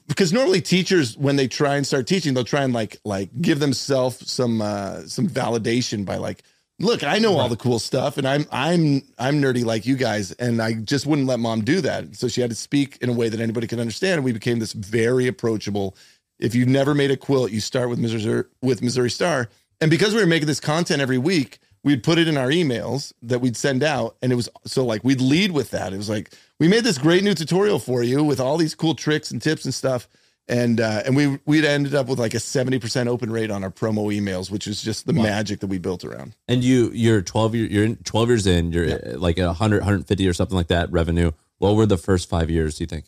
because 0.08 0.34
normally 0.34 0.60
teachers 0.62 1.16
when 1.18 1.36
they 1.36 1.48
try 1.48 1.76
and 1.76 1.86
start 1.86 2.08
teaching 2.08 2.34
they'll 2.34 2.44
try 2.44 2.64
and 2.64 2.74
like 2.74 2.98
like 3.06 3.30
give 3.42 3.60
themselves 3.60 4.30
some 4.30 4.62
uh 4.62 5.02
some 5.06 5.28
validation 5.30 6.04
by 6.04 6.16
like 6.18 6.42
look 6.80 7.04
i 7.04 7.20
know 7.20 7.38
all 7.38 7.48
the 7.48 7.56
cool 7.56 7.78
stuff 7.78 8.18
and 8.18 8.28
i'm 8.28 8.46
i'm 8.52 9.04
i'm 9.20 9.40
nerdy 9.42 9.64
like 9.64 9.86
you 9.86 9.96
guys 9.96 10.32
and 10.34 10.62
i 10.64 10.74
just 10.74 11.06
wouldn't 11.06 11.28
let 11.28 11.40
mom 11.40 11.64
do 11.64 11.80
that. 11.82 12.16
So 12.16 12.28
she 12.28 12.42
had 12.42 12.50
to 12.50 12.56
speak 12.56 12.98
in 13.02 13.10
a 13.10 13.14
way 13.14 13.30
that 13.30 13.40
anybody 13.40 13.68
could 13.68 13.80
understand 13.80 14.16
and 14.16 14.24
we 14.24 14.32
became 14.32 14.58
this 14.60 14.74
very 14.74 15.28
approachable 15.28 15.96
if 16.40 16.56
you've 16.56 16.68
never 16.68 16.96
made 16.96 17.12
a 17.12 17.18
quilt 17.18 17.52
you 17.52 17.60
start 17.60 17.90
with 17.90 18.00
missouri 18.00 18.44
with 18.62 18.82
missouri 18.82 19.10
star. 19.10 19.50
And 19.82 19.90
because 19.90 20.14
we 20.14 20.20
were 20.20 20.28
making 20.28 20.48
this 20.48 20.60
content 20.60 21.02
every 21.02 21.18
week 21.18 21.60
we'd 21.84 22.04
put 22.04 22.18
it 22.18 22.28
in 22.28 22.38
our 22.38 22.50
emails 22.50 23.14
that 23.22 23.40
we'd 23.40 23.58
send 23.58 23.84
out. 23.84 24.18
And 24.22 24.32
it 24.32 24.36
was 24.36 24.50
so 24.66 24.86
like 24.86 25.04
we'd 25.04 25.22
lead 25.22 25.52
with 25.52 25.72
that. 25.72 25.94
It 25.94 25.98
was 25.98 26.10
like 26.10 26.34
we 26.60 26.68
made 26.68 26.84
this 26.84 26.98
great 26.98 27.24
new 27.24 27.34
tutorial 27.34 27.80
for 27.80 28.04
you 28.04 28.24
with 28.24 28.40
all 28.40 28.58
these 28.58 28.76
cool 28.76 28.96
tricks 28.96 29.32
and 29.32 29.42
tips 29.42 29.66
and 29.66 29.74
stuff. 29.74 30.08
And 30.48 30.82
uh, 30.82 31.04
and 31.06 31.16
we 31.16 31.40
we'd 31.46 31.64
ended 31.64 31.94
up 31.94 32.08
with 32.08 32.20
like 32.20 32.34
a 32.34 32.38
70% 32.38 33.08
open 33.08 33.32
rate 33.32 33.52
on 33.52 33.64
our 33.64 33.70
promo 33.70 34.14
emails 34.14 34.50
which 34.50 34.66
is 34.66 34.82
just 34.82 35.06
the 35.06 35.14
magic 35.14 35.60
that 35.60 35.68
we 35.68 35.78
built 35.78 36.04
around. 36.04 36.36
And 36.48 36.64
you, 36.64 36.90
you're 36.94 37.22
12 37.22 37.56
year, 37.56 37.66
you're 37.68 37.86
in 37.86 37.98
12 37.98 38.30
years 38.30 38.48
in, 38.48 38.72
you're 38.72 38.94
uh, 38.94 39.18
like 39.18 39.38
a 39.38 39.48
100, 39.48 39.78
150 39.82 40.28
or 40.28 40.34
something 40.34 40.58
like 40.58 40.68
that 40.68 40.92
revenue. 40.92 41.32
What 41.60 41.76
were 41.76 41.86
the 41.86 41.98
first 41.98 42.30
five 42.30 42.50
years, 42.50 42.78
do 42.78 42.84
you 42.84 42.88
think? 42.88 43.06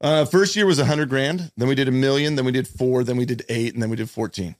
Uh, 0.00 0.24
first 0.24 0.54
year 0.56 0.66
was 0.66 0.78
a 0.78 0.82
100 0.82 1.08
grand 1.08 1.50
then 1.56 1.68
we 1.68 1.74
did 1.74 1.88
a 1.88 1.92
million 1.92 2.36
then 2.36 2.44
we 2.44 2.52
did 2.52 2.66
four 2.68 3.04
then 3.04 3.16
we 3.16 3.24
did 3.24 3.44
eight 3.48 3.74
and 3.74 3.82
then 3.82 3.90
we 3.90 3.96
did 3.96 4.08
14 4.10 4.54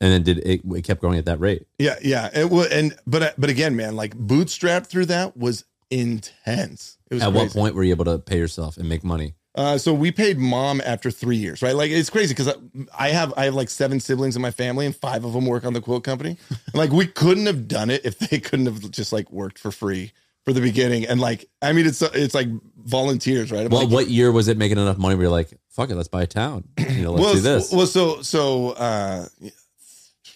And 0.00 0.12
then 0.12 0.22
did 0.22 0.38
it, 0.38 0.60
it 0.64 0.82
kept 0.82 1.00
growing 1.00 1.18
at 1.18 1.24
that 1.26 1.40
rate? 1.40 1.66
yeah 1.78 1.96
yeah 2.02 2.28
it 2.34 2.50
was 2.50 2.68
and 2.68 2.96
but 3.06 3.34
but 3.38 3.50
again 3.50 3.74
man 3.76 3.96
like 3.96 4.14
bootstrap 4.16 4.86
through 4.86 5.06
that 5.06 5.36
was 5.36 5.64
intense 5.90 6.98
it 7.10 7.14
was 7.14 7.22
At 7.22 7.32
what 7.32 7.50
point 7.52 7.74
were 7.74 7.84
you 7.84 7.90
able 7.90 8.04
to 8.06 8.18
pay 8.18 8.38
yourself 8.38 8.76
and 8.76 8.88
make 8.88 9.04
money? 9.04 9.34
Uh, 9.54 9.78
so 9.78 9.94
we 9.94 10.10
paid 10.10 10.36
mom 10.36 10.80
after 10.84 11.12
three 11.12 11.36
years, 11.36 11.62
right? 11.62 11.76
Like 11.76 11.92
it's 11.92 12.10
crazy 12.10 12.34
because 12.34 12.52
I 12.98 13.10
have 13.10 13.32
I 13.36 13.44
have 13.44 13.54
like 13.54 13.70
seven 13.70 14.00
siblings 14.00 14.34
in 14.34 14.42
my 14.42 14.50
family, 14.50 14.84
and 14.84 14.96
five 14.96 15.24
of 15.24 15.32
them 15.32 15.46
work 15.46 15.64
on 15.64 15.74
the 15.74 15.80
quilt 15.80 16.02
company. 16.02 16.36
And 16.50 16.74
like 16.74 16.90
we 16.90 17.06
couldn't 17.06 17.46
have 17.46 17.68
done 17.68 17.88
it 17.88 18.04
if 18.04 18.18
they 18.18 18.40
couldn't 18.40 18.66
have 18.66 18.90
just 18.90 19.12
like 19.12 19.30
worked 19.30 19.60
for 19.60 19.70
free 19.70 20.10
for 20.44 20.52
the 20.52 20.60
beginning. 20.60 21.06
And 21.06 21.20
like 21.20 21.46
I 21.62 21.72
mean, 21.72 21.86
it's 21.86 22.02
it's 22.02 22.34
like 22.34 22.48
volunteers, 22.76 23.50
right? 23.50 23.64
I'm 23.64 23.70
Well, 23.70 23.82
like, 23.82 23.90
what 23.90 24.08
year 24.08 24.30
was 24.30 24.48
it 24.48 24.58
making 24.58 24.78
enough 24.78 24.98
money 24.98 25.14
where 25.14 25.24
you're 25.24 25.32
like, 25.32 25.52
fuck 25.70 25.90
it, 25.90 25.96
let's 25.96 26.08
buy 26.08 26.22
a 26.22 26.26
town. 26.26 26.64
You 26.78 27.02
know, 27.02 27.12
let's 27.12 27.24
well, 27.24 27.34
do 27.34 27.40
this. 27.40 27.72
Well, 27.72 27.86
so 27.86 28.22
so 28.22 28.70
uh, 28.70 29.26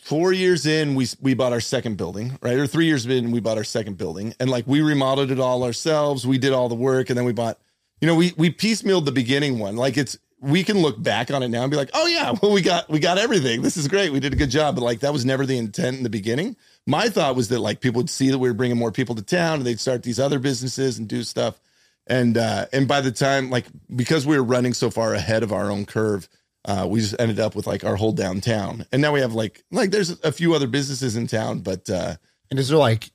four 0.03 0.33
years 0.33 0.67
in, 0.67 0.95
we 0.95 1.07
we 1.21 1.35
bought 1.35 1.53
our 1.53 1.61
second 1.61 1.97
building, 1.97 2.39
right? 2.43 2.57
Or 2.57 2.67
three 2.67 2.87
years 2.87 3.07
in, 3.07 3.31
we 3.31 3.41
bought 3.41 3.59
our 3.59 3.65
second 3.65 3.99
building, 3.99 4.35
and 4.41 4.51
like 4.51 4.67
we 4.67 4.81
remodeled 4.81 5.31
it 5.31 5.39
all 5.39 5.63
ourselves. 5.65 6.27
We 6.27 6.39
did 6.39 6.53
all 6.53 6.69
the 6.69 6.75
work, 6.75 7.11
and 7.11 7.19
then 7.19 7.25
we 7.25 7.33
bought. 7.33 7.59
You 8.01 8.07
know, 8.07 8.15
we 8.15 8.33
we 8.37 8.51
piecemealed 8.51 9.05
the 9.05 9.13
beginning 9.13 9.59
one. 9.59 9.77
Like 9.77 9.97
it's 9.97 10.17
we 10.41 10.63
can 10.63 10.79
look 10.79 11.03
back 11.03 11.33
on 11.33 11.43
it 11.43 11.49
now 11.49 11.63
and 11.63 11.71
be 11.71 11.77
like, 11.77 11.91
oh 11.95 12.07
yeah, 12.07 12.33
well 12.43 12.53
we 12.53 12.63
got 12.63 12.89
we 12.89 12.99
got 13.01 13.19
everything. 13.19 13.63
This 13.63 13.77
is 13.77 13.89
great. 13.89 14.13
We 14.13 14.21
did 14.21 14.33
a 14.33 14.37
good 14.37 14.51
job. 14.51 14.77
But 14.77 14.83
like 14.83 15.01
that 15.01 15.13
was 15.13 15.25
never 15.25 15.45
the 15.45 15.59
intent 15.59 15.99
in 15.99 16.03
the 16.03 16.11
beginning. 16.11 16.57
My 16.89 17.11
thought 17.11 17.37
was 17.37 17.49
that 17.49 17.59
like 17.59 17.81
people 17.81 17.99
would 17.99 18.09
see 18.09 18.31
that 18.31 18.39
we 18.39 18.49
were 18.49 18.55
bringing 18.55 18.79
more 18.79 18.91
people 18.91 19.15
to 19.15 19.23
town, 19.23 19.59
and 19.59 19.67
they'd 19.67 19.79
start 19.79 20.03
these 20.03 20.19
other 20.19 20.39
businesses 20.39 20.99
and 20.99 21.07
do 21.07 21.23
stuff. 21.23 21.61
And 22.07 22.39
uh, 22.39 22.65
and 22.73 22.89
by 22.89 23.03
the 23.03 23.13
time 23.13 23.51
like 23.51 23.67
because 23.95 24.27
we 24.27 24.39
were 24.39 24.43
running 24.43 24.73
so 24.73 24.89
far 24.89 25.13
ahead 25.13 25.43
of 25.43 25.53
our 25.53 25.71
own 25.71 25.85
curve, 25.85 26.27
uh, 26.65 26.87
we 26.89 27.01
just 27.01 27.15
ended 27.19 27.41
up 27.41 27.55
with 27.55 27.67
like 27.67 27.85
our 27.85 27.97
whole 27.97 28.13
downtown. 28.13 28.87
And 28.91 29.03
now 29.03 29.13
we 29.13 29.21
have 29.21 29.35
like 29.35 29.63
like 29.71 29.91
there's 29.91 30.19
a 30.23 30.33
few 30.33 30.55
other 30.55 30.67
businesses 30.67 31.15
in 31.15 31.27
town, 31.27 31.61
but 31.61 31.91
uh, 31.91 32.17
And 32.51 32.59
is 32.59 32.69
there 32.69 32.79
like, 32.79 33.11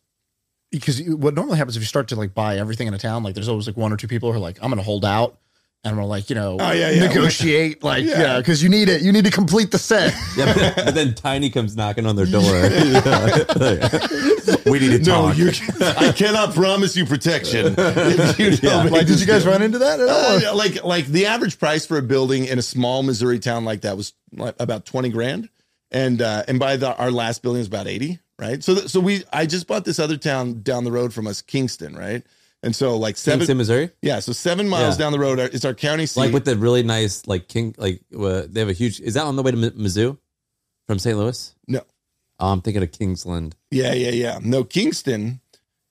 because 0.69 1.01
what 1.01 1.33
normally 1.33 1.57
happens 1.57 1.75
if 1.75 1.81
you 1.81 1.87
start 1.87 2.09
to 2.09 2.15
like 2.15 2.35
buy 2.35 2.57
everything 2.57 2.87
in 2.87 2.93
a 2.93 2.99
town, 2.99 3.23
like 3.23 3.33
there's 3.33 3.49
always 3.49 3.65
like 3.65 3.77
one 3.77 3.91
or 3.91 3.97
two 3.97 4.07
people 4.07 4.31
who 4.31 4.37
are 4.37 4.41
like, 4.41 4.59
I'm 4.61 4.69
to 4.75 4.81
hold 4.83 5.03
out 5.03 5.39
and 5.85 5.97
we're 5.97 6.05
like, 6.05 6.29
you 6.29 6.35
know, 6.35 6.57
Oh, 6.59 6.71
yeah, 6.71 6.91
yeah. 6.91 7.07
negotiate, 7.07 7.83
like, 7.91 8.03
Yeah. 8.05 8.19
yeah, 8.21 8.37
because 8.37 8.63
you 8.63 8.69
need 8.69 8.87
it. 8.89 9.01
You 9.01 9.11
need 9.11 9.25
to 9.25 9.31
complete 9.31 9.71
the 9.71 9.77
set. 9.77 10.13
Yeah, 10.37 10.53
but, 10.53 10.75
but 10.85 10.95
then 10.95 11.13
Tiny 11.13 11.49
comes 11.49 11.75
knocking 11.75 12.05
on 12.05 12.15
their 12.15 12.25
door. 12.25 12.41
we 14.65 14.79
need 14.79 14.91
to 14.91 14.99
No, 15.05 15.27
talk. 15.29 15.37
you. 15.37 15.51
I 15.81 16.11
cannot 16.15 16.53
promise 16.55 16.95
you 16.95 17.05
protection. 17.05 17.65
you 17.67 17.75
don't 17.75 18.63
Yeah. 18.63 18.83
like, 18.85 19.07
did 19.07 19.19
you 19.19 19.27
guys 19.27 19.45
run 19.45 19.61
into 19.61 19.79
that 19.79 19.99
at 19.99 20.07
all? 20.09 20.51
Uh, 20.51 20.55
like 20.55 20.83
like 20.83 21.05
the 21.07 21.25
average 21.27 21.59
price 21.59 21.85
for 21.85 21.97
a 21.97 22.01
building 22.01 22.45
in 22.45 22.57
a 22.59 22.63
small 22.63 23.03
Missouri 23.03 23.39
town 23.39 23.65
like 23.65 23.81
that 23.81 23.97
was 23.97 24.13
like 24.35 24.55
about 24.59 24.85
20 24.85 25.09
grand 25.09 25.49
and 25.91 26.21
uh 26.21 26.43
and 26.47 26.59
by 26.59 26.75
the 26.77 26.95
our 26.95 27.11
last 27.11 27.43
building 27.43 27.59
was 27.59 27.67
about 27.67 27.87
80 27.87 28.19
right 28.39 28.63
so 28.63 28.73
th- 28.75 28.87
so 28.89 28.99
we 28.99 29.23
I 29.31 29.45
just 29.45 29.67
bought 29.67 29.85
this 29.85 29.99
other 29.99 30.17
town 30.17 30.61
down 30.63 30.83
the 30.85 30.91
road 30.91 31.13
from 31.13 31.27
us 31.27 31.41
Kingston 31.41 31.95
right 31.95 32.23
and 32.63 32.75
so 32.75 32.97
like 32.97 33.17
seven 33.17 33.39
Kingston, 33.39 33.57
Missouri. 33.57 33.89
yeah 34.01 34.19
so 34.19 34.31
7 34.31 34.67
miles 34.69 34.95
Yeah. 34.97 35.05
down 35.05 35.11
the 35.11 35.19
road 35.19 35.39
is 35.39 35.65
our 35.65 35.73
county 35.73 36.05
seat 36.07 36.19
Like 36.19 36.33
with 36.33 36.45
the 36.45 36.55
really 36.55 36.81
nice, 36.83 37.27
like 37.27 37.47
King, 37.47 37.75
like 37.77 38.01
uh, 38.17 38.43
they 38.49 38.61
have 38.61 38.69
a 38.69 38.73
huge. 38.73 38.99
Is 39.01 39.13
that 39.15 39.25
on 39.25 39.35
the 39.35 39.43
way 39.43 39.51
to 39.51 39.57
M- 39.57 39.71
Mizzou 39.77 40.17
from 40.87 40.97
St. 40.99 41.17
Louis? 41.17 41.53
no 41.67 41.81
Oh, 42.39 42.51
I'm 42.51 42.61
thinking 42.61 42.81
of 42.83 42.91
Kingsland. 42.91 43.55
yeah 43.69 43.93
yeah 43.93 44.09
yeah 44.09 44.39
no 44.41 44.63
Kingston 44.63 45.39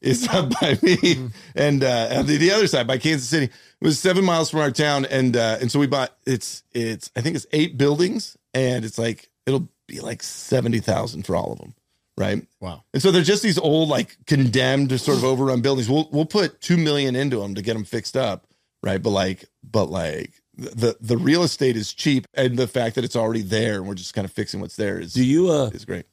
is 0.01 0.27
up 0.33 0.51
by 0.61 0.77
me 0.83 1.29
and 1.55 1.85
uh 1.85 2.23
the, 2.23 2.37
the 2.37 2.51
other 2.51 2.67
side 2.67 2.87
by 2.89 2.99
Kansas 2.99 3.29
City 3.29 3.45
it 3.47 3.53
was 3.85 3.99
7 4.01 4.25
miles 4.25 4.51
from 4.51 4.61
our 4.61 4.71
town 4.73 5.05
and 5.05 5.37
uh 5.37 5.59
and 5.61 5.71
so 5.71 5.79
we 5.79 5.87
bought 5.87 6.17
it's 6.27 6.65
it's 6.73 7.11
I 7.15 7.21
think 7.21 7.37
it's 7.37 7.47
8 7.53 7.79
buildings 7.79 8.37
and 8.55 8.85
it's 8.85 8.99
like 8.99 9.31
it'll 9.47 9.69
be 9.87 10.01
like 10.01 10.23
70,000 10.23 11.25
for 11.27 11.37
all 11.37 11.53
of 11.53 11.59
them 11.59 11.75
right 12.17 12.47
Wow. 12.61 12.85
And 12.93 13.03
so 13.03 13.11
they're 13.11 13.23
just 13.23 13.43
these 13.43 13.59
old, 13.59 13.89
like 13.89 14.17
condemned, 14.27 14.99
sort 15.01 15.19
of 15.19 15.25
overrun 15.25 15.61
buildings. 15.63 15.89
We'll 15.89 16.09
we'll 16.13 16.27
put 16.27 16.61
two 16.61 16.77
million 16.77 17.17
into 17.17 17.39
them 17.41 17.55
to 17.55 17.63
get 17.63 17.75
them 17.75 17.85
fixed 17.85 18.17
up, 18.17 18.47
right? 18.83 19.03
But 19.03 19.11
like, 19.11 19.45
but 19.69 19.87
like 19.87 20.33
the 20.57 20.97
the 21.01 21.17
real 21.17 21.43
estate 21.43 21.77
is 21.77 21.93
cheap, 21.93 22.27
and 22.35 22.57
the 22.59 22.69
fact 22.69 22.95
that 22.97 23.05
it's 23.05 23.17
already 23.17 23.43
there, 23.43 23.77
and 23.77 23.87
we're 23.89 23.95
just 23.95 24.15
kind 24.15 24.25
of 24.25 24.33
fixing 24.33 24.61
what's 24.61 24.77
there 24.77 25.01
is 25.01 25.15
Do 25.15 25.25
you? 25.25 25.51
uh 25.51 25.71
is 25.73 25.85
great. 25.85 26.05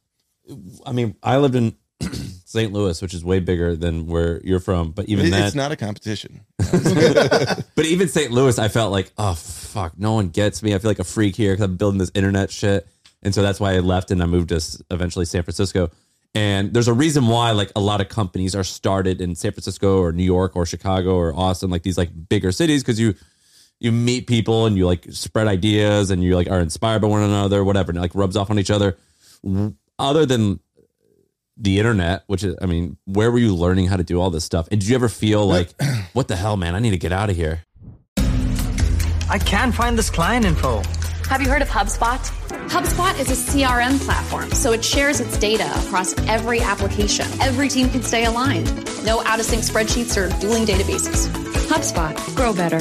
I 0.86 0.92
mean, 0.94 1.16
I 1.22 1.38
lived 1.38 1.56
in 1.56 1.76
St. 2.46 2.72
Louis, 2.74 3.00
which 3.02 3.14
is 3.14 3.24
way 3.24 3.40
bigger 3.40 3.76
than 3.76 4.08
where 4.08 4.42
you're 4.44 4.60
from. 4.62 4.92
But 4.92 5.10
even 5.10 5.28
It- 5.28 5.32
that, 5.32 5.48
it's 5.48 5.56
not 5.56 5.72
a 5.72 5.76
competition. 5.76 6.42
but 6.58 7.86
even 7.86 8.08
St. 8.08 8.32
Louis, 8.32 8.58
I 8.58 8.68
felt 8.70 8.92
like, 8.92 9.12
oh 9.18 9.34
fuck, 9.36 9.94
no 9.98 10.14
one 10.14 10.30
gets 10.30 10.64
me. 10.64 10.74
I 10.74 10.80
feel 10.80 10.90
like 10.90 11.00
a 11.00 11.04
freak 11.04 11.36
here 11.36 11.54
because 11.54 11.66
I'm 11.66 11.76
building 11.76 12.00
this 12.00 12.12
internet 12.16 12.50
shit, 12.52 12.88
and 13.24 13.34
so 13.34 13.42
that's 13.42 13.60
why 13.60 13.74
I 13.74 13.80
left 13.80 14.12
and 14.12 14.22
I 14.22 14.26
moved 14.26 14.50
to 14.50 14.62
eventually 14.92 15.26
San 15.26 15.44
Francisco. 15.44 15.92
And 16.36 16.74
there's 16.74 16.88
a 16.88 16.94
reason 16.94 17.28
why 17.28 17.52
like 17.52 17.72
a 17.76 17.80
lot 17.80 18.02
of 18.02 18.10
companies 18.10 18.56
are 18.56 18.64
started 18.64 19.20
in 19.20 19.36
San 19.36 19.52
Francisco 19.52 20.00
or 20.00 20.12
New 20.12 20.24
York 20.24 20.56
or 20.56 20.66
Chicago 20.66 21.16
or 21.16 21.36
Austin, 21.36 21.70
like 21.70 21.84
these 21.84 21.98
like 21.98 22.12
bigger 22.30 22.52
cities, 22.52 22.84
because 22.84 23.00
you 23.00 23.16
you 23.80 23.92
meet 23.92 24.28
people 24.28 24.66
and 24.66 24.78
you 24.78 24.86
like 24.86 25.06
spread 25.10 25.48
ideas 25.48 26.12
and 26.12 26.24
you 26.24 26.36
like 26.36 26.50
are 26.50 26.60
inspired 26.60 27.02
by 27.02 27.08
one 27.08 27.24
another, 27.24 27.64
whatever, 27.64 27.92
and 27.92 27.98
it 27.98 28.02
like 28.02 28.14
rubs 28.14 28.36
off 28.36 28.52
on 28.52 28.60
each 28.60 28.70
other. 28.70 28.98
Other 29.98 30.26
than 30.26 30.60
the 31.58 31.78
internet, 31.78 32.24
which 32.28 32.44
is, 32.44 32.56
I 32.62 32.66
mean, 32.66 32.98
where 33.06 33.32
were 33.32 33.38
you 33.38 33.56
learning 33.56 33.88
how 33.88 33.98
to 33.98 34.04
do 34.04 34.20
all 34.20 34.30
this 34.30 34.46
stuff? 34.46 34.68
And 34.72 34.80
did 34.80 34.90
you 34.90 34.96
ever 34.96 35.10
feel 35.10 35.42
uh, 35.42 35.46
like, 35.46 35.70
what 36.14 36.28
the 36.28 36.36
hell, 36.36 36.58
man? 36.58 36.76
I 36.76 36.80
need 36.80 36.92
to 36.92 36.98
get 36.98 37.12
out 37.12 37.30
of 37.30 37.36
here. 37.36 37.64
I 39.30 39.38
can't 39.38 39.76
find 39.76 39.98
this 39.98 40.10
client 40.10 40.46
info. 40.46 40.82
Have 41.30 41.44
you 41.44 41.48
heard 41.48 41.62
of 41.62 41.70
HubSpot? 41.70 42.18
HubSpot 42.70 43.20
is 43.20 43.30
a 43.30 43.52
CRM 43.52 44.04
platform, 44.04 44.50
so 44.50 44.72
it 44.72 44.84
shares 44.84 45.20
its 45.20 45.38
data 45.38 45.72
across 45.86 46.18
every 46.28 46.60
application. 46.60 47.28
Every 47.40 47.68
team 47.68 47.88
can 47.92 48.02
stay 48.02 48.26
aligned. 48.26 48.66
No 49.06 49.22
out 49.22 49.40
of 49.40 49.46
sync 49.46 49.62
spreadsheets 49.62 50.18
or 50.18 50.28
dueling 50.40 50.66
databases. 50.66 51.28
HubSpot, 51.68 52.36
grow 52.36 52.52
better. 52.52 52.80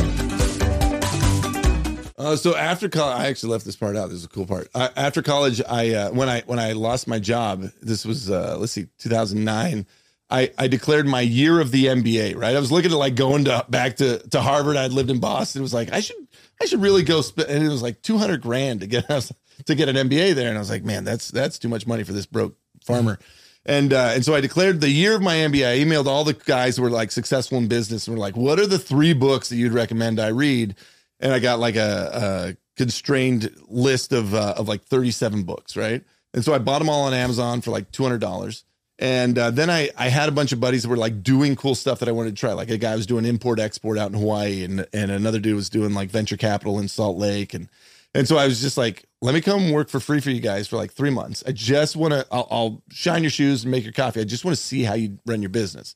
Uh, 2.16 2.37
so 2.37 2.56
after 2.56 2.88
college, 2.88 3.20
I 3.20 3.26
actually 3.26 3.52
left 3.52 3.66
this 3.66 3.76
part 3.76 3.96
out. 3.96 4.08
This 4.08 4.20
is 4.20 4.24
a 4.24 4.28
cool 4.28 4.46
part. 4.46 4.68
I, 4.74 4.88
after 4.96 5.20
college, 5.20 5.61
I 5.68 5.92
uh, 5.92 6.11
when 6.12 6.30
I 6.30 6.40
when 6.46 6.58
I 6.58 6.72
lost 6.72 7.06
my 7.06 7.18
job, 7.18 7.70
this 7.82 8.06
was 8.06 8.30
uh, 8.30 8.56
let's 8.58 8.72
see, 8.72 8.87
2009. 8.98 9.84
I, 10.30 10.52
I 10.58 10.68
declared 10.68 11.06
my 11.06 11.22
year 11.22 11.60
of 11.60 11.70
the 11.70 11.86
MBA. 11.86 12.36
Right, 12.36 12.54
I 12.54 12.60
was 12.60 12.72
looking 12.72 12.90
at 12.90 12.96
like 12.96 13.14
going 13.14 13.44
to 13.46 13.64
back 13.68 13.96
to 13.96 14.18
to 14.30 14.40
Harvard. 14.40 14.76
I'd 14.76 14.92
lived 14.92 15.10
in 15.10 15.20
Boston. 15.20 15.60
It 15.60 15.62
was 15.62 15.74
like 15.74 15.92
I 15.92 16.00
should 16.00 16.16
I 16.60 16.66
should 16.66 16.82
really 16.82 17.02
go. 17.02 17.20
Sp-, 17.22 17.48
and 17.48 17.64
it 17.64 17.68
was 17.68 17.82
like 17.82 18.02
200 18.02 18.40
grand 18.40 18.80
to 18.80 18.86
get 18.86 19.10
us 19.10 19.32
to 19.66 19.74
get 19.74 19.88
an 19.88 19.96
MBA 19.96 20.34
there. 20.34 20.48
And 20.48 20.56
I 20.56 20.60
was 20.60 20.70
like, 20.70 20.84
man, 20.84 21.04
that's 21.04 21.30
that's 21.30 21.58
too 21.58 21.68
much 21.68 21.86
money 21.86 22.04
for 22.04 22.12
this 22.12 22.26
broke 22.26 22.56
farmer. 22.84 23.18
And 23.66 23.92
uh, 23.92 24.12
and 24.14 24.24
so 24.24 24.34
I 24.34 24.40
declared 24.40 24.80
the 24.80 24.90
year 24.90 25.14
of 25.14 25.22
my 25.22 25.36
MBA. 25.36 25.66
I 25.66 25.78
emailed 25.78 26.06
all 26.06 26.24
the 26.24 26.34
guys 26.34 26.76
who 26.76 26.82
were 26.82 26.90
like 26.90 27.10
successful 27.10 27.58
in 27.58 27.68
business 27.68 28.06
and 28.06 28.16
were 28.16 28.20
like, 28.20 28.36
what 28.36 28.58
are 28.58 28.66
the 28.66 28.78
three 28.78 29.12
books 29.12 29.48
that 29.48 29.56
you'd 29.56 29.72
recommend 29.72 30.20
I 30.20 30.28
read? 30.28 30.74
and 31.20 31.32
I 31.32 31.38
got 31.38 31.58
like 31.58 31.76
a, 31.76 32.10
a 32.12 32.56
constrained 32.76 33.54
list 33.68 34.12
of 34.12 34.34
uh, 34.34 34.54
of 34.56 34.68
like 34.68 34.82
37 34.84 35.44
books, 35.44 35.76
right? 35.76 36.04
And 36.34 36.44
so 36.44 36.54
I 36.54 36.58
bought 36.58 36.78
them 36.80 36.88
all 36.88 37.02
on 37.02 37.14
Amazon 37.14 37.60
for 37.60 37.70
like 37.70 37.90
$200. 37.90 38.64
And 38.98 39.38
uh, 39.38 39.50
then 39.50 39.70
I 39.70 39.90
I 39.96 40.08
had 40.08 40.28
a 40.28 40.32
bunch 40.32 40.52
of 40.52 40.61
buddies 40.61 40.82
that 40.82 40.88
were 40.88 40.96
like 40.96 41.22
doing 41.22 41.54
cool 41.54 41.74
stuff 41.74 42.00
that 42.00 42.08
I 42.08 42.12
wanted 42.12 42.37
to 42.37 42.40
try. 42.40 42.52
Like 42.52 42.70
a 42.70 42.78
guy 42.78 42.96
was 42.96 43.06
doing 43.06 43.24
import 43.24 43.61
export 43.61 43.96
out 43.96 44.11
in 44.11 44.18
Hawaii, 44.18 44.64
and 44.64 44.87
and 44.92 45.11
another 45.11 45.38
dude 45.38 45.54
was 45.54 45.70
doing 45.70 45.94
like 45.94 46.11
venture 46.11 46.37
capital 46.37 46.78
in 46.78 46.88
Salt 46.88 47.16
Lake, 47.16 47.54
and 47.54 47.68
and 48.14 48.26
so 48.26 48.37
I 48.37 48.46
was 48.46 48.61
just 48.61 48.76
like, 48.76 49.04
let 49.20 49.34
me 49.34 49.40
come 49.40 49.70
work 49.70 49.88
for 49.88 50.00
free 50.00 50.20
for 50.20 50.30
you 50.30 50.40
guys 50.40 50.66
for 50.66 50.76
like 50.76 50.92
three 50.92 51.11
months. 51.11 51.44
I 51.46 51.52
just 51.52 51.94
want 51.94 52.14
to, 52.14 52.26
I'll, 52.32 52.48
I'll 52.50 52.82
shine 52.90 53.22
your 53.22 53.30
shoes 53.30 53.64
and 53.64 53.70
make 53.70 53.84
your 53.84 53.92
coffee. 53.92 54.20
I 54.20 54.24
just 54.24 54.44
want 54.44 54.56
to 54.56 54.62
see 54.62 54.82
how 54.82 54.94
you 54.94 55.18
run 55.26 55.42
your 55.42 55.50
business 55.50 55.94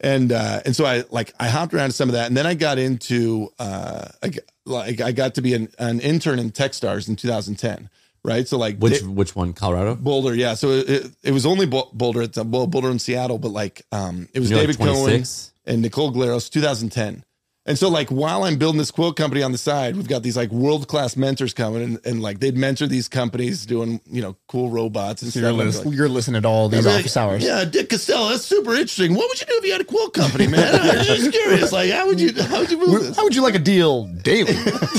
and 0.00 0.32
uh 0.32 0.60
and 0.64 0.74
so 0.74 0.84
i 0.84 1.04
like 1.10 1.32
i 1.38 1.48
hopped 1.48 1.72
around 1.72 1.88
to 1.88 1.94
some 1.94 2.08
of 2.08 2.14
that 2.14 2.26
and 2.26 2.36
then 2.36 2.46
i 2.46 2.54
got 2.54 2.78
into 2.78 3.48
uh 3.58 4.08
I, 4.22 4.32
like 4.66 5.00
i 5.00 5.12
got 5.12 5.34
to 5.36 5.42
be 5.42 5.54
an, 5.54 5.68
an 5.78 6.00
intern 6.00 6.38
in 6.38 6.50
techstars 6.50 7.08
in 7.08 7.16
2010 7.16 7.88
right? 8.24 8.48
So 8.48 8.58
like 8.58 8.78
Which 8.78 9.02
which 9.02 9.36
one? 9.36 9.52
Colorado? 9.52 9.94
boulder 9.94 10.34
yeah. 10.34 10.54
So 10.54 10.70
it, 10.70 10.88
it, 10.88 11.10
it 11.22 11.32
was 11.32 11.46
only 11.46 11.66
boulder 11.66 12.22
at 12.22 12.32
the 12.32 12.44
well, 12.44 12.66
boulder 12.66 12.90
in 12.90 12.98
seattle 12.98 13.38
but 13.38 13.50
like 13.50 13.82
um 13.92 14.28
it 14.34 14.40
was 14.40 14.50
You're 14.50 14.60
like 14.60 14.76
david 14.76 14.84
cohen 14.84 15.24
and 15.66 15.82
nicole 15.82 16.12
glaros 16.12 16.50
2010 16.50 17.24
and 17.66 17.78
so 17.78 17.88
like 17.88 18.08
while 18.10 18.44
i'm 18.44 18.56
building 18.56 18.78
this 18.78 18.90
quilt 18.90 19.16
company 19.16 19.42
on 19.42 19.52
the 19.52 19.58
side 19.58 19.96
we've 19.96 20.08
got 20.08 20.22
these 20.22 20.36
like 20.36 20.50
world-class 20.50 21.16
mentors 21.16 21.54
coming 21.54 21.82
and, 21.82 22.00
and 22.04 22.22
like 22.22 22.40
they'd 22.40 22.56
mentor 22.56 22.86
these 22.86 23.08
companies 23.08 23.64
doing 23.66 24.00
you 24.06 24.22
know 24.22 24.36
cool 24.48 24.70
robots 24.70 25.22
and 25.22 25.32
So 25.32 25.40
stuff 25.40 25.42
you're, 25.42 25.50
And 25.50 25.60
I'd 25.60 25.64
be 25.64 25.66
lis- 25.66 25.84
like, 25.84 25.94
you're 25.96 26.08
listening 26.08 26.42
to 26.42 26.48
all 26.48 26.68
these 26.68 26.86
office 26.86 27.16
like, 27.16 27.24
hours. 27.24 27.44
Yeah, 27.44 27.64
Dick 27.64 27.88
Costolo, 27.88 28.30
that's 28.30 28.44
super 28.44 28.72
interesting. 28.72 29.14
What 29.14 29.28
would 29.28 29.40
you 29.40 29.46
do 29.46 29.54
if 29.56 29.64
you 29.64 29.72
had 29.72 29.80
a 29.80 29.84
quilt 29.84 30.14
company, 30.14 30.46
man? 30.46 30.74
I'm 30.80 31.04
just 31.04 31.32
curious. 31.32 31.72
Like, 31.72 31.90
how 31.90 32.06
would 32.06 32.20
you 32.20 32.32
how 32.42 32.60
would 32.60 32.70
you 32.70 32.78
move 32.78 33.02
this? 33.02 33.16
How 33.16 33.24
would 33.24 33.34
you 33.34 33.42
like 33.42 33.54
a 33.54 33.58
deal 33.58 34.04
daily? 34.22 34.52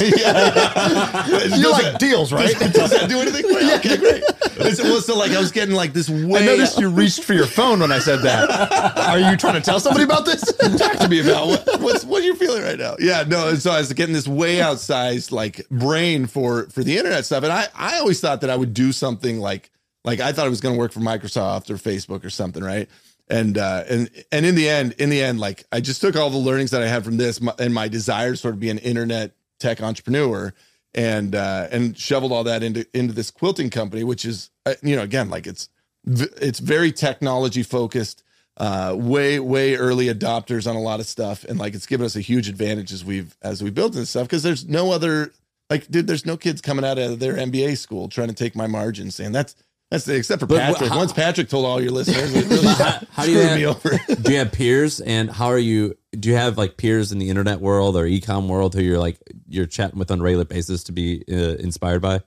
you 1.55 1.71
like 1.71 1.97
deals, 1.99 2.33
right? 2.33 2.57
Does 2.59 2.91
that 2.91 3.05
do 3.07 3.19
anything 3.19 3.43
for 3.43 3.59
you? 3.61 3.75
Okay, 3.75 3.97
great. 3.97 4.23
And 4.59 4.75
so, 4.75 4.83
well, 4.83 5.01
so 5.01 5.17
like 5.17 5.31
I 5.31 5.39
was 5.39 5.51
getting 5.51 5.75
like 5.75 5.93
this 5.93 6.09
way. 6.09 6.41
I 6.41 6.45
noticed 6.45 6.79
you 6.79 6.89
reached 6.89 7.23
for 7.23 7.33
your 7.33 7.45
phone 7.45 7.79
when 7.79 7.91
I 7.91 7.99
said 7.99 8.21
that. 8.21 8.97
Are 8.97 9.19
you 9.19 9.37
trying 9.37 9.55
to 9.55 9.61
tell 9.61 9.79
somebody 9.79 10.03
about 10.03 10.25
this? 10.25 10.41
talk 10.77 10.97
to 10.97 11.07
me 11.07 11.19
about 11.19 11.47
what, 11.47 11.81
what's 11.81 12.03
what 12.05 12.23
you're 12.23 12.35
feeling 12.55 12.69
right 12.69 12.79
now. 12.79 12.95
Yeah, 12.99 13.23
no. 13.27 13.49
And 13.49 13.59
so 13.59 13.71
I 13.71 13.79
was 13.79 13.91
getting 13.93 14.13
this 14.13 14.27
way 14.27 14.57
outsized 14.57 15.31
like 15.31 15.67
brain 15.69 16.25
for 16.25 16.67
for 16.69 16.83
the 16.83 16.97
internet 16.97 17.25
stuff, 17.25 17.43
and 17.43 17.51
I 17.51 17.67
I 17.75 17.99
always 17.99 18.19
thought 18.19 18.41
that 18.41 18.49
I 18.49 18.55
would 18.55 18.73
do 18.73 18.91
something 18.91 19.39
like 19.39 19.71
like 20.03 20.19
I 20.19 20.31
thought 20.31 20.47
it 20.47 20.51
was 20.51 20.61
going 20.61 20.75
to 20.75 20.79
work 20.79 20.91
for 20.91 20.99
Microsoft 20.99 21.69
or 21.69 21.75
Facebook 21.75 22.23
or 22.23 22.29
something, 22.29 22.63
right? 22.63 22.89
And 23.27 23.57
uh, 23.57 23.83
and 23.89 24.09
and 24.31 24.45
in 24.45 24.55
the 24.55 24.69
end, 24.69 24.93
in 24.93 25.09
the 25.09 25.21
end, 25.21 25.39
like 25.39 25.65
I 25.71 25.81
just 25.81 26.01
took 26.01 26.15
all 26.15 26.29
the 26.29 26.37
learnings 26.37 26.71
that 26.71 26.83
I 26.83 26.87
had 26.87 27.03
from 27.03 27.17
this 27.17 27.41
my, 27.41 27.53
and 27.59 27.73
my 27.73 27.87
desire 27.87 28.31
to 28.31 28.37
sort 28.37 28.53
of 28.53 28.59
be 28.59 28.69
an 28.69 28.77
internet 28.79 29.31
tech 29.59 29.81
entrepreneur, 29.81 30.53
and 30.93 31.35
uh, 31.35 31.67
and 31.71 31.97
shoveled 31.97 32.31
all 32.31 32.43
that 32.43 32.63
into 32.63 32.85
into 32.93 33.13
this 33.13 33.31
quilting 33.31 33.69
company, 33.69 34.03
which 34.03 34.25
is 34.25 34.51
uh, 34.65 34.75
you 34.83 34.95
know 34.95 35.01
again 35.01 35.29
like 35.29 35.47
it's 35.47 35.69
it's 36.05 36.59
very 36.59 36.91
technology 36.91 37.63
focused 37.63 38.23
uh 38.57 38.95
way 38.97 39.39
way 39.39 39.75
early 39.75 40.05
adopters 40.07 40.69
on 40.69 40.75
a 40.75 40.81
lot 40.81 40.99
of 40.99 41.05
stuff. 41.05 41.43
And 41.43 41.59
like 41.59 41.73
it's 41.73 41.85
given 41.85 42.05
us 42.05 42.15
a 42.15 42.21
huge 42.21 42.47
advantage 42.49 42.93
as 42.93 43.03
we've 43.03 43.35
as 43.41 43.61
we 43.63 43.69
built 43.69 43.93
this 43.93 44.09
stuff 44.09 44.23
because 44.27 44.43
there's 44.43 44.67
no 44.67 44.91
other 44.91 45.31
like 45.69 45.89
dude 45.89 46.07
there's 46.07 46.25
no 46.25 46.37
kids 46.37 46.61
coming 46.61 46.85
out 46.85 46.97
of 46.97 47.19
their 47.19 47.33
mba 47.33 47.75
school 47.77 48.07
trying 48.07 48.27
to 48.29 48.33
take 48.35 48.55
my 48.55 48.67
margins 48.67 49.15
saying 49.15 49.31
that's 49.31 49.55
that's 49.91 50.05
the, 50.05 50.15
except 50.15 50.39
for 50.39 50.45
But 50.47 50.59
patrick. 50.59 50.89
how- 50.89 50.97
once 50.97 51.11
patrick 51.13 51.49
told 51.49 51.65
all 51.65 51.81
your 51.81 51.91
listeners 51.91 52.33
it 52.35 52.47
really 52.47 52.65
how, 52.67 52.99
how 53.11 53.25
do 53.25 53.31
you 53.31 53.39
screwed 53.41 53.57
me 53.57 53.65
over. 53.65 53.89
do 54.21 54.31
you 54.31 54.37
have 54.39 54.51
peers? 54.51 54.99
And 55.01 55.29
how 55.29 55.47
are 55.47 55.57
you 55.59 55.95
do 56.17 56.29
you 56.29 56.35
have 56.35 56.57
like 56.57 56.77
peers 56.77 57.11
in 57.11 57.19
the 57.19 57.29
internet 57.29 57.59
world 57.61 57.95
or 57.97 58.05
ecom 58.05 58.47
world 58.47 58.73
who 58.73 58.81
you're 58.81 58.99
like 58.99 59.17
you're 59.47 59.65
chatting 59.67 59.99
with 59.99 60.11
on 60.11 60.19
a 60.21 60.23
regular 60.23 60.45
basis 60.45 60.83
to 60.85 60.91
be 60.91 61.23
uh, 61.31 61.35
inspired 61.57 62.01
by 62.01 62.21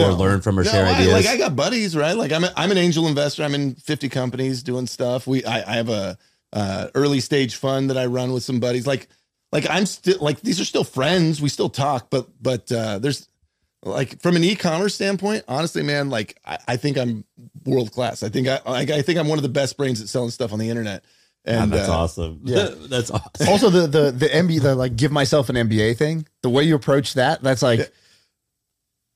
or 0.00 0.12
learn 0.12 0.40
from 0.40 0.58
or 0.58 0.64
No, 0.64 0.70
share 0.70 0.86
I- 0.86 0.94
ideas 0.94 1.12
like 1.12 1.26
I 1.26 1.36
got 1.36 1.54
buddies, 1.56 1.96
right? 1.96 2.16
Like 2.16 2.32
I'm 2.32 2.44
a, 2.44 2.52
I'm 2.56 2.70
an 2.70 2.78
angel 2.78 3.06
investor. 3.06 3.42
I'm 3.42 3.54
in 3.54 3.74
50 3.74 4.08
companies 4.08 4.62
doing 4.62 4.86
stuff. 4.86 5.26
We 5.26 5.44
I, 5.44 5.72
I 5.72 5.76
have 5.76 5.88
a 5.88 6.18
uh, 6.52 6.88
early 6.94 7.20
stage 7.20 7.56
fund 7.56 7.90
that 7.90 7.98
I 7.98 8.06
run 8.06 8.32
with 8.32 8.42
some 8.42 8.60
buddies. 8.60 8.86
Like 8.86 9.08
like 9.52 9.66
I'm 9.70 9.86
still 9.86 10.18
like 10.20 10.40
these 10.40 10.60
are 10.60 10.64
still 10.64 10.84
friends. 10.84 11.40
We 11.40 11.48
still 11.48 11.70
talk, 11.70 12.10
but 12.10 12.28
but 12.40 12.70
uh, 12.72 12.98
there's 12.98 13.28
like 13.84 14.20
from 14.20 14.36
an 14.36 14.44
e-commerce 14.44 14.94
standpoint, 14.94 15.44
honestly, 15.46 15.82
man, 15.82 16.10
like 16.10 16.38
I, 16.44 16.58
I 16.68 16.76
think 16.76 16.96
I'm 16.96 17.24
world 17.64 17.92
class. 17.92 18.22
I 18.22 18.28
think 18.28 18.48
I 18.48 18.60
like 18.66 18.90
I 18.90 19.02
think 19.02 19.18
I'm 19.18 19.28
one 19.28 19.38
of 19.38 19.42
the 19.42 19.48
best 19.48 19.76
brains 19.76 20.00
at 20.00 20.08
selling 20.08 20.30
stuff 20.30 20.52
on 20.52 20.58
the 20.58 20.70
internet. 20.70 21.04
And 21.44 21.70
that's 21.70 21.88
uh, 21.88 21.98
awesome. 21.98 22.40
yeah. 22.44 22.70
that's 22.88 23.10
awesome. 23.10 23.48
also 23.48 23.68
the 23.68 23.86
the 23.86 24.10
the 24.10 24.26
MBA 24.26 24.62
the 24.62 24.74
like 24.74 24.96
give 24.96 25.12
myself 25.12 25.48
an 25.50 25.56
MBA 25.56 25.96
thing. 25.96 26.26
The 26.42 26.50
way 26.50 26.64
you 26.64 26.74
approach 26.74 27.14
that, 27.14 27.42
that's 27.42 27.62
like 27.62 27.80
th- 27.80 27.90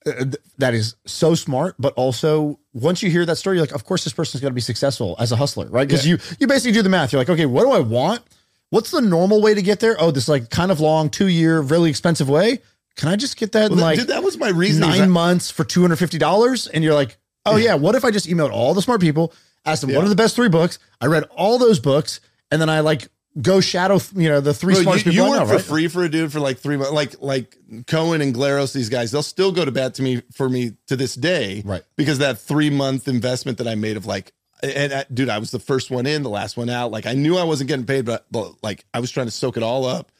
Uh, 0.06 0.26
that 0.58 0.74
is 0.74 0.96
so 1.06 1.34
smart. 1.34 1.74
But 1.78 1.92
also, 1.94 2.58
once 2.72 3.02
you 3.02 3.10
hear 3.10 3.26
that 3.26 3.36
story, 3.36 3.56
you're 3.56 3.66
like, 3.66 3.74
of 3.74 3.84
course, 3.84 4.04
this 4.04 4.12
person's 4.12 4.40
going 4.40 4.52
to 4.52 4.54
be 4.54 4.60
successful 4.60 5.16
as 5.18 5.32
a 5.32 5.36
hustler, 5.36 5.66
right? 5.68 5.86
Because 5.86 6.06
you 6.06 6.18
you 6.38 6.46
basically 6.46 6.72
do 6.72 6.82
the 6.82 6.88
math. 6.88 7.12
You're 7.12 7.20
like, 7.20 7.28
okay, 7.28 7.46
what 7.46 7.64
do 7.64 7.72
I 7.72 7.80
want? 7.80 8.22
What's 8.70 8.90
the 8.90 9.00
normal 9.00 9.40
way 9.40 9.54
to 9.54 9.62
get 9.62 9.80
there? 9.80 9.96
Oh, 9.98 10.10
this 10.10 10.28
like 10.28 10.50
kind 10.50 10.70
of 10.70 10.78
long, 10.80 11.10
two 11.10 11.26
year, 11.28 11.60
really 11.60 11.90
expensive 11.90 12.28
way. 12.28 12.60
Can 12.96 13.08
I 13.08 13.16
just 13.16 13.36
get 13.36 13.52
that 13.52 13.70
well, 13.70 13.78
in 13.78 13.84
like 13.84 13.98
dude, 13.98 14.08
that 14.08 14.22
was 14.22 14.36
my 14.38 14.50
reason. 14.50 14.80
nine 14.80 15.10
months 15.10 15.50
for 15.50 15.64
two 15.64 15.80
hundred 15.82 15.96
fifty 15.96 16.18
dollars? 16.18 16.66
And 16.66 16.84
you're 16.84 16.94
like, 16.94 17.16
oh 17.46 17.56
yeah, 17.56 17.74
what 17.74 17.94
if 17.94 18.04
I 18.04 18.10
just 18.10 18.26
emailed 18.26 18.52
all 18.52 18.74
the 18.74 18.82
smart 18.82 19.00
people, 19.00 19.32
asked 19.64 19.80
them 19.80 19.90
Yeah. 19.90 19.96
what 19.96 20.04
are 20.04 20.08
the 20.08 20.14
best 20.16 20.36
three 20.36 20.48
books? 20.48 20.78
I 21.00 21.06
read 21.06 21.24
all 21.34 21.58
those 21.58 21.80
books, 21.80 22.20
and 22.50 22.60
then 22.60 22.68
I 22.68 22.80
like 22.80 23.08
go 23.40 23.60
shadow, 23.60 24.00
you 24.14 24.28
know, 24.28 24.40
the 24.40 24.54
three 24.54 24.74
Bro, 24.74 24.82
smartest 24.82 25.06
you, 25.06 25.12
people 25.12 25.26
you 25.26 25.32
I 25.34 25.38
work 25.38 25.40
know, 25.40 25.46
for 25.46 25.56
right? 25.56 25.64
free 25.64 25.88
for 25.88 26.04
a 26.04 26.08
dude 26.08 26.32
for 26.32 26.40
like 26.40 26.58
three 26.58 26.76
months. 26.76 26.92
Like 26.92 27.14
like 27.20 27.56
Cohen 27.86 28.20
and 28.20 28.34
Glaros, 28.34 28.72
these 28.72 28.88
guys, 28.88 29.10
they'll 29.10 29.22
still 29.22 29.52
go 29.52 29.64
to 29.64 29.72
bat 29.72 29.94
to 29.94 30.02
me 30.02 30.22
for 30.32 30.48
me 30.48 30.72
to 30.86 30.96
this 30.96 31.14
day, 31.14 31.62
Right. 31.64 31.82
Because 31.96 32.18
that 32.18 32.38
three 32.38 32.70
month 32.70 33.08
investment 33.08 33.58
that 33.58 33.68
I 33.68 33.74
made 33.74 33.96
of 33.96 34.06
like, 34.06 34.32
and 34.62 34.92
uh, 34.92 35.04
dude, 35.12 35.28
I 35.28 35.38
was 35.38 35.50
the 35.50 35.60
first 35.60 35.90
one 35.90 36.06
in, 36.06 36.22
the 36.22 36.30
last 36.30 36.56
one 36.56 36.68
out. 36.68 36.90
Like 36.90 37.06
I 37.06 37.14
knew 37.14 37.36
I 37.36 37.44
wasn't 37.44 37.68
getting 37.68 37.86
paid, 37.86 38.04
but, 38.04 38.26
but 38.30 38.54
like 38.62 38.84
I 38.92 39.00
was 39.00 39.10
trying 39.10 39.26
to 39.26 39.32
soak 39.32 39.56
it 39.56 39.62
all 39.62 39.84
up. 39.84 40.10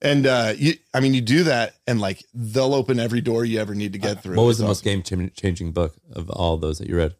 And 0.00 0.28
uh, 0.28 0.52
you, 0.56 0.74
I 0.94 1.00
mean, 1.00 1.12
you 1.12 1.20
do 1.20 1.42
that, 1.44 1.74
and 1.88 2.00
like 2.00 2.22
they'll 2.32 2.72
open 2.74 3.00
every 3.00 3.20
door 3.20 3.44
you 3.44 3.58
ever 3.58 3.74
need 3.74 3.94
to 3.94 3.98
get 3.98 4.22
through. 4.22 4.36
What 4.36 4.44
was 4.44 4.60
It's 4.60 4.62
the 4.62 4.68
most 4.68 4.84
game 4.84 5.02
changing 5.02 5.72
book 5.72 5.96
of 6.12 6.30
all 6.30 6.56
those 6.56 6.78
that 6.78 6.88
you 6.88 6.96
read? 6.96 7.16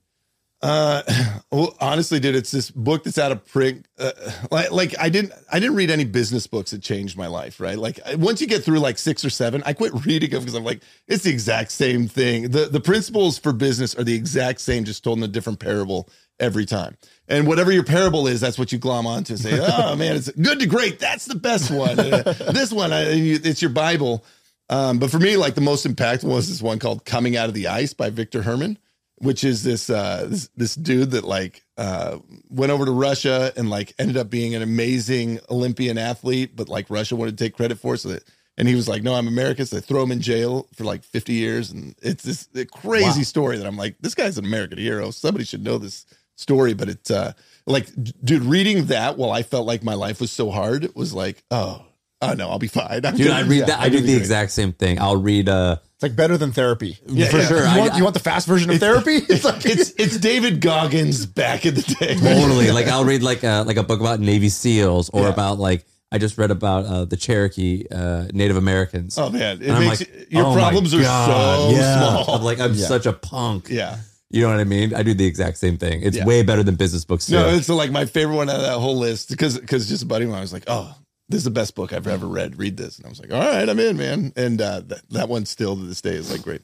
Uh, 0.61 1.03
well, 1.53 1.77
honestly, 1.81 2.18
dude, 2.21 2.35
it's 2.35 2.51
this 2.51 2.71
book 2.71 3.05
that's 3.05 3.18
out 3.18 3.31
of 3.33 3.44
print. 3.47 3.87
Uh, 3.99 4.11
like, 4.51 4.71
like 4.73 4.94
I 4.99 5.09
didn't, 5.09 5.33
I 5.53 5.61
didn't 5.61 5.77
read 5.77 5.90
any 5.90 6.05
business 6.05 6.47
books 6.47 6.73
that 6.73 6.83
changed 6.83 7.16
my 7.16 7.27
life. 7.29 7.61
Right? 7.61 7.79
Like, 7.79 8.01
once 8.16 8.40
you 8.40 8.47
get 8.47 8.64
through 8.64 8.81
like 8.81 8.99
six 8.99 9.25
or 9.25 9.31
seven, 9.31 9.62
I 9.66 9.73
quit 9.73 9.92
reading 10.07 10.31
them 10.31 10.40
because 10.40 10.55
I'm 10.55 10.64
like, 10.64 10.83
it's 11.07 11.25
the 11.25 11.31
exact 11.31 11.71
same 11.71 12.09
thing. 12.09 12.51
the 12.51 12.66
The 12.66 12.81
principles 12.81 13.38
for 13.38 13.53
business 13.53 13.94
are 13.94 14.05
the 14.05 14.14
exact 14.14 14.61
same, 14.61 14.85
just 14.85 15.05
told 15.05 15.18
in 15.18 15.25
a 15.25 15.29
different 15.29 15.61
parable 15.61 16.09
every 16.40 16.66
time. 16.66 16.97
And 17.29 17.47
whatever 17.47 17.71
your 17.73 17.85
parable 17.85 18.27
is, 18.27 18.40
that's 18.40 18.59
what 18.59 18.73
you 18.73 18.79
glom 18.79 19.07
onto. 19.07 19.35
and 19.35 19.40
Say, 19.42 19.59
oh 19.62 19.94
man, 19.97 20.16
it's 20.16 20.31
good 20.31 20.59
to 20.61 20.66
great. 20.66 20.99
That's 20.99 21.27
the 21.27 21.35
best 21.35 21.71
one. 21.71 21.99
Uh, 22.01 22.23
this 22.53 22.73
one, 22.73 22.90
you- 23.16 23.38
it's 23.44 23.62
your 23.62 23.71
Bible. 23.71 24.25
Um, 24.71 24.99
but 24.99 25.11
for 25.11 25.18
me, 25.18 25.37
like 25.37 25.55
the 25.55 25.61
most 25.62 25.87
impactful 25.87 26.25
was 26.25 26.49
this 26.49 26.61
one 26.61 26.79
called 26.79 27.05
"Coming 27.07 27.37
Out 27.37 27.49
of 27.49 27.55
the 27.55 27.68
Ice" 27.68 27.94
by 27.94 28.11
Victor 28.11 28.42
Herman 28.42 28.77
which 29.19 29.45
is 29.45 29.63
this 29.63 29.91
uh 29.91 30.27
this, 30.29 30.49
this 30.57 30.75
dude 30.75 31.11
that 31.13 31.25
like 31.25 31.63
uh 31.77 32.19
went 32.49 32.73
over 32.73 32.85
to 32.85 32.91
Russia 32.93 33.53
and 33.57 33.69
like 33.71 33.95
ended 33.99 34.17
up 34.17 34.31
being 34.31 34.55
an 34.55 34.63
amazing 34.63 35.41
Olympian 35.51 35.99
athlete, 35.99 36.57
but 36.57 36.69
like 36.69 36.87
Russia 36.91 37.17
wanted 37.17 37.37
to 37.37 37.45
take 37.45 37.55
credit 37.57 37.79
for 37.79 37.95
it, 37.95 37.99
so 37.99 38.09
that 38.11 38.25
and 38.57 38.67
he 38.67 38.75
was 38.75 38.89
like, 38.89 39.03
No, 39.05 39.15
I'm 39.15 39.29
American. 39.29 39.67
So 39.67 39.77
they 39.77 39.83
throw 39.83 40.03
him 40.03 40.11
in 40.13 40.21
jail 40.21 40.67
for 40.75 40.83
like 40.85 41.05
50 41.05 41.33
years. 41.33 41.71
And 41.71 41.95
it's 42.03 42.25
this 42.25 42.49
a 42.57 42.65
crazy 42.65 43.23
story 43.23 43.57
that 43.57 43.67
I'm 43.67 43.77
like, 43.77 43.97
this 44.01 44.17
guy's 44.17 44.37
an 44.37 44.45
American 44.45 44.79
hero. 44.79 45.13
Somebody 45.13 45.45
should 45.45 45.63
know 45.63 45.79
this 45.79 46.07
story. 46.37 46.75
But 46.75 46.89
it's 46.89 47.11
uh 47.11 47.33
like 47.67 47.89
dude, 48.25 48.43
reading 48.43 48.87
that 48.87 49.17
while 49.17 49.31
I 49.31 49.43
felt 49.45 49.67
like 49.67 49.85
my 49.85 49.95
life 49.95 50.21
was 50.21 50.33
so 50.33 50.51
hard 50.51 50.93
was 50.97 51.15
like, 51.15 51.45
oh, 51.53 51.85
oh 52.21 52.33
no, 52.33 52.49
I'll 52.51 52.59
be 52.59 52.67
fine. 52.67 53.07
I'm 53.07 53.17
Dude, 53.17 53.31
I 53.31 53.43
read 53.43 53.67
that. 53.67 53.79
I 53.79 53.85
I'm 53.87 53.93
do 53.93 54.01
the 54.01 54.07
great. 54.07 54.17
exact 54.19 54.51
same 54.51 54.73
thing. 54.73 55.01
I'll 55.01 55.17
read. 55.21 55.49
uh 55.49 55.77
It's 55.99 56.03
like 56.05 56.15
better 56.15 56.39
than 56.39 56.53
therapy. 56.53 56.97
Yeah, 57.09 57.29
For 57.29 57.39
yeah. 57.39 57.47
sure. 57.49 57.59
You 57.59 57.65
I- 57.65 57.79
want, 57.81 57.95
you 57.97 58.03
want 58.05 58.15
the 58.15 58.21
fast 58.21 58.47
version 58.47 58.71
of 58.71 58.79
therapy? 58.79 59.17
It's 59.29 59.43
like 59.45 59.67
It's 59.67 59.91
it's 59.99 60.17
David 60.17 60.61
Goggins 60.61 61.27
back 61.27 61.67
in 61.67 61.75
the 61.75 61.83
day. 61.83 62.15
Totally. 62.15 62.71
like 62.79 62.87
I'll 62.87 63.05
read 63.05 63.25
like 63.25 63.43
a, 63.43 63.65
like 63.67 63.79
a 63.79 63.83
book 63.83 63.99
about 64.01 64.21
Navy 64.21 64.49
SEALs 64.49 65.11
or 65.11 65.23
Yeah. 65.23 65.31
about 65.31 65.59
like 65.59 65.85
I 66.13 66.19
just 66.19 66.39
read 66.39 66.53
about 66.53 66.87
uh, 66.87 67.05
the 67.05 67.17
Cherokee 67.17 67.85
uh, 67.91 68.29
Native 68.33 68.57
Americans. 68.57 69.19
Oh 69.19 69.29
man, 69.29 69.61
it 69.61 69.73
makes 69.77 70.01
like, 70.01 70.27
your 70.31 70.47
oh 70.47 70.55
problems 70.55 70.95
are 70.95 71.01
God, 71.03 71.71
so 71.73 71.77
yeah. 71.77 71.99
small. 72.23 72.37
I'm 72.37 72.43
like 72.45 72.61
I'm 72.61 72.75
such 72.77 73.07
a 73.07 73.13
punk. 73.13 73.67
yeah. 73.69 73.99
You 74.31 74.43
know 74.43 74.51
what 74.51 74.61
I 74.61 74.65
mean? 74.65 74.95
I 74.95 75.03
do 75.03 75.15
the 75.15 75.27
exact 75.27 75.57
same 75.57 75.79
thing. 75.79 76.03
It's 76.03 76.17
Yeah. 76.17 76.27
way 76.27 76.43
better 76.45 76.63
than 76.63 76.77
business 76.77 77.05
books 77.05 77.27
too. 77.27 77.33
No, 77.33 77.49
it's 77.49 77.69
like 77.69 77.91
my 77.91 78.05
favorite 78.05 78.37
one 78.37 78.49
out 78.51 78.57
of 78.57 78.63
that 78.63 78.79
whole 78.79 78.97
list 78.99 79.31
because 79.31 79.59
because 79.59 79.89
just 79.89 80.05
a 80.05 80.07
buddy 80.07 80.27
of 80.27 80.31
mine 80.31 80.43
was 80.43 80.53
like, 80.53 80.65
oh, 80.69 80.95
this 81.29 81.38
is 81.38 81.45
the 81.45 81.51
best 81.51 81.75
book 81.75 81.93
I've 81.93 82.07
ever 82.07 82.27
read. 82.27 82.59
Read 82.59 82.77
this, 82.77 82.97
and 82.97 83.07
I 83.07 83.09
was 83.09 83.21
like, 83.21 83.33
all 83.33 83.41
right, 83.41 83.69
I'm 83.69 83.79
in, 83.79 83.97
man. 83.97 84.33
And 84.37 84.61
uh, 84.61 84.81
that 84.87 85.09
that 85.11 85.29
one 85.29 85.47
still 85.47 85.77
to 85.77 85.83
this 85.83 86.01
day 86.01 86.14
is 86.14 86.31
like 86.31 86.43
great. 86.43 86.62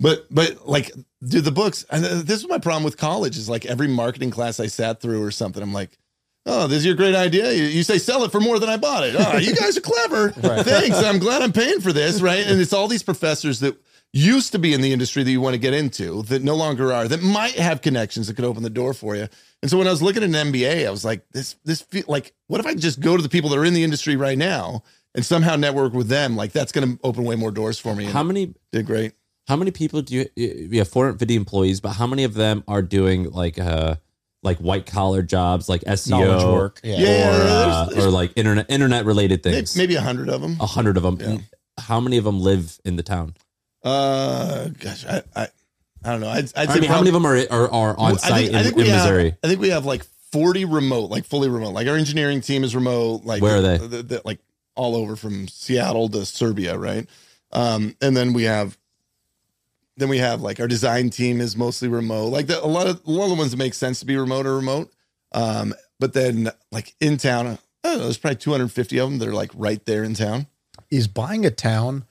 But 0.00 0.26
but 0.30 0.68
like, 0.68 0.92
dude, 1.26 1.44
the 1.44 1.52
books. 1.52 1.84
And 1.90 2.04
uh, 2.04 2.22
this 2.22 2.40
is 2.40 2.48
my 2.48 2.58
problem 2.58 2.84
with 2.84 2.96
college 2.96 3.36
is 3.36 3.48
like 3.48 3.66
every 3.66 3.88
marketing 3.88 4.30
class 4.30 4.60
I 4.60 4.66
sat 4.66 5.00
through 5.00 5.22
or 5.22 5.30
something. 5.30 5.62
I'm 5.62 5.72
like. 5.72 5.98
Oh, 6.44 6.66
this 6.66 6.78
is 6.78 6.86
your 6.86 6.96
great 6.96 7.14
idea. 7.14 7.52
You, 7.52 7.62
you 7.66 7.84
say 7.84 7.98
sell 7.98 8.24
it 8.24 8.32
for 8.32 8.40
more 8.40 8.58
than 8.58 8.68
I 8.68 8.76
bought 8.76 9.04
it. 9.04 9.14
Oh, 9.16 9.36
you 9.38 9.54
guys 9.54 9.76
are 9.76 9.80
clever. 9.80 10.30
Thanks. 10.64 10.96
I'm 11.00 11.20
glad 11.20 11.40
I'm 11.40 11.52
paying 11.52 11.80
for 11.80 11.92
this, 11.92 12.20
right? 12.20 12.44
And 12.44 12.60
it's 12.60 12.72
all 12.72 12.88
these 12.88 13.04
professors 13.04 13.60
that 13.60 13.76
used 14.12 14.52
to 14.52 14.58
be 14.58 14.74
in 14.74 14.80
the 14.80 14.92
industry 14.92 15.22
that 15.22 15.30
you 15.30 15.40
want 15.40 15.54
to 15.54 15.58
get 15.58 15.72
into 15.72 16.22
that 16.24 16.42
no 16.42 16.54
longer 16.54 16.92
are 16.92 17.08
that 17.08 17.22
might 17.22 17.54
have 17.54 17.80
connections 17.80 18.26
that 18.26 18.34
could 18.34 18.44
open 18.44 18.62
the 18.62 18.70
door 18.70 18.92
for 18.92 19.16
you. 19.16 19.28
And 19.62 19.70
so 19.70 19.78
when 19.78 19.86
I 19.86 19.90
was 19.90 20.02
looking 20.02 20.22
at 20.24 20.28
an 20.28 20.52
MBA, 20.52 20.86
I 20.86 20.90
was 20.90 21.04
like, 21.04 21.24
this 21.32 21.54
this 21.64 21.80
feel 21.82 22.04
like 22.08 22.34
what 22.48 22.60
if 22.60 22.66
I 22.66 22.74
just 22.74 23.00
go 23.00 23.16
to 23.16 23.22
the 23.22 23.28
people 23.28 23.48
that 23.50 23.58
are 23.58 23.64
in 23.64 23.74
the 23.74 23.84
industry 23.84 24.16
right 24.16 24.36
now 24.36 24.82
and 25.14 25.24
somehow 25.24 25.54
network 25.56 25.92
with 25.92 26.08
them? 26.08 26.34
Like 26.36 26.52
that's 26.52 26.72
going 26.72 26.96
to 26.96 27.00
open 27.04 27.24
way 27.24 27.36
more 27.36 27.50
doors 27.52 27.78
for 27.78 27.94
me. 27.94 28.04
And 28.04 28.12
how 28.12 28.22
many 28.24 28.54
did 28.72 28.86
great. 28.86 29.12
how 29.46 29.54
many 29.56 29.70
people 29.70 30.02
do 30.02 30.16
you 30.16 30.28
you 30.36 30.78
have 30.78 30.88
450 30.88 31.36
employees, 31.36 31.80
but 31.80 31.90
how 31.90 32.06
many 32.08 32.24
of 32.24 32.34
them 32.34 32.64
are 32.66 32.82
doing 32.82 33.30
like 33.30 33.58
uh 33.58 33.94
like 34.42 34.58
white 34.58 34.86
collar 34.86 35.22
jobs 35.22 35.68
like 35.68 35.82
SEO 35.82 36.10
Knowledge 36.10 36.44
work. 36.44 36.80
Yeah. 36.82 36.96
Yeah, 36.98 37.28
or 37.28 37.38
there's- 37.38 37.46
uh, 37.74 37.84
there's 37.92 38.06
or 38.06 38.10
like 38.10 38.32
internet 38.34 38.66
internet 38.68 39.04
related 39.04 39.44
things? 39.44 39.76
maybe 39.76 39.94
a 39.94 40.00
hundred 40.00 40.28
of 40.28 40.40
them. 40.40 40.56
a 40.58 40.66
hundred 40.66 40.96
of 40.96 41.04
them. 41.04 41.20
And 41.20 41.44
How 41.78 42.00
many 42.00 42.16
of 42.16 42.24
them 42.24 42.40
live 42.40 42.80
in 42.84 42.96
the 42.96 43.04
town? 43.04 43.34
Uh, 43.84 44.68
gosh, 44.78 45.06
I 45.06 45.22
I, 45.36 45.48
I 46.04 46.10
don't 46.12 46.20
know. 46.20 46.28
I'd, 46.28 46.44
I'd 46.56 46.68
I 46.68 46.74
say 46.74 46.80
mean, 46.80 46.90
how 46.90 46.98
many 46.98 47.08
of 47.10 47.14
them 47.14 47.26
are 47.26 47.36
are, 47.50 47.70
are 47.70 47.96
on 47.98 48.10
Well, 48.12 48.18
site 48.18 48.48
in, 48.48 48.54
in 48.54 48.74
we 48.74 48.82
Missouri? 48.84 49.24
Have, 49.30 49.38
I 49.44 49.48
think 49.48 49.60
we 49.60 49.68
have 49.70 49.84
like 49.84 50.04
40 50.32 50.64
remote, 50.64 51.10
like 51.10 51.24
fully 51.24 51.48
remote. 51.48 51.70
Like 51.74 51.86
our 51.88 51.96
engineering 51.96 52.40
team 52.40 52.64
is 52.64 52.74
remote. 52.74 53.24
Like 53.24 53.42
Where 53.42 53.56
are 53.58 53.60
they? 53.62 53.78
the- 53.78 54.02
the- 54.02 54.22
like 54.24 54.40
all 54.74 54.96
over 54.96 55.16
from 55.16 55.48
Seattle 55.48 56.08
to 56.08 56.24
Serbia, 56.26 56.76
right? 56.78 57.06
Um, 57.52 57.94
and 58.00 58.16
then 58.16 58.32
we 58.32 58.44
have, 58.44 58.78
then 59.96 60.08
we 60.08 60.18
have 60.18 60.40
like 60.40 60.58
our 60.60 60.68
design 60.68 61.10
team 61.10 61.40
is 61.40 61.56
mostly 61.56 61.88
remote. 61.88 62.28
Like 62.28 62.46
the, 62.46 62.64
a 62.64 62.66
lot 62.66 62.86
of 62.86 63.00
a 63.06 63.10
lot 63.10 63.24
of 63.24 63.30
the 63.30 63.36
ones 63.36 63.50
that 63.50 63.58
make 63.58 63.74
sense 63.74 64.00
to 64.00 64.06
be 64.06 64.16
remote 64.16 64.46
are 64.46 64.56
remote. 64.56 64.90
Um, 65.32 65.74
but 66.00 66.14
then 66.14 66.50
like 66.70 66.94
in 67.00 67.16
town, 67.18 67.46
I 67.46 67.58
don't 67.84 67.98
know. 67.98 68.04
There's 68.04 68.18
probably 68.18 68.36
250 68.38 68.98
of 68.98 69.10
them 69.10 69.18
that 69.18 69.28
are 69.28 69.34
like 69.34 69.50
right 69.54 69.84
there 69.84 70.02
in 70.04 70.14
town. 70.14 70.46
is 70.90 71.06
buying 71.08 71.44
a 71.44 71.50
town 71.50 72.04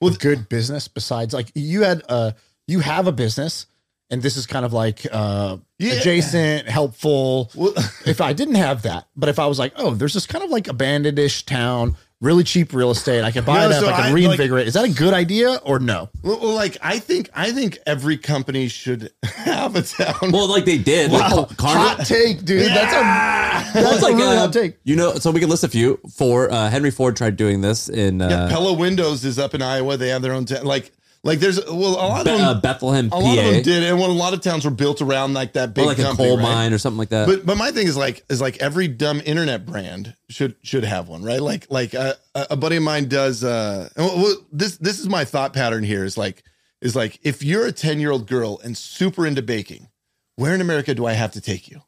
with 0.00 0.18
good 0.20 0.48
business 0.48 0.86
besides 0.88 1.32
like 1.34 1.50
you 1.54 1.82
had 1.82 2.02
uh 2.08 2.32
you 2.68 2.78
have 2.80 3.06
a 3.08 3.12
business 3.12 3.66
and 4.10 4.22
this 4.22 4.36
is 4.36 4.46
kind 4.46 4.64
of 4.64 4.72
like 4.72 5.04
uh 5.10 5.56
Yeah. 5.78 5.94
adjacent 5.94 6.68
helpful 6.68 7.50
Well, 7.54 7.72
if 8.06 8.20
i 8.20 8.32
didn't 8.32 8.54
have 8.54 8.82
that 8.82 9.08
but 9.16 9.28
if 9.28 9.38
i 9.40 9.46
was 9.46 9.58
like 9.58 9.72
oh 9.76 9.90
there's 9.94 10.14
this 10.14 10.26
kind 10.26 10.44
of 10.44 10.50
like 10.50 10.68
abandoned-ish 10.68 11.44
town 11.44 11.96
really 12.20 12.42
cheap 12.42 12.72
real 12.72 12.90
estate 12.90 13.22
i 13.24 13.30
can 13.30 13.44
buy 13.44 13.60
No, 13.60 13.70
it 13.70 13.72
up 13.74 13.80
so 13.84 13.88
i 13.88 13.92
can 13.96 14.06
I- 14.06 14.12
reinvigorate 14.12 14.66
is 14.66 14.74
that 14.74 14.84
a 14.84 14.90
good 14.92 15.14
idea 15.14 15.56
or 15.64 15.78
no 15.78 16.08
well, 16.22 16.38
well, 16.40 16.54
like 16.54 16.76
I 16.82 16.98
think 16.98 17.30
I 17.34 17.52
think 17.52 17.78
every 17.86 18.16
company 18.18 18.68
should 18.68 19.12
have 19.24 19.76
a 19.76 19.82
town. 19.82 20.32
Well, 20.32 20.48
like 20.48 20.64
they 20.64 20.76
did. 20.78 21.10
Like, 21.12 21.30
wow 21.32 21.44
Carnival- 21.56 21.96
hot 21.96 22.06
take 22.06 22.44
dude 22.44 22.66
that's 22.66 22.92
a 22.92 23.80
that's 23.80 23.96
it's 23.96 24.02
a 24.02 24.14
really 24.14 24.36
uh, 24.36 24.40
hot 24.40 24.52
take 24.52 24.76
You 24.84 24.96
know, 24.96 25.14
so 25.14 25.30
we 25.30 25.40
can 25.40 25.48
list 25.48 25.64
a 25.64 25.68
few. 25.68 25.98
For 26.16 26.50
uh, 26.50 26.68
Henry 26.70 26.90
Ford 26.90 27.16
tried 27.16 27.36
doing 27.36 27.60
this 27.60 27.88
in 27.88 28.20
uh, 28.20 28.28
Yeah, 28.28 28.48
Pella 28.50 28.72
Windows 28.74 29.24
is 29.24 29.38
up 29.38 29.54
in 29.54 29.62
Iowa. 29.62 29.96
They 29.96 30.08
have 30.08 30.22
their 30.22 30.32
own 30.32 30.44
town. 30.44 30.64
Like, 30.64 30.90
like 31.24 31.40
there's 31.40 31.64
well, 31.66 31.94
a 31.94 32.06
lot 32.06 32.26
of 32.26 32.40
uh, 32.40 32.52
them. 32.54 32.60
Bethlehem, 32.60 33.06
a 33.06 33.10
PA, 33.10 33.18
lot 33.18 33.38
of 33.38 33.44
them 33.44 33.62
did, 33.62 33.82
and 33.82 33.98
well, 33.98 34.10
a 34.10 34.12
lot 34.12 34.34
of 34.34 34.40
towns 34.40 34.64
were 34.64 34.70
built 34.70 35.02
around 35.02 35.34
like 35.34 35.54
that 35.54 35.74
big 35.74 35.84
or 35.84 35.88
like 35.88 35.98
a 35.98 36.14
coal 36.14 36.36
right? 36.36 36.42
mine 36.42 36.72
or 36.72 36.78
something 36.78 36.98
like 36.98 37.08
that. 37.08 37.26
But 37.26 37.44
but 37.44 37.56
my 37.56 37.70
thing 37.70 37.86
is 37.86 37.96
like 37.96 38.24
is 38.28 38.40
like 38.40 38.58
every 38.58 38.86
dumb 38.88 39.20
internet 39.24 39.66
brand 39.66 40.14
should 40.30 40.54
should 40.62 40.84
have 40.84 41.08
one, 41.08 41.24
right? 41.24 41.40
Like 41.40 41.66
like 41.70 41.94
uh, 41.94 42.14
a 42.34 42.46
a 42.50 42.56
buddy 42.56 42.76
of 42.76 42.82
mine 42.82 43.08
does. 43.08 43.42
uh 43.42 43.88
well, 43.96 44.36
This 44.52 44.76
this 44.78 45.00
is 45.00 45.08
my 45.08 45.24
thought 45.24 45.52
pattern 45.52 45.82
here. 45.82 46.04
Is 46.04 46.16
like 46.16 46.44
is 46.80 46.94
like 46.94 47.18
if 47.22 47.42
you're 47.42 47.66
a 47.66 47.72
ten 47.72 47.98
year 47.98 48.12
old 48.12 48.28
girl 48.28 48.60
and 48.62 48.76
super 48.76 49.26
into 49.26 49.42
baking, 49.42 49.88
where 50.36 50.54
in 50.54 50.60
America 50.60 50.94
do 50.94 51.04
I 51.04 51.12
have 51.14 51.32
to 51.32 51.40
take 51.40 51.68
you? 51.68 51.82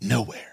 Nowhere. 0.00 0.51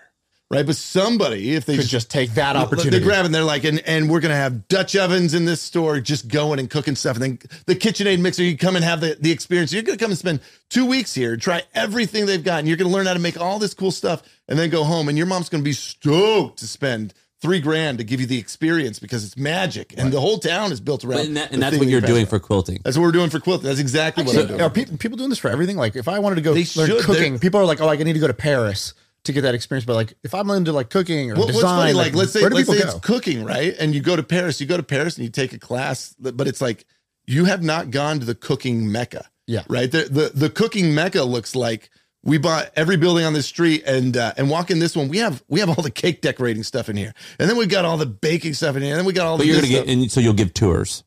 Right, 0.51 0.65
but 0.65 0.77
somebody, 0.77 1.53
if 1.53 1.65
they 1.65 1.77
could 1.77 1.85
just 1.85 2.09
take 2.09 2.31
that 2.33 2.55
opportunity 2.55 2.89
They're 2.97 3.07
grabbing. 3.07 3.31
They're 3.31 3.43
like, 3.43 3.65
and 3.65 3.81
and 3.81 4.09
we're 4.09 4.19
gonna 4.19 4.33
have 4.35 4.67
Dutch 4.67 4.95
ovens 4.95 5.35
in 5.35 5.45
this 5.45 5.61
store, 5.61 5.99
just 5.99 6.27
going 6.27 6.57
and 6.57 6.67
cooking 6.67 6.95
stuff. 6.95 7.17
And 7.17 7.23
then 7.23 7.39
the 7.67 7.75
KitchenAid 7.75 8.19
mixer. 8.19 8.41
You 8.41 8.57
come 8.57 8.75
and 8.75 8.83
have 8.83 8.99
the 8.99 9.15
the 9.19 9.31
experience. 9.31 9.71
You're 9.71 9.83
gonna 9.83 9.99
come 9.99 10.09
and 10.09 10.17
spend 10.17 10.39
two 10.69 10.87
weeks 10.87 11.13
here, 11.13 11.37
try 11.37 11.61
everything 11.75 12.25
they've 12.25 12.43
got, 12.43 12.59
and 12.59 12.67
you're 12.67 12.77
gonna 12.77 12.89
learn 12.89 13.05
how 13.05 13.13
to 13.13 13.19
make 13.19 13.39
all 13.39 13.59
this 13.59 13.75
cool 13.75 13.91
stuff, 13.91 14.23
and 14.47 14.57
then 14.57 14.71
go 14.71 14.83
home. 14.83 15.07
And 15.07 15.19
your 15.19 15.27
mom's 15.27 15.49
gonna 15.49 15.61
be 15.61 15.71
stoked 15.71 16.57
to 16.59 16.67
spend 16.67 17.13
three 17.41 17.59
grand 17.59 17.99
to 17.99 18.03
give 18.03 18.19
you 18.19 18.25
the 18.25 18.39
experience 18.39 18.97
because 18.97 19.23
it's 19.23 19.37
magic, 19.37 19.93
and 19.99 20.11
the 20.11 20.19
whole 20.19 20.39
town 20.39 20.71
is 20.71 20.81
built 20.81 21.05
around. 21.05 21.19
And, 21.27 21.37
that, 21.37 21.51
and 21.51 21.61
that's 21.61 21.73
thing 21.73 21.79
what 21.79 21.85
that 21.85 21.91
you're 21.91 22.01
doing 22.01 22.23
about. 22.23 22.29
for 22.31 22.39
quilting. 22.39 22.79
That's 22.83 22.97
what 22.97 23.03
we're 23.03 23.11
doing 23.11 23.29
for 23.29 23.39
quilting. 23.39 23.67
That's 23.67 23.79
exactly 23.79 24.23
what 24.23 24.35
I'm 24.35 24.47
doing. 24.47 24.61
are 24.61 24.71
people, 24.71 24.97
people 24.97 25.17
doing 25.17 25.29
this 25.29 25.37
for 25.37 25.51
everything? 25.51 25.77
Like 25.77 25.95
if 25.95 26.07
I 26.07 26.17
wanted 26.17 26.37
to 26.37 26.41
go 26.41 26.55
They 26.55 26.65
learn 26.75 26.89
should. 26.89 27.03
cooking, 27.03 27.33
They're- 27.33 27.39
people 27.39 27.59
are 27.59 27.65
like, 27.65 27.81
oh, 27.81 27.87
I 27.87 27.97
need 27.97 28.13
to 28.13 28.19
go 28.19 28.25
to 28.25 28.33
Paris 28.33 28.95
to 29.23 29.33
get 29.33 29.41
that 29.41 29.55
experience. 29.55 29.85
But 29.85 29.95
like, 29.95 30.13
if 30.23 30.33
I'm 30.33 30.49
into 30.51 30.71
like 30.71 30.89
cooking 30.89 31.31
or 31.31 31.35
Well, 31.35 31.47
design, 31.47 31.63
what's 31.63 31.75
funny, 31.81 31.93
like, 31.93 32.07
like, 32.07 32.15
let's 32.15 32.31
say 32.33 32.41
where 32.41 32.49
do 32.49 32.55
let's 32.55 32.69
say 32.69 32.77
people 32.77 32.95
it's 32.95 33.05
cooking, 33.05 33.43
right? 33.43 33.75
And 33.79 33.93
you 33.93 34.01
go 34.01 34.15
to 34.15 34.23
Paris, 34.23 34.59
you 34.59 34.67
go 34.67 34.77
to 34.77 34.83
Paris 34.83 35.17
and 35.17 35.25
you 35.25 35.31
take 35.31 35.53
a 35.53 35.59
class, 35.59 36.15
but 36.19 36.47
it's 36.47 36.61
like 36.61 36.85
you 37.25 37.45
have 37.45 37.63
not 37.63 37.91
gone 37.91 38.19
to 38.19 38.25
the 38.25 38.35
cooking 38.35 38.91
mecca. 38.91 39.29
Yeah. 39.47 39.63
Right. 39.67 39.91
The 39.91 40.03
the, 40.03 40.31
the 40.33 40.49
cooking 40.49 40.93
mecca 40.93 41.23
looks 41.23 41.55
like 41.55 41.89
we 42.23 42.37
bought 42.37 42.71
every 42.75 42.97
building 42.97 43.25
on 43.25 43.33
the 43.33 43.41
street 43.41 43.83
and 43.85 44.15
uh, 44.15 44.33
and 44.37 44.49
walk 44.49 44.71
in 44.71 44.79
this 44.79 44.95
one. 44.95 45.07
We 45.07 45.19
have 45.19 45.43
we 45.47 45.59
have 45.59 45.69
all 45.69 45.81
the 45.81 45.91
cake 45.91 46.21
decorating 46.21 46.63
stuff 46.63 46.89
in 46.89 46.97
here, 46.97 47.13
and 47.39 47.49
then 47.49 47.57
we 47.57 47.65
got 47.65 47.85
all 47.85 47.97
the 47.97 48.05
baking 48.05 48.53
stuff 48.53 48.75
in 48.75 48.81
here, 48.81 48.91
and 48.91 48.99
then 48.99 49.05
we 49.05 49.13
got 49.13 49.25
all 49.25 49.37
But 49.37 49.43
the 49.43 49.47
you're 49.47 49.57
gonna 49.57 49.67
get, 49.67 49.87
and 49.87 50.11
so 50.11 50.19
you'll 50.19 50.33
give 50.33 50.53
tours, 50.53 51.03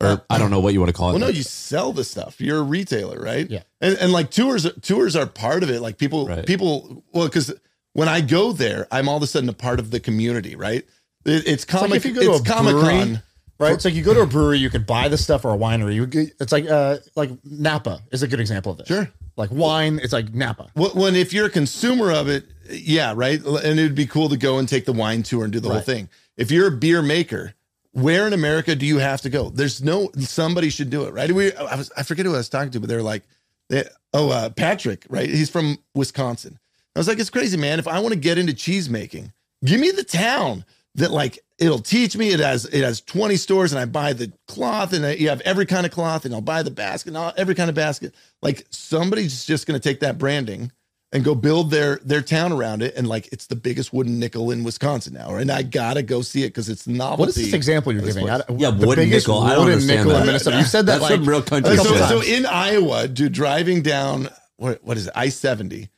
or 0.00 0.22
I 0.28 0.38
don't 0.38 0.50
know 0.50 0.60
what 0.60 0.72
you 0.74 0.80
want 0.80 0.88
to 0.90 0.92
call 0.96 1.10
it. 1.10 1.12
Well, 1.12 1.20
no, 1.20 1.28
you 1.28 1.42
sell 1.42 1.92
the 1.92 2.04
stuff. 2.04 2.40
You're 2.40 2.58
a 2.58 2.62
retailer, 2.62 3.18
right? 3.20 3.48
Yeah. 3.50 3.62
And 3.80 3.96
and 3.98 4.12
like 4.12 4.30
tours 4.30 4.66
tours 4.82 5.14
are 5.16 5.26
part 5.26 5.62
of 5.62 5.70
it. 5.70 5.80
Like 5.80 5.98
people 5.98 6.26
Right. 6.26 6.44
people 6.46 7.04
well, 7.12 7.26
because 7.26 7.52
when 7.92 8.08
I 8.08 8.20
go 8.20 8.52
there, 8.52 8.86
I'm 8.90 9.08
all 9.08 9.16
of 9.16 9.22
a 9.22 9.26
sudden 9.26 9.48
a 9.48 9.52
part 9.52 9.78
of 9.78 9.90
the 9.92 10.00
community, 10.00 10.56
right? 10.56 10.84
It, 11.24 11.46
it's 11.46 11.64
It's 11.64 11.72
like 11.72 11.80
comic. 11.82 11.96
if 11.96 12.04
you 12.06 12.12
go 12.14 12.20
to 12.22 12.32
a 12.32 12.44
Comic 12.44 12.74
Con, 12.74 13.22
right? 13.60 13.72
It's 13.72 13.84
like 13.84 13.94
you 13.94 14.02
go 14.02 14.12
to 14.14 14.20
a 14.22 14.26
brewery, 14.26 14.58
you 14.58 14.68
could 14.68 14.84
buy 14.84 15.08
the 15.08 15.16
stuff 15.16 15.44
or 15.44 15.54
a 15.54 15.56
winery. 15.56 15.94
You 15.94 16.06
get- 16.06 16.34
it's 16.40 16.52
like 16.52 16.68
uh 16.68 16.96
like 17.14 17.30
Napa 17.44 18.00
is 18.10 18.22
a 18.22 18.28
good 18.28 18.40
example 18.40 18.72
of 18.72 18.78
this. 18.78 18.88
Sure. 18.88 19.08
Like 19.36 19.50
wine, 19.52 20.00
it's 20.02 20.12
like 20.12 20.34
Napa. 20.34 20.70
Wh- 20.74 20.94
When 20.94 21.14
if 21.16 21.32
you're 21.32 21.46
a 21.46 21.50
consumer 21.50 22.10
of 22.12 22.28
it, 22.28 22.44
yeah, 22.70 23.12
right. 23.16 23.40
And 23.44 23.78
it'd 23.80 23.94
be 23.94 24.06
cool 24.06 24.28
to 24.28 24.36
go 24.36 24.58
and 24.58 24.68
take 24.68 24.84
the 24.86 24.92
wine 24.92 25.22
tour 25.22 25.44
and 25.44 25.52
do 25.52 25.60
the 25.60 25.68
whole 25.70 25.80
thing. 25.80 26.08
If 26.36 26.50
you're 26.50 26.66
a 26.68 26.70
beer 26.76 27.00
maker, 27.02 27.54
where 27.94 28.26
in 28.26 28.32
America 28.32 28.74
do 28.74 28.86
you 28.86 28.98
have 28.98 29.20
to 29.22 29.30
go? 29.30 29.50
There's 29.50 29.82
no 29.82 30.10
somebody 30.18 30.68
should 30.68 30.90
do 30.90 31.04
it, 31.04 31.14
right? 31.14 31.30
We 31.30 31.54
I 31.54 31.76
was 31.76 31.92
I 31.96 32.02
forget 32.02 32.26
who 32.26 32.34
I 32.34 32.38
was 32.38 32.48
talking 32.48 32.72
to, 32.72 32.80
but 32.80 32.88
they're 32.88 33.02
like, 33.02 33.22
they, 33.68 33.84
oh 34.12 34.30
uh, 34.30 34.50
Patrick, 34.50 35.06
right? 35.08 35.28
He's 35.28 35.48
from 35.48 35.78
Wisconsin. 35.94 36.58
I 36.94 36.98
was 36.98 37.08
like, 37.08 37.18
it's 37.18 37.30
crazy, 37.30 37.56
man. 37.56 37.78
If 37.78 37.88
I 37.88 38.00
want 38.00 38.12
to 38.12 38.20
get 38.20 38.36
into 38.36 38.52
cheese 38.52 38.90
making, 38.90 39.32
give 39.64 39.80
me 39.80 39.92
the 39.92 40.04
town 40.04 40.64
that 40.96 41.12
like 41.12 41.38
it'll 41.58 41.78
teach 41.78 42.16
me. 42.16 42.30
It 42.30 42.40
has 42.40 42.64
it 42.64 42.82
has 42.82 43.00
20 43.00 43.36
stores, 43.36 43.72
and 43.72 43.78
I 43.78 43.84
buy 43.84 44.12
the 44.12 44.32
cloth, 44.48 44.92
and 44.92 45.06
I, 45.06 45.12
you 45.12 45.28
have 45.28 45.40
every 45.42 45.66
kind 45.66 45.86
of 45.86 45.92
cloth, 45.92 46.24
and 46.24 46.34
I'll 46.34 46.40
buy 46.40 46.64
the 46.64 46.72
basket, 46.72 47.10
and 47.10 47.16
all, 47.16 47.32
every 47.36 47.54
kind 47.54 47.68
of 47.68 47.76
basket. 47.76 48.12
Like 48.42 48.66
somebody's 48.70 49.44
just 49.44 49.68
going 49.68 49.80
to 49.80 49.88
take 49.88 50.00
that 50.00 50.18
branding 50.18 50.72
and 51.14 51.24
go 51.24 51.34
build 51.34 51.70
their 51.70 51.96
their 52.04 52.20
town 52.20 52.52
around 52.52 52.82
it, 52.82 52.94
and 52.96 53.06
like 53.06 53.28
it's 53.32 53.46
the 53.46 53.56
biggest 53.56 53.92
wooden 53.92 54.18
nickel 54.18 54.50
in 54.50 54.64
Wisconsin 54.64 55.14
now, 55.14 55.36
and 55.36 55.50
I 55.50 55.62
gotta 55.62 56.02
go 56.02 56.20
see 56.20 56.42
it 56.42 56.48
because 56.48 56.68
it's 56.68 56.86
novelty. 56.88 57.20
What 57.20 57.28
is 57.30 57.36
this 57.36 57.52
example 57.54 57.92
you're 57.92 58.02
giving? 58.02 58.28
I, 58.28 58.42
Yeah, 58.56 58.72
the 58.72 58.86
wooden 58.86 59.04
biggest 59.04 59.28
nickel. 59.28 59.40
I 59.42 59.54
don't 59.54 59.68
understand 59.68 60.00
nickel 60.00 60.12
that. 60.12 60.20
in 60.20 60.26
Minnesota. 60.26 60.58
You 60.58 60.64
said 60.64 60.86
that 60.86 60.98
That's 60.98 61.02
like 61.02 61.12
some 61.12 61.24
real 61.24 61.40
country 61.40 61.72
a 61.72 61.76
couple 61.76 61.96
so, 61.96 62.20
so 62.20 62.22
in 62.22 62.44
Iowa, 62.44 63.06
dude, 63.08 63.32
driving 63.32 63.80
down 63.82 64.28
what, 64.56 64.84
what 64.84 64.96
is 64.96 65.06
it? 65.06 65.12
I 65.16 65.28
seventy. 65.30 65.88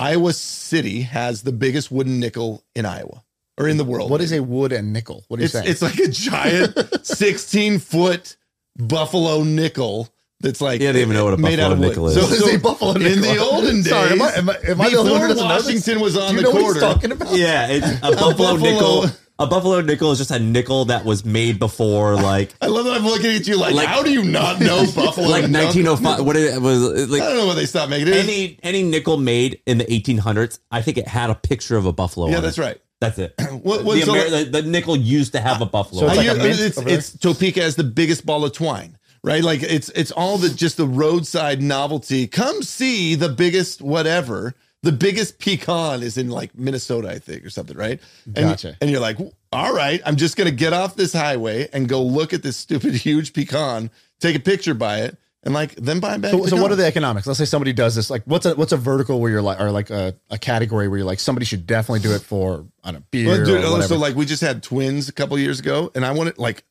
Iowa 0.00 0.32
City 0.32 1.02
has 1.02 1.42
the 1.42 1.52
biggest 1.52 1.90
wooden 1.90 2.18
nickel 2.18 2.64
in 2.74 2.84
Iowa 2.86 3.22
or 3.58 3.68
in 3.68 3.76
the 3.76 3.84
world. 3.84 4.10
what 4.10 4.20
is 4.20 4.32
a 4.32 4.42
wood 4.42 4.72
and 4.72 4.92
nickel? 4.92 5.24
What 5.28 5.38
are 5.38 5.42
you 5.42 5.44
It's 5.44 5.52
saying? 5.52 5.68
it's 5.68 5.82
like 5.82 5.98
a 5.98 6.08
giant 6.08 7.06
sixteen 7.06 7.78
foot 7.78 8.36
buffalo 8.78 9.44
nickel. 9.44 10.08
That's 10.40 10.60
like 10.60 10.80
You 10.80 10.88
don't 10.92 10.96
even 11.00 11.14
know 11.14 11.24
what 11.24 11.34
a 11.34 11.36
made 11.38 11.56
buffalo 11.58 11.66
out 11.66 11.72
of 11.72 11.78
nickel 11.78 12.08
is. 12.08 12.14
So, 12.14 12.22
What 12.22 12.32
is 12.32 12.38
so 12.40 12.54
a 12.54 12.58
buffalo 12.58 12.90
in 12.92 13.02
nickel? 13.02 13.20
the 13.34 13.38
olden 13.40 13.76
days, 13.76 13.88
Sorry, 13.88 14.10
am 14.10 14.22
I- 14.22 14.32
am 14.34 14.50
I- 14.50 14.58
am 14.68 14.80
I 14.80 14.88
the 14.90 14.96
only 14.98 15.12
one 15.12 15.20
before 15.20 15.28
who 15.28 15.28
doesn't 15.34 15.48
know 15.48 15.54
this? 15.56 15.64
Washington 15.66 16.00
was 16.00 16.16
on 16.16 16.28
Do 16.30 16.34
you 16.34 16.36
the 16.38 16.42
know 16.42 16.50
what 16.50 16.60
quarter. 16.62 16.80
he's 16.80 16.94
talking 16.94 17.12
about? 17.12 17.36
Yeah, 17.36 17.66
it's 17.68 17.86
a 17.86 18.00
buffalo, 18.12 18.32
buffalo- 18.32 18.56
nickel. 18.58 19.04
A 19.36 19.46
buffalo 19.48 19.80
nickel 19.80 20.12
is 20.12 20.18
just 20.18 20.30
a 20.30 20.38
nickel 20.38 20.84
that 20.86 21.04
was 21.04 21.24
made 21.24 21.58
before, 21.58 22.14
like 22.22 22.52
I 22.60 22.66
love 22.66 22.84
that 22.84 22.94
I'm 22.94 23.04
looking 23.04 23.34
at 23.34 23.46
you 23.48 23.56
like, 23.58 23.74
Like- 23.74 23.88
how 23.88 24.02
do 24.02 24.12
you 24.12 24.22
not 24.22 24.60
know 24.60 24.84
buffalo? 24.94 25.28
like 25.28 25.48
nickel? 25.50 25.82
1905. 25.82 26.24
What 26.26 26.36
it 26.36 26.60
was 26.60 26.82
I 26.82 27.04
like 27.10 27.22
I 27.22 27.26
don't 27.28 27.38
know 27.38 27.46
when 27.46 27.56
they 27.56 27.66
stopped 27.66 27.90
making 27.90 28.08
it. 28.08 28.14
any 28.16 28.58
any 28.62 28.82
nickel 28.82 29.16
made 29.16 29.60
in 29.66 29.78
the 29.78 29.84
1800s. 29.86 30.58
I 30.70 30.82
think 30.82 30.98
it 30.98 31.08
had 31.08 31.30
a 31.30 31.34
picture 31.34 31.76
of 31.76 31.86
a 31.86 31.92
buffalo. 31.92 32.28
yeah, 32.28 32.36
on 32.36 32.42
that's 32.42 32.58
it. 32.58 32.60
right. 32.60 32.80
That's 33.00 33.18
it. 33.18 33.34
What- 33.62 33.82
what- 33.84 33.94
the, 33.98 34.02
so- 34.02 34.14
Amer- 34.14 34.44
the, 34.44 34.50
the 34.60 34.62
nickel 34.62 34.96
used 34.96 35.32
to 35.32 35.40
have 35.40 35.60
a 35.62 35.66
buffalo. 35.66 36.02
So 36.02 36.06
it's 36.08 36.16
like 36.18 36.28
a 36.28 36.32
I- 36.32 36.34
mint 36.42 36.60
it's, 36.60 36.78
it's 36.78 37.18
Topeka 37.18 37.60
has 37.62 37.74
the 37.76 37.82
biggest 37.84 38.24
ball 38.26 38.44
of 38.44 38.52
twine, 38.52 38.96
right? 39.24 39.42
Like 39.42 39.62
it's 39.62 39.88
it's 39.90 40.12
all 40.12 40.38
the 40.38 40.50
just 40.50 40.76
the 40.76 40.86
roadside 40.86 41.62
novelty. 41.62 42.26
Come 42.26 42.62
see 42.62 43.14
the 43.16 43.30
biggest 43.30 43.82
whatever. 43.82 44.54
The 44.82 44.92
biggest 44.92 45.38
pecan 45.38 46.02
is 46.02 46.18
in 46.18 46.28
like 46.28 46.54
Minnesota, 46.54 47.08
I 47.08 47.18
think, 47.18 47.42
or 47.42 47.48
something, 47.48 47.74
right? 47.74 47.98
And, 48.26 48.34
Gotcha. 48.50 48.76
And 48.82 48.90
you're 48.90 49.00
like, 49.00 49.16
all 49.50 49.72
right, 49.72 50.02
I'm 50.04 50.16
just 50.16 50.36
gonna 50.36 50.50
get 50.50 50.74
off 50.74 50.94
this 50.94 51.14
highway 51.14 51.68
and 51.72 51.88
go 51.88 52.02
look 52.02 52.34
at 52.34 52.42
this 52.42 52.58
stupid 52.58 52.94
huge 53.06 53.32
pecan, 53.32 53.90
take 54.20 54.36
a 54.36 54.40
picture 54.40 54.74
by 54.74 55.00
it, 55.00 55.16
and 55.42 55.54
like 55.54 55.74
then 55.76 56.00
buy 56.00 56.18
back. 56.18 56.32
So, 56.32 56.44
so 56.44 56.60
what 56.60 56.70
are 56.70 56.76
the 56.76 56.84
economics? 56.84 57.26
Let's 57.26 57.38
say 57.38 57.46
somebody 57.46 57.72
does 57.72 57.94
this. 57.94 58.10
Like, 58.10 58.24
what's 58.26 58.44
a 58.44 58.54
what's 58.54 58.72
a 58.72 58.76
vertical 58.76 59.20
where 59.20 59.30
you're 59.30 59.42
like, 59.42 59.58
or 59.58 59.70
like 59.70 59.88
a, 59.88 60.14
a 60.28 60.36
category 60.36 60.86
where 60.86 60.98
you're 60.98 61.06
like, 61.06 61.20
somebody 61.20 61.46
should 61.46 61.66
definitely 61.66 62.00
do 62.00 62.14
it 62.14 62.20
for 62.20 62.66
I 62.82 62.92
don't 62.92 63.00
know, 63.00 63.06
beer 63.10 63.28
Well, 63.28 63.44
dude, 63.44 63.64
or 63.64 63.66
oh, 63.66 63.72
whatever. 63.72 63.88
so 63.88 63.98
like 63.98 64.16
we 64.16 64.26
just 64.26 64.42
had 64.42 64.62
twins 64.62 65.08
a 65.08 65.12
couple 65.12 65.38
years 65.38 65.60
ago, 65.60 65.90
and 65.94 66.04
I 66.04 66.12
wanted 66.12 66.36
like, 66.36 66.62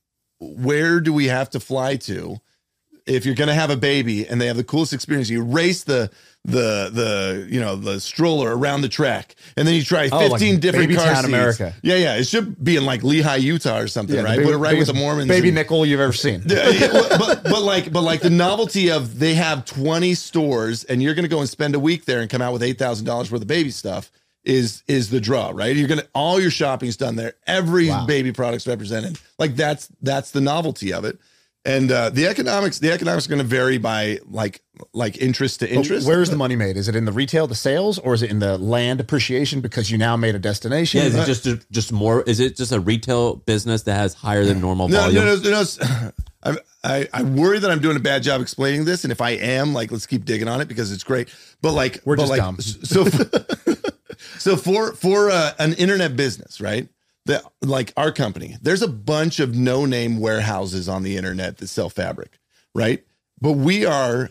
where 0.58 1.00
do 1.00 1.14
we 1.14 1.28
have 1.28 1.50
to 1.52 1.60
fly 1.60 1.96
to 1.98 2.38
if 3.06 3.26
you're 3.26 3.36
gonna 3.36 3.54
have 3.54 3.70
a 3.70 3.76
baby 3.78 4.26
and 4.28 4.40
they 4.40 4.48
have 4.48 4.58
the 4.58 4.64
coolest 4.64 4.94
experience? 4.94 5.30
You 5.30 5.44
race 5.44 5.84
the 5.84 6.10
the 6.46 6.90
the 6.94 7.48
you 7.50 7.60
know 7.62 7.76
the 7.78 8.00
stroller 8.02 8.56
around 8.58 8.82
the 8.82 8.90
track, 8.90 9.36
and 9.56 9.66
then 9.68 9.76
you 9.76 9.84
try 9.84 10.10
Oh, 10.12 10.18
like 10.28 10.32
15 10.42 10.60
different 10.60 10.88
Baby 10.90 10.96
car 10.98 11.06
Town, 11.06 11.16
seats. 11.24 11.28
America. 11.28 11.74
Yeah, 11.84 11.96
yeah, 11.96 12.16
it 12.16 12.26
should 12.28 12.62
be 12.62 12.76
in 12.76 12.86
like 12.86 13.02
Lehi, 13.02 13.42
Utah, 13.42 13.78
or 13.80 13.88
something, 13.88 14.16
the 14.18 14.24
right? 14.24 14.38
big- 14.38 14.46
Put 14.46 14.54
it 14.56 14.58
right 14.58 14.78
with 14.78 14.88
the 14.88 14.94
Mormons. 14.94 15.28
baby 15.30 15.48
and- 15.50 15.56
nickel 15.56 15.86
you've 15.86 16.02
ever 16.02 16.12
seen. 16.14 16.44
yeah, 16.46 16.68
yeah, 16.70 16.88
but 17.18 17.44
but 17.44 17.62
like 17.62 17.92
but 17.94 18.02
like 18.02 18.22
the 18.22 18.30
novelty 18.30 18.92
of 18.92 19.20
they 19.20 19.36
have 19.36 19.64
20 19.66 20.14
stores 20.16 20.84
and 20.84 21.02
you're 21.02 21.14
gonna 21.14 21.28
go 21.30 21.40
and 21.40 21.48
spend 21.50 21.76
a 21.76 21.80
week 21.80 22.04
there 22.06 22.20
and 22.20 22.30
come 22.30 22.42
out 22.42 22.52
with 22.52 22.64
eight 22.64 22.78
thousand 22.78 23.06
dollars 23.06 23.32
worth 23.32 23.42
of 23.42 23.48
baby 23.48 23.72
stuff 23.72 24.12
is 24.46 24.84
is 24.88 25.10
the 25.10 25.20
draw, 25.22 25.52
right? 25.54 25.76
You're 25.76 25.88
gonna 25.88 26.08
all 26.14 26.40
your 26.40 26.52
shopping's 26.52 26.98
done 26.98 27.16
there, 27.16 27.34
every 27.48 27.88
Wow. 27.90 28.06
baby 28.06 28.32
product's 28.32 28.68
represented. 28.68 29.18
Like 29.40 29.56
that's 29.56 29.90
that's 30.02 30.32
the 30.32 30.42
novelty 30.42 30.92
of 30.94 31.06
it. 31.06 31.18
And 31.66 31.90
uh 31.94 32.10
the 32.10 32.28
economics, 32.28 32.80
the 32.80 32.92
economics 32.92 33.26
are 33.26 33.30
gonna 33.30 33.44
vary 33.46 33.78
by 33.78 34.20
like 34.30 34.62
like 34.94 35.18
interest 35.22 35.62
to 35.62 35.66
But 35.68 35.74
interest. 35.76 36.06
Where 36.06 36.22
is 36.22 36.30
the 36.30 36.36
money 36.36 36.58
made? 36.58 36.76
Is 36.76 36.90
it 36.90 36.96
in 36.96 37.06
the 37.06 37.14
retail, 37.14 37.48
the 37.48 37.56
sales, 37.56 38.00
or 38.00 38.14
is 38.14 38.22
it 38.22 38.32
in 38.32 38.40
the 38.40 38.58
land 38.58 39.00
appreciation 39.00 39.62
because 39.62 39.90
you 39.90 39.98
now 39.98 40.18
made 40.18 40.36
a 40.36 40.40
destination? 40.40 41.00
yeah, 41.02 41.08
is 41.08 41.16
it 41.16 41.26
just 41.26 41.72
just 41.72 41.92
more? 41.94 42.22
Is 42.24 42.42
it 42.42 42.58
just 42.58 42.74
a 42.74 42.82
retail 42.82 43.36
business 43.38 43.84
that 43.84 43.96
has 43.96 44.14
higher 44.14 44.44
than 44.44 44.60
normal 44.60 44.90
No, 44.90 45.00
volume? 45.04 45.24
no, 45.26 45.36
no, 45.38 45.50
no. 45.52 45.62
it's- 45.62 46.12
I'm, 46.46 46.58
I 46.84 47.08
I 47.14 47.24
worry 47.24 47.60
that 47.60 47.72
I'm 47.72 47.80
doing 47.80 47.96
a 47.96 48.02
bad 48.02 48.24
job 48.24 48.42
explaining 48.42 48.84
this, 48.84 49.06
and 49.06 49.12
if 49.14 49.22
I 49.22 49.30
am, 49.30 49.74
like, 49.74 49.90
let's 49.90 50.06
keep 50.06 50.26
digging 50.26 50.50
on 50.50 50.60
it 50.60 50.68
because 50.68 50.92
it's 50.92 51.06
great. 51.06 51.30
But 51.62 51.72
like, 51.72 52.02
We're 52.04 52.18
but 52.18 52.24
just 52.24 52.32
like, 52.32 52.42
dumb. 52.42 52.60
So, 52.60 53.06
so 54.38 54.56
for 54.56 54.94
for 54.94 55.30
uh, 55.30 55.54
an 55.60 55.74
internet 55.74 56.16
business, 56.16 56.62
right? 56.62 56.88
Like 57.62 57.94
our 57.96 58.12
company, 58.12 58.58
there's 58.62 58.82
a 58.82 58.88
bunch 58.88 59.40
of 59.40 59.56
no 59.56 59.86
name 59.86 60.20
warehouses 60.20 60.90
on 60.90 61.04
the 61.04 61.16
internet 61.16 61.58
that 61.58 61.68
sell 61.68 61.90
fabric, 61.90 62.40
right? 62.76 63.04
But 63.40 63.54
we 63.54 63.86
are 63.86 64.30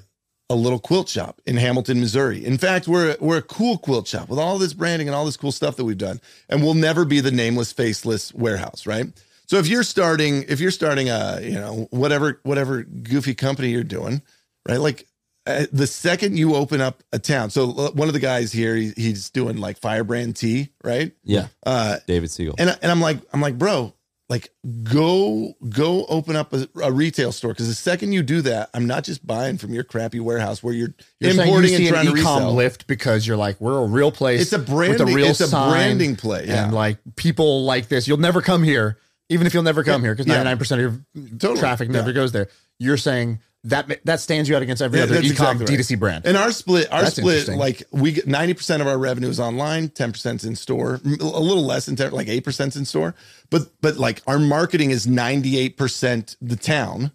a 0.50 0.54
little 0.54 0.78
quilt 0.78 1.08
shop 1.08 1.40
in 1.46 1.56
Hamilton, 1.56 2.00
Missouri. 2.00 2.44
In 2.44 2.58
fact, 2.58 2.86
we're 2.86 3.16
we're 3.20 3.38
a 3.38 3.42
cool 3.42 3.78
quilt 3.78 4.06
shop 4.06 4.28
with 4.28 4.38
all 4.38 4.58
this 4.58 4.74
branding 4.74 5.08
and 5.08 5.14
all 5.14 5.24
this 5.24 5.36
cool 5.38 5.52
stuff 5.52 5.76
that 5.76 5.84
we've 5.84 5.98
done, 5.98 6.20
and 6.48 6.62
we'll 6.62 6.74
never 6.74 7.04
be 7.04 7.20
the 7.20 7.30
nameless, 7.30 7.72
faceless 7.72 8.34
warehouse, 8.34 8.86
right? 8.86 9.06
So 9.46 9.56
if 9.58 9.66
you're 9.66 9.82
starting, 9.82 10.44
if 10.48 10.60
you're 10.60 10.70
starting 10.70 11.08
a, 11.08 11.40
you 11.42 11.54
know, 11.54 11.88
whatever 11.90 12.40
whatever 12.42 12.82
goofy 12.82 13.34
company 13.34 13.68
you're 13.68 13.84
doing, 13.84 14.22
right? 14.68 14.78
Like 14.78 15.06
uh, 15.46 15.66
the 15.72 15.86
second 15.86 16.36
you 16.38 16.54
open 16.54 16.80
up 16.80 17.02
a 17.12 17.18
town. 17.18 17.50
So 17.50 17.70
uh, 17.72 17.90
one 17.92 18.08
of 18.08 18.14
the 18.14 18.20
guys 18.20 18.52
here, 18.52 18.76
he, 18.76 18.92
he's 18.96 19.30
doing 19.30 19.56
like 19.56 19.76
firebrand 19.78 20.36
tea, 20.36 20.70
right? 20.84 21.12
yeah, 21.24 21.48
Uh, 21.64 21.96
David 22.06 22.30
Siegel. 22.30 22.54
and 22.58 22.76
and 22.82 22.90
I'm 22.92 23.00
like, 23.00 23.18
I'm 23.32 23.40
like, 23.40 23.58
bro, 23.58 23.92
like 24.28 24.50
go 24.84 25.52
go 25.68 26.06
open 26.06 26.36
up 26.36 26.52
a, 26.52 26.68
a 26.82 26.92
retail 26.92 27.32
store 27.32 27.52
because 27.52 27.68
the 27.68 27.74
second 27.74 28.12
you 28.12 28.22
do 28.22 28.40
that, 28.42 28.70
I'm 28.72 28.86
not 28.86 29.04
just 29.04 29.26
buying 29.26 29.58
from 29.58 29.74
your 29.74 29.84
crappy 29.84 30.20
warehouse 30.20 30.62
where 30.62 30.72
you're, 30.74 30.94
You're 31.20 31.32
saying 31.32 31.48
importing 31.48 31.70
you 31.70 31.76
and 31.76 31.84
see 31.86 31.90
trying 31.90 32.06
an 32.08 32.14
to 32.14 32.20
e-com 32.20 32.36
resell. 32.42 32.54
lift 32.54 32.86
because 32.86 33.26
you're 33.26 33.36
like 33.36 33.60
we're 33.60 33.78
a 33.82 33.86
real 33.86 34.12
place. 34.12 34.42
It's 34.42 34.52
a 34.52 34.58
with 34.58 34.68
branding- 34.68 35.08
a 35.10 35.14
real 35.14 35.26
it's 35.26 35.40
a 35.40 35.48
branding 35.48 36.16
play, 36.16 36.46
yeah. 36.46 36.64
and 36.64 36.74
like 36.74 36.98
people 37.16 37.64
like 37.64 37.88
this. 37.88 38.06
You'll 38.08 38.18
never 38.18 38.40
come 38.42 38.62
here, 38.62 38.98
even 39.28 39.46
if 39.46 39.54
you'll 39.54 39.62
never 39.64 39.82
come 39.84 40.02
here 40.02 40.12
because 40.14 40.26
99 40.26 40.58
percent 40.58 40.80
of 40.82 41.02
your 41.14 41.28
Totally. 41.38 41.58
traffic 41.60 41.90
never 41.90 42.10
Yeah. 42.10 42.14
goes 42.14 42.32
there. 42.32 42.48
You're 42.78 42.96
saying 42.96 43.40
that 43.64 44.04
that 44.04 44.18
stands 44.20 44.48
you 44.48 44.56
out 44.56 44.62
against 44.62 44.82
every 44.82 44.98
Yeah, 44.98 45.04
other 45.04 45.14
e-com 45.20 45.56
exactly 45.62 45.76
right. 45.76 45.84
D2C 45.84 45.98
brand. 45.98 46.26
And 46.26 46.36
our 46.36 46.50
split, 46.50 46.92
our 46.92 47.02
That's 47.02 47.16
split, 47.16 47.48
like 47.48 47.84
we 47.92 48.12
get 48.12 48.26
ninety 48.26 48.54
percent 48.54 48.82
of 48.82 48.88
our 48.88 48.98
revenue 48.98 49.28
is 49.28 49.38
online, 49.38 49.88
ten 49.90 50.10
percent 50.12 50.42
in 50.44 50.56
store, 50.56 51.00
a 51.04 51.08
little 51.08 51.64
less 51.64 51.86
than 51.86 51.94
10, 51.94 52.10
like 52.12 52.28
eight 52.28 52.44
percent 52.44 52.74
in 52.74 52.84
store. 52.84 53.14
But 53.50 53.68
but 53.80 53.96
like 53.98 54.22
our 54.26 54.38
marketing 54.40 54.90
is 54.90 55.06
ninety 55.06 55.58
eight 55.58 55.76
percent 55.76 56.36
the 56.40 56.56
town. 56.56 57.12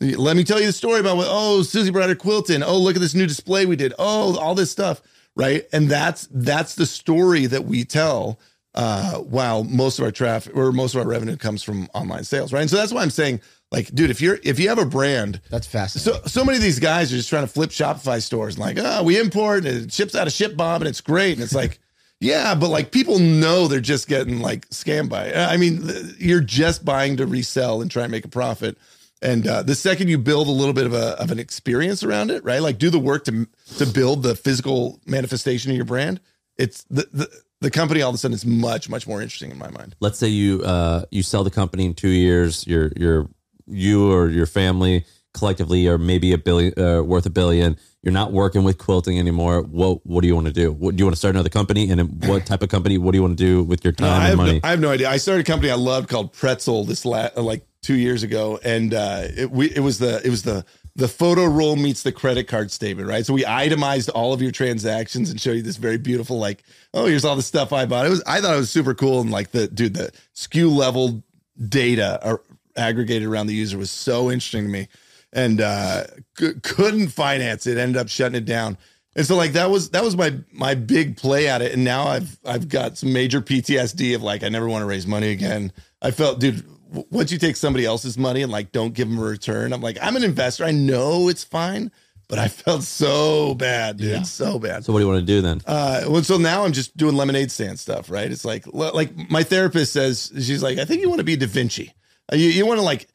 Let 0.00 0.36
me 0.36 0.42
tell 0.42 0.58
you 0.58 0.66
the 0.66 0.72
story 0.72 0.98
about 0.98 1.16
what. 1.16 1.28
Oh, 1.30 1.62
Susie 1.62 1.92
brought 1.92 2.08
her 2.08 2.16
quilt 2.16 2.50
in. 2.50 2.64
Oh, 2.64 2.76
look 2.76 2.96
at 2.96 3.00
this 3.00 3.14
new 3.14 3.26
display 3.26 3.64
we 3.64 3.76
did. 3.76 3.94
Oh, 3.96 4.36
all 4.38 4.56
this 4.56 4.72
stuff, 4.72 5.00
right? 5.36 5.64
And 5.72 5.88
that's 5.88 6.26
that's 6.32 6.74
the 6.74 6.86
story 6.86 7.46
that 7.46 7.64
we 7.66 7.84
tell. 7.84 8.40
Uh, 8.76 9.18
while 9.18 9.62
most 9.62 10.00
of 10.00 10.04
our 10.04 10.10
traffic 10.10 10.52
or 10.56 10.72
most 10.72 10.96
of 10.96 11.00
our 11.00 11.06
revenue 11.06 11.36
comes 11.36 11.62
from 11.62 11.88
online 11.94 12.24
sales, 12.24 12.52
right? 12.52 12.60
And 12.62 12.68
so 12.68 12.74
that's 12.74 12.92
why 12.92 13.02
I'm 13.02 13.10
saying, 13.10 13.40
like, 13.72 13.92
dude, 13.94 14.10
if 14.10 14.20
you're 14.20 14.38
if 14.42 14.58
you 14.60 14.68
have 14.68 14.78
a 14.78 14.86
brand 14.86 15.40
That's 15.50 15.66
fascinating. 15.66 16.22
so 16.22 16.28
so 16.28 16.44
many 16.44 16.56
of 16.58 16.62
these 16.62 16.78
guys 16.78 17.12
are 17.12 17.16
just 17.16 17.28
trying 17.28 17.44
to 17.44 17.52
flip 17.52 17.70
Shopify 17.70 18.22
stores 18.22 18.54
and 18.56 18.64
like, 18.64 18.76
oh, 18.78 19.02
we 19.02 19.18
import 19.18 19.64
and 19.66 19.84
it 19.86 19.92
ships 19.92 20.14
out 20.14 20.26
of 20.26 20.32
ShipBob 20.32 20.76
and 20.76 20.86
it's 20.86 21.00
great. 21.00 21.32
And 21.34 21.42
it's 21.42 21.54
like, 21.54 21.80
Yeah, 22.20 22.54
but 22.54 22.68
like 22.70 22.90
people 22.90 23.18
know 23.18 23.66
they're 23.68 23.80
just 23.80 24.08
getting 24.08 24.38
like 24.40 24.66
scammed 24.70 25.08
by. 25.10 25.26
it. 25.26 25.36
I 25.36 25.56
mean, 25.58 25.86
you're 26.18 26.40
just 26.40 26.84
buying 26.84 27.16
to 27.18 27.26
resell 27.26 27.82
and 27.82 27.90
try 27.90 28.04
and 28.04 28.12
make 28.12 28.24
a 28.24 28.28
profit. 28.28 28.78
And 29.20 29.46
uh, 29.46 29.62
the 29.62 29.74
second 29.74 30.08
you 30.08 30.16
build 30.18 30.48
a 30.48 30.50
little 30.52 30.72
bit 30.72 30.86
of 30.86 30.94
a 30.94 31.20
of 31.20 31.30
an 31.32 31.38
experience 31.38 32.02
around 32.02 32.30
it, 32.30 32.42
right? 32.44 32.60
Like 32.62 32.78
do 32.78 32.88
the 32.88 32.98
work 33.00 33.24
to 33.24 33.46
to 33.78 33.86
build 33.86 34.22
the 34.22 34.36
physical 34.36 35.00
manifestation 35.06 35.70
of 35.72 35.76
your 35.76 35.84
brand. 35.84 36.20
It's 36.56 36.84
the 36.84 37.08
the, 37.12 37.28
the 37.60 37.70
company 37.70 38.00
all 38.00 38.10
of 38.10 38.14
a 38.14 38.18
sudden 38.18 38.34
is 38.34 38.46
much 38.46 38.88
much 38.88 39.06
more 39.06 39.20
interesting 39.20 39.50
in 39.50 39.58
my 39.58 39.70
mind. 39.70 39.96
let's 40.00 40.18
say 40.18 40.28
you 40.28 40.62
uh 40.62 41.04
you 41.10 41.22
sell 41.22 41.42
the 41.44 41.50
company 41.50 41.84
in 41.84 41.94
two 41.94 42.08
years 42.10 42.66
you're 42.66 42.92
you're 42.96 43.28
you 43.66 44.10
or 44.12 44.28
your 44.28 44.46
family 44.46 45.04
collectively 45.32 45.88
are 45.88 45.98
maybe 45.98 46.32
a 46.32 46.38
billion 46.38 46.72
uh, 46.78 47.02
worth 47.02 47.26
a 47.26 47.30
billion 47.30 47.76
you're 48.02 48.12
not 48.12 48.30
working 48.32 48.62
with 48.62 48.78
quilting 48.78 49.18
anymore 49.18 49.62
what 49.62 50.04
what 50.06 50.20
do 50.20 50.28
you 50.28 50.34
want 50.34 50.46
to 50.46 50.52
do 50.52 50.70
what 50.70 50.94
do 50.94 51.00
you 51.00 51.04
want 51.04 51.12
to 51.14 51.18
start 51.18 51.34
another 51.34 51.48
company 51.48 51.90
and 51.90 52.24
what 52.26 52.46
type 52.46 52.62
of 52.62 52.68
company 52.68 52.98
what 52.98 53.10
do 53.12 53.18
you 53.18 53.22
want 53.22 53.36
to 53.36 53.44
do 53.44 53.64
with 53.64 53.82
your 53.82 53.92
No, 53.98 54.06
time 54.06 54.12
I, 54.12 54.16
and 54.16 54.28
have 54.28 54.36
money 54.36 54.52
no, 54.54 54.60
I 54.62 54.70
have 54.70 54.80
no 54.80 54.90
idea. 54.90 55.08
I 55.10 55.16
started 55.16 55.40
a 55.40 55.44
company 55.44 55.72
I 55.72 55.74
loved 55.74 56.08
called 56.08 56.32
Pretzel 56.32 56.84
this 56.84 57.04
la- 57.04 57.30
like 57.36 57.66
two 57.82 57.94
years 57.94 58.22
ago, 58.22 58.58
and 58.64 58.94
uh, 58.94 59.22
it, 59.36 59.50
we, 59.50 59.66
it 59.70 59.80
was 59.80 59.98
the 59.98 60.24
it 60.24 60.30
was 60.30 60.42
the 60.42 60.64
the 60.96 61.08
photo 61.08 61.44
roll 61.46 61.74
meets 61.74 62.04
the 62.04 62.12
credit 62.12 62.46
card 62.46 62.70
statement, 62.70 63.08
right? 63.08 63.26
So 63.26 63.34
we 63.34 63.44
itemized 63.44 64.08
all 64.10 64.32
of 64.32 64.40
your 64.40 64.52
transactions 64.52 65.28
and 65.30 65.40
show 65.40 65.50
you 65.50 65.60
this 65.62 65.76
very 65.76 65.98
beautiful 65.98 66.38
like, 66.38 66.62
oh, 66.94 67.06
here's 67.06 67.24
all 67.24 67.34
the 67.34 67.42
stuff 67.42 67.72
I 67.72 67.84
bought. 67.86 68.06
It 68.06 68.10
was 68.10 68.22
I 68.26 68.40
thought 68.40 68.54
it 68.54 68.58
was 68.58 68.70
super 68.70 68.94
cool, 68.94 69.20
and 69.20 69.30
like 69.32 69.50
the 69.50 69.66
dude, 69.66 69.94
the 69.94 70.12
SKU 70.36 70.74
level 70.74 71.24
data 71.68 72.20
are 72.24 72.40
aggregated 72.76 73.28
around 73.28 73.46
the 73.46 73.54
user 73.54 73.78
was 73.78 73.90
so 73.90 74.30
interesting 74.30 74.64
to 74.64 74.68
me, 74.70 74.88
and 75.32 75.60
uh, 75.60 76.04
c- 76.38 76.54
couldn't 76.62 77.08
finance 77.08 77.66
it. 77.66 77.78
Ended 77.78 77.96
up 77.96 78.08
shutting 78.08 78.36
it 78.36 78.44
down. 78.44 78.76
And 79.16 79.24
so 79.24 79.36
like 79.36 79.52
that 79.52 79.70
was 79.70 79.90
that 79.90 80.02
was 80.02 80.16
my 80.16 80.34
my 80.50 80.74
big 80.74 81.16
play 81.16 81.46
at 81.48 81.62
it. 81.62 81.72
And 81.72 81.84
now 81.84 82.06
I've 82.08 82.36
I've 82.44 82.68
got 82.68 82.98
some 82.98 83.12
major 83.12 83.40
PTSD 83.40 84.14
of 84.16 84.22
like 84.24 84.42
I 84.42 84.48
never 84.48 84.68
want 84.68 84.82
to 84.82 84.86
raise 84.86 85.06
money 85.06 85.30
again. 85.30 85.72
I 86.02 86.10
felt, 86.10 86.40
dude, 86.40 86.64
w- 86.88 87.06
once 87.10 87.30
you 87.30 87.38
take 87.38 87.54
somebody 87.56 87.84
else's 87.84 88.18
money 88.18 88.42
and 88.42 88.50
like 88.50 88.72
don't 88.72 88.92
give 88.92 89.08
them 89.08 89.18
a 89.18 89.22
return, 89.22 89.72
I'm 89.72 89.80
like, 89.80 89.98
I'm 90.02 90.16
an 90.16 90.24
investor. 90.24 90.64
I 90.64 90.72
know 90.72 91.28
it's 91.28 91.44
fine, 91.44 91.92
but 92.28 92.40
I 92.40 92.48
felt 92.48 92.82
so 92.82 93.54
bad, 93.54 93.98
dude. 93.98 94.26
So 94.26 94.58
bad. 94.58 94.84
so 94.84 94.92
what 94.92 94.98
do 94.98 95.04
you 95.04 95.08
want 95.12 95.20
to 95.20 95.26
do 95.26 95.40
then 95.40 95.60
Uh, 95.64 96.06
well, 96.08 96.24
so 96.24 96.36
now 96.36 96.64
I'm 96.64 96.72
just 96.72 96.96
doing 96.96 97.14
lemonade 97.14 97.52
stand 97.52 97.78
stuff, 97.78 98.10
right? 98.10 98.28
It's 98.30 98.44
like, 98.44 98.66
like 98.66 99.30
my 99.30 99.44
therapist 99.44 99.92
says, 99.92 100.32
she's 100.34 100.62
like, 100.62 100.78
I 100.78 100.84
think 100.84 101.02
you 101.02 101.08
want 101.08 101.20
to 101.20 101.24
be 101.24 101.36
Da 101.36 101.46
Vinci. 101.46 101.92
Uh, 102.32 102.36
You, 102.36 102.48
you 102.48 102.66
want 102.66 102.78
to 102.78 102.84
like 102.84 103.08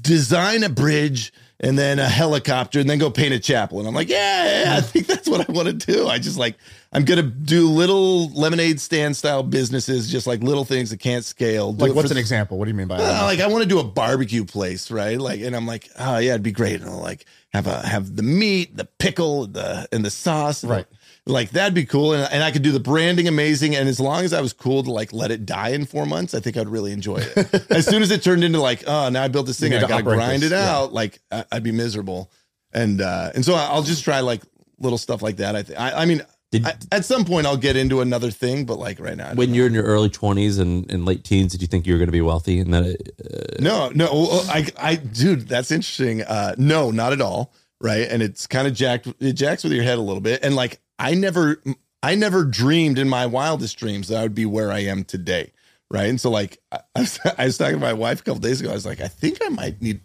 design 0.00 0.62
a 0.62 0.68
bridge 0.68 1.32
and 1.60 1.78
then 1.78 1.98
a 1.98 2.08
helicopter 2.08 2.80
and 2.80 2.90
then 2.90 2.98
go 2.98 3.10
paint 3.10 3.32
a 3.32 3.38
chapel. 3.38 3.78
And 3.78 3.88
I'm 3.88 3.94
like, 3.94 4.08
yeah, 4.08 4.64
yeah, 4.64 4.76
I 4.76 4.80
think 4.80 5.06
that's 5.06 5.28
what 5.28 5.48
I 5.48 5.52
want 5.52 5.68
to 5.68 5.72
do. 5.72 6.06
I 6.08 6.18
just 6.18 6.36
like, 6.36 6.56
I'm 6.92 7.04
going 7.04 7.16
to 7.16 7.28
do 7.28 7.68
little 7.68 8.28
lemonade 8.30 8.80
stand 8.80 9.16
style 9.16 9.42
businesses, 9.42 10.10
just 10.10 10.26
like 10.26 10.42
little 10.42 10.64
things 10.64 10.90
that 10.90 10.98
can't 11.00 11.24
scale. 11.24 11.72
Do 11.72 11.86
Like, 11.86 11.94
what's 11.94 12.10
an 12.10 12.16
example? 12.16 12.58
What 12.58 12.66
do 12.66 12.70
you 12.70 12.76
mean 12.76 12.88
by 12.88 12.96
uh, 12.96 12.98
that? 12.98 13.22
like 13.22 13.40
I 13.40 13.46
want 13.46 13.62
to 13.62 13.68
do 13.68 13.78
a 13.78 13.84
barbecue 13.84 14.44
place, 14.44 14.90
right? 14.90 15.18
Like, 15.18 15.40
and 15.40 15.56
I'm 15.56 15.66
like, 15.66 15.88
oh 15.98 16.18
yeah, 16.18 16.30
it'd 16.32 16.42
be 16.42 16.52
great. 16.52 16.80
And 16.80 16.90
I'll 16.90 17.00
like 17.00 17.24
have 17.52 17.66
a 17.66 17.86
have 17.86 18.14
the 18.14 18.22
meat, 18.22 18.76
the 18.76 18.84
pickle, 18.84 19.46
the 19.46 19.88
and 19.92 20.04
the 20.04 20.10
sauce, 20.10 20.64
Right. 20.64 20.86
Like 21.26 21.50
that'd 21.50 21.72
be 21.72 21.86
cool, 21.86 22.12
and, 22.12 22.30
and 22.30 22.42
I 22.42 22.50
could 22.50 22.60
do 22.60 22.70
the 22.70 22.80
branding 22.80 23.28
amazing. 23.28 23.74
And 23.74 23.88
as 23.88 23.98
long 23.98 24.24
as 24.24 24.34
I 24.34 24.42
was 24.42 24.52
cool 24.52 24.82
to 24.82 24.90
like 24.90 25.10
let 25.10 25.30
it 25.30 25.46
die 25.46 25.70
in 25.70 25.86
four 25.86 26.04
months, 26.04 26.34
I 26.34 26.40
think 26.40 26.58
I'd 26.58 26.68
really 26.68 26.92
enjoy 26.92 27.16
it. 27.16 27.70
as 27.70 27.86
soon 27.86 28.02
as 28.02 28.10
it 28.10 28.22
turned 28.22 28.44
into 28.44 28.60
like, 28.60 28.84
oh, 28.86 29.08
now 29.08 29.22
I 29.22 29.28
built 29.28 29.46
this 29.46 29.58
thing, 29.58 29.72
I 29.72 29.80
gotta 29.80 30.02
grind 30.02 30.42
this, 30.42 30.52
it 30.52 30.54
yeah. 30.54 30.76
out. 30.76 30.92
Like 30.92 31.20
I- 31.32 31.46
I'd 31.50 31.62
be 31.62 31.72
miserable, 31.72 32.30
and 32.74 33.00
uh 33.00 33.30
and 33.34 33.42
so 33.42 33.54
I'll 33.54 33.82
just 33.82 34.04
try 34.04 34.20
like 34.20 34.42
little 34.78 34.98
stuff 34.98 35.22
like 35.22 35.36
that. 35.36 35.56
I 35.56 35.62
think. 35.62 35.80
I, 35.80 36.04
mean. 36.04 36.22
Did- 36.50 36.66
I, 36.66 36.74
at 36.92 37.06
some 37.06 37.24
point, 37.24 37.46
I'll 37.46 37.56
get 37.56 37.74
into 37.74 38.02
another 38.02 38.30
thing, 38.30 38.66
but 38.66 38.78
like 38.78 39.00
right 39.00 39.16
now, 39.16 39.32
when 39.34 39.48
know. 39.48 39.56
you're 39.56 39.66
in 39.66 39.72
your 39.72 39.84
early 39.84 40.10
20s 40.10 40.60
and, 40.60 40.88
and 40.92 41.06
late 41.06 41.24
teens 41.24 41.52
did 41.52 41.62
you 41.62 41.66
think 41.66 41.86
you 41.86 41.94
were 41.94 41.98
going 41.98 42.08
to 42.08 42.12
be 42.12 42.20
wealthy 42.20 42.60
and 42.60 42.72
that 42.74 42.84
uh, 42.84 43.62
No, 43.62 43.90
no, 43.94 44.08
I, 44.48 44.66
I, 44.78 44.94
dude, 44.96 45.48
that's 45.48 45.70
interesting. 45.70 46.22
Uh, 46.22 46.54
no, 46.58 46.90
not 46.90 47.12
at 47.14 47.22
all. 47.22 47.52
Right, 47.80 48.06
and 48.08 48.22
it's 48.22 48.46
kind 48.46 48.68
of 48.68 48.72
jacked. 48.72 49.08
It 49.20 49.32
jacks 49.32 49.64
with 49.64 49.72
your 49.72 49.82
head 49.82 49.98
a 49.98 50.00
little 50.00 50.20
bit, 50.20 50.44
and 50.44 50.54
like 50.54 50.80
I 50.98 51.14
never, 51.14 51.62
I 52.02 52.14
never 52.14 52.44
dreamed 52.44 52.98
in 52.98 53.08
my 53.08 53.26
wildest 53.26 53.78
dreams 53.78 54.08
that 54.08 54.18
I 54.18 54.22
would 54.22 54.34
be 54.34 54.46
where 54.46 54.70
I 54.70 54.80
am 54.80 55.04
today. 55.04 55.52
Right, 55.90 56.08
and 56.08 56.20
so 56.20 56.30
like 56.30 56.58
I, 56.72 56.80
was, 56.96 57.20
I 57.38 57.44
was 57.44 57.58
talking 57.58 57.74
to 57.74 57.80
my 57.80 57.92
wife 57.92 58.20
a 58.20 58.24
couple 58.24 58.40
days 58.40 58.60
ago. 58.60 58.70
I 58.70 58.74
was 58.74 58.86
like, 58.86 59.00
I 59.00 59.08
think 59.08 59.38
I 59.44 59.48
might 59.48 59.80
need. 59.80 60.00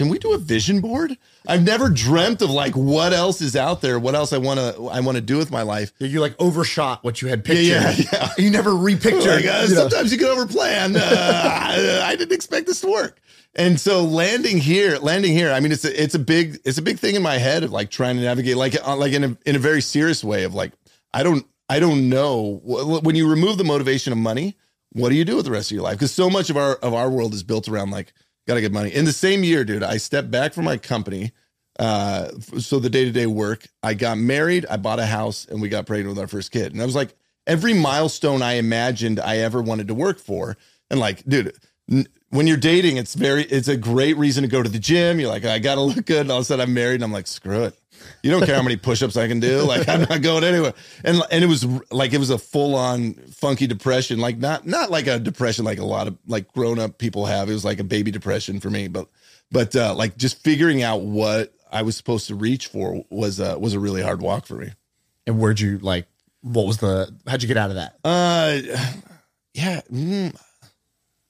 Can 0.00 0.08
we 0.08 0.18
do 0.18 0.32
a 0.32 0.38
vision 0.38 0.80
board? 0.80 1.18
I've 1.46 1.62
never 1.62 1.90
dreamt 1.90 2.40
of 2.40 2.48
like 2.48 2.74
what 2.74 3.12
else 3.12 3.42
is 3.42 3.54
out 3.54 3.82
there, 3.82 3.98
what 3.98 4.14
else 4.14 4.32
I 4.32 4.38
want 4.38 4.58
to, 4.58 4.86
I 4.86 5.00
want 5.00 5.16
to 5.16 5.20
do 5.20 5.36
with 5.36 5.50
my 5.50 5.60
life. 5.60 5.92
you 5.98 6.22
like 6.22 6.34
overshot 6.38 7.04
what 7.04 7.20
you 7.20 7.28
had 7.28 7.44
pictured. 7.44 7.66
Yeah, 7.66 7.94
yeah, 8.10 8.30
You 8.38 8.48
never 8.48 8.74
repictured. 8.74 9.26
Like, 9.26 9.44
uh, 9.44 9.66
you 9.68 9.74
know. 9.74 9.88
sometimes 9.88 10.10
you 10.10 10.16
can 10.16 10.28
overplan. 10.28 10.96
Uh, 10.96 11.02
I, 11.04 12.00
I 12.12 12.16
didn't 12.16 12.32
expect 12.32 12.66
this 12.66 12.80
to 12.80 12.86
work. 12.86 13.20
And 13.54 13.78
so 13.78 14.02
landing 14.02 14.56
here, 14.56 14.96
landing 14.96 15.32
here, 15.32 15.52
I 15.52 15.60
mean, 15.60 15.70
it's 15.70 15.84
a, 15.84 16.02
it's 16.02 16.14
a 16.14 16.18
big, 16.18 16.60
it's 16.64 16.78
a 16.78 16.82
big 16.82 16.98
thing 16.98 17.14
in 17.14 17.20
my 17.20 17.36
head 17.36 17.62
of 17.62 17.70
like 17.70 17.90
trying 17.90 18.16
to 18.16 18.22
navigate, 18.22 18.56
like, 18.56 18.76
uh, 18.82 18.96
like 18.96 19.12
in 19.12 19.22
a, 19.22 19.36
in 19.44 19.54
a 19.54 19.58
very 19.58 19.82
serious 19.82 20.24
way 20.24 20.44
of 20.44 20.54
like, 20.54 20.72
I 21.12 21.22
don't, 21.22 21.44
I 21.68 21.78
don't 21.78 22.08
know 22.08 22.58
when 22.64 23.16
you 23.16 23.28
remove 23.28 23.58
the 23.58 23.64
motivation 23.64 24.14
of 24.14 24.18
money, 24.18 24.56
what 24.92 25.10
do 25.10 25.14
you 25.14 25.26
do 25.26 25.36
with 25.36 25.44
the 25.44 25.50
rest 25.50 25.70
of 25.70 25.74
your 25.74 25.84
life? 25.84 25.98
Because 25.98 26.10
so 26.10 26.30
much 26.30 26.48
of 26.48 26.56
our, 26.56 26.76
of 26.76 26.94
our 26.94 27.10
world 27.10 27.34
is 27.34 27.42
built 27.42 27.68
around 27.68 27.90
like, 27.90 28.14
gotta 28.50 28.60
get 28.60 28.72
money. 28.72 28.90
In 28.90 29.04
the 29.04 29.12
same 29.12 29.44
year, 29.44 29.64
dude, 29.64 29.82
I 29.82 29.96
stepped 29.96 30.30
back 30.30 30.52
from 30.52 30.64
my 30.64 30.76
company. 30.76 31.32
Uh, 31.78 32.28
so 32.58 32.78
the 32.78 32.90
day 32.90 33.04
to 33.04 33.12
day 33.12 33.26
work, 33.26 33.66
I 33.82 33.94
got 33.94 34.18
married, 34.18 34.66
I 34.68 34.76
bought 34.76 34.98
a 34.98 35.06
house, 35.06 35.46
and 35.46 35.62
we 35.62 35.68
got 35.68 35.86
pregnant 35.86 36.10
with 36.10 36.18
our 36.18 36.26
first 36.26 36.50
kid. 36.50 36.72
And 36.72 36.82
I 36.82 36.84
was 36.84 36.94
like, 36.94 37.14
every 37.46 37.72
milestone 37.72 38.42
I 38.42 38.54
imagined 38.54 39.18
I 39.20 39.38
ever 39.38 39.62
wanted 39.62 39.88
to 39.88 39.94
work 39.94 40.18
for. 40.18 40.56
And 40.90 41.00
like, 41.00 41.24
dude, 41.24 41.54
n- 41.90 42.06
when 42.30 42.46
you're 42.46 42.56
dating, 42.56 42.96
it's 42.96 43.14
very, 43.14 43.44
it's 43.44 43.68
a 43.68 43.76
great 43.76 44.16
reason 44.16 44.42
to 44.42 44.48
go 44.48 44.62
to 44.62 44.68
the 44.68 44.78
gym. 44.78 45.20
You're 45.20 45.30
like, 45.30 45.44
I 45.44 45.58
gotta 45.58 45.80
look 45.80 46.04
good. 46.06 46.22
And 46.22 46.30
all 46.30 46.38
of 46.38 46.42
a 46.42 46.44
sudden 46.44 46.68
I'm 46.68 46.74
married 46.74 46.96
and 46.96 47.04
I'm 47.04 47.12
like, 47.12 47.26
screw 47.26 47.64
it. 47.64 47.78
You 48.22 48.30
don't 48.30 48.44
care 48.44 48.54
how 48.54 48.62
many 48.62 48.76
push-ups 48.76 49.16
I 49.16 49.28
can 49.28 49.40
do. 49.40 49.62
Like 49.62 49.88
I'm 49.88 50.02
not 50.02 50.22
going 50.22 50.44
anywhere. 50.44 50.74
And 51.04 51.22
and 51.30 51.44
it 51.44 51.46
was 51.46 51.64
like 51.90 52.12
it 52.12 52.18
was 52.18 52.30
a 52.30 52.38
full-on 52.38 53.14
funky 53.32 53.66
depression. 53.66 54.18
Like 54.18 54.38
not 54.38 54.66
not 54.66 54.90
like 54.90 55.06
a 55.06 55.18
depression 55.18 55.64
like 55.64 55.78
a 55.78 55.84
lot 55.84 56.06
of 56.06 56.18
like 56.26 56.52
grown-up 56.52 56.98
people 56.98 57.26
have. 57.26 57.48
It 57.48 57.54
was 57.54 57.64
like 57.64 57.80
a 57.80 57.84
baby 57.84 58.10
depression 58.10 58.60
for 58.60 58.70
me. 58.70 58.88
But 58.88 59.08
but 59.50 59.74
uh 59.74 59.94
like 59.94 60.16
just 60.16 60.42
figuring 60.42 60.82
out 60.82 61.02
what 61.02 61.54
I 61.70 61.82
was 61.82 61.96
supposed 61.96 62.26
to 62.28 62.34
reach 62.34 62.66
for 62.66 63.04
was 63.10 63.40
uh 63.40 63.56
was 63.58 63.74
a 63.74 63.80
really 63.80 64.02
hard 64.02 64.20
walk 64.20 64.46
for 64.46 64.54
me. 64.54 64.72
And 65.26 65.38
where'd 65.38 65.60
you 65.60 65.78
like? 65.78 66.06
What 66.42 66.66
was 66.66 66.78
the? 66.78 67.14
How'd 67.26 67.42
you 67.42 67.48
get 67.48 67.56
out 67.56 67.70
of 67.70 67.76
that? 67.76 67.96
Uh 68.04 68.60
yeah. 69.54 69.80
mm, 69.90 70.34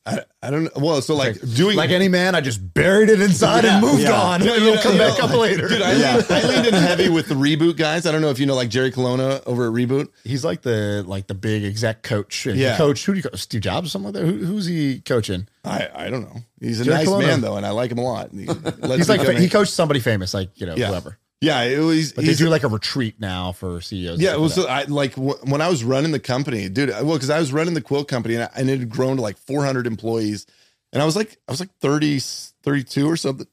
I, 0.07 0.20
I 0.42 0.51
don't 0.51 0.64
know. 0.64 0.70
Well, 0.76 1.03
so 1.03 1.14
like 1.14 1.38
doing 1.55 1.76
Like 1.76 1.90
any 1.90 2.09
man, 2.09 2.34
I 2.34 2.40
just 2.40 2.72
buried 2.72 3.11
it 3.11 3.20
inside 3.20 3.66
and 3.66 3.82
moved 3.82 4.03
yeah. 4.03 4.12
on. 4.12 4.40
No, 4.44 4.55
It'll 4.55 4.68
you 4.68 4.74
know- 4.74 4.82
come 4.82 4.96
back 4.96 5.22
up 5.22 5.30
later. 5.30 5.68
Dude, 5.68 5.82
I, 5.82 5.92
leaned, 5.92 6.26
I 6.30 6.48
leaned 6.48 6.66
in 6.66 6.74
heavy 6.74 7.09
with 7.11 7.28
the 7.28 7.34
reboot 7.34 7.76
guys. 7.76 8.07
I 8.07 8.12
don't 8.12 8.22
know 8.22 8.30
if 8.30 8.38
you 8.38 8.46
know 8.46 8.55
like 8.55 8.70
Jerry 8.70 8.90
Colonna 8.90 9.42
over 9.44 9.66
at 9.66 9.72
Reboot. 9.72 10.09
He's 10.24 10.42
like 10.44 10.62
the 10.62 11.05
like 11.07 11.26
the 11.26 11.34
big 11.34 11.64
exec 11.64 12.03
coach. 12.03 12.46
Yeah. 12.46 12.76
coach. 12.78 13.05
Who 13.05 13.12
do 13.12 13.18
you 13.18 13.22
coach? 13.22 13.40
Steve 13.40 13.61
Jobs 13.61 13.88
or 13.88 13.90
something 13.90 14.12
like 14.14 14.22
that? 14.22 14.26
Who, 14.26 14.44
who's 14.46 14.64
he 14.66 15.01
coaching? 15.01 15.46
I, 15.64 15.88
I 15.94 16.09
don't 16.11 16.22
know. 16.22 16.36
He's 16.61 16.80
a 16.80 16.84
Jerry 16.84 16.96
nice 16.96 17.07
Colonna. 17.07 17.26
man 17.26 17.40
though, 17.42 17.57
and 17.57 17.66
I 17.66 17.70
like 17.70 17.90
him 17.92 17.98
a 17.98 18.03
lot. 18.05 18.30
He 18.32 18.38
He's 18.96 19.09
like 19.09 19.22
come 19.22 19.36
he 19.36 19.48
coached 19.51 19.72
somebody 19.72 20.01
famous, 20.01 20.32
like 20.32 20.59
you 20.59 20.66
know 20.66 20.76
yeah, 20.76 20.88
whoever. 20.88 21.18
Yeah. 21.41 21.62
It 21.62 21.78
was. 21.80 22.12
But 22.12 22.24
they 22.24 22.34
do 22.34 22.49
like 22.49 22.62
a 22.64 22.68
retreat 22.68 23.16
now 23.20 23.53
for 23.53 23.80
CEOs. 23.80 24.20
Yeah, 24.20 24.34
it 24.34 24.41
was 24.41 24.57
like 24.59 24.68
I, 24.68 24.82
like 24.84 25.14
w- 25.14 25.38
when 25.45 25.61
I 25.61 25.68
was 25.68 25.82
running 25.84 26.12
the 26.12 26.20
company, 26.20 26.68
dude. 26.68 26.91
Well, 26.91 27.14
because 27.14 27.30
I 27.30 27.38
was 27.38 27.53
running 27.53 27.74
the 27.74 27.80
quilt 27.80 28.09
company 28.09 28.34
and, 28.34 28.45
I, 28.45 28.51
and 28.57 28.68
it 28.70 28.78
had 28.80 28.88
grown 28.91 29.16
to 29.16 29.22
like 29.22 29.36
400 29.38 29.86
employees, 29.86 30.47
and 30.93 31.03
I 31.03 31.05
was 31.07 31.16
like, 31.16 31.38
I 31.49 31.53
was 31.53 31.61
like 31.61 31.70
30, 31.80 32.18
32 32.62 33.09
or 33.11 33.16
something. 33.16 33.47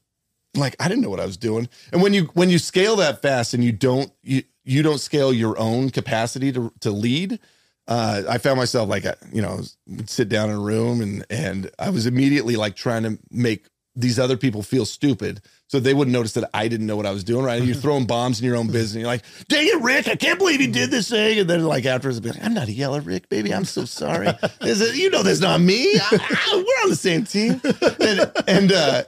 Like 0.56 0.76
I 0.80 0.88
didn't 0.88 1.02
know 1.02 1.10
what 1.10 1.20
I 1.20 1.26
was 1.26 1.36
doing. 1.36 1.68
And 1.92 2.02
when 2.02 2.14
you 2.14 2.24
when 2.34 2.50
you 2.50 2.58
scale 2.58 2.96
that 2.96 3.22
fast 3.22 3.54
and 3.54 3.62
you 3.62 3.72
don't 3.72 4.10
you 4.22 4.42
you 4.64 4.82
don't 4.82 4.98
scale 4.98 5.32
your 5.32 5.58
own 5.58 5.90
capacity 5.90 6.50
to 6.52 6.72
to 6.80 6.90
lead, 6.90 7.38
uh, 7.86 8.22
I 8.28 8.38
found 8.38 8.58
myself 8.58 8.88
like 8.88 9.06
I- 9.06 9.14
you 9.32 9.42
know 9.42 9.60
sit 10.06 10.28
down 10.28 10.48
in 10.50 10.56
a 10.56 10.60
room 10.60 11.00
and 11.00 11.24
and 11.30 11.70
I 11.78 11.90
was 11.90 12.06
immediately 12.06 12.56
like 12.56 12.76
trying 12.76 13.02
to 13.04 13.18
make 13.30 13.66
these 13.98 14.18
other 14.18 14.36
people 14.36 14.62
feel 14.62 14.86
stupid 14.86 15.40
so 15.66 15.78
they 15.80 15.92
wouldn't 15.92 16.12
notice 16.12 16.32
that 16.32 16.48
I 16.54 16.68
didn't 16.68 16.86
know 16.86 16.96
what 16.96 17.04
I 17.04 17.10
was 17.10 17.24
doing. 17.24 17.44
Right? 17.44 17.62
You're 17.62 17.74
throwing 17.84 18.06
bombs 18.06 18.40
in 18.40 18.46
your 18.46 18.56
own 18.56 18.68
business. 18.68 18.92
And 18.92 19.00
you're 19.02 19.10
like, 19.10 19.24
"Dang 19.48 19.66
it, 19.66 19.82
Rick! 19.82 20.08
I 20.08 20.16
can't 20.16 20.38
believe 20.38 20.60
you 20.60 20.70
did 20.72 20.90
this 20.90 21.10
thing." 21.10 21.40
And 21.40 21.50
then 21.50 21.64
like 21.64 21.84
afterwards, 21.84 22.16
I'd 22.16 22.22
be 22.22 22.30
like, 22.30 22.42
"I'm 22.44 22.54
not 22.54 22.68
a 22.68 22.72
yeller, 22.72 23.00
Rick, 23.00 23.28
baby. 23.28 23.52
I'm 23.52 23.64
so 23.64 23.84
sorry. 23.84 24.28
Is- 24.62 24.96
you 24.98 25.10
know, 25.10 25.22
that's 25.22 25.40
not 25.40 25.60
me. 25.60 25.96
I- 25.96 26.38
I- 26.50 26.56
we're 26.56 26.84
on 26.84 26.90
the 26.90 26.96
same 26.96 27.24
team." 27.24 27.60
And 28.00 28.32
and 28.46 28.72
uh, 28.72 29.02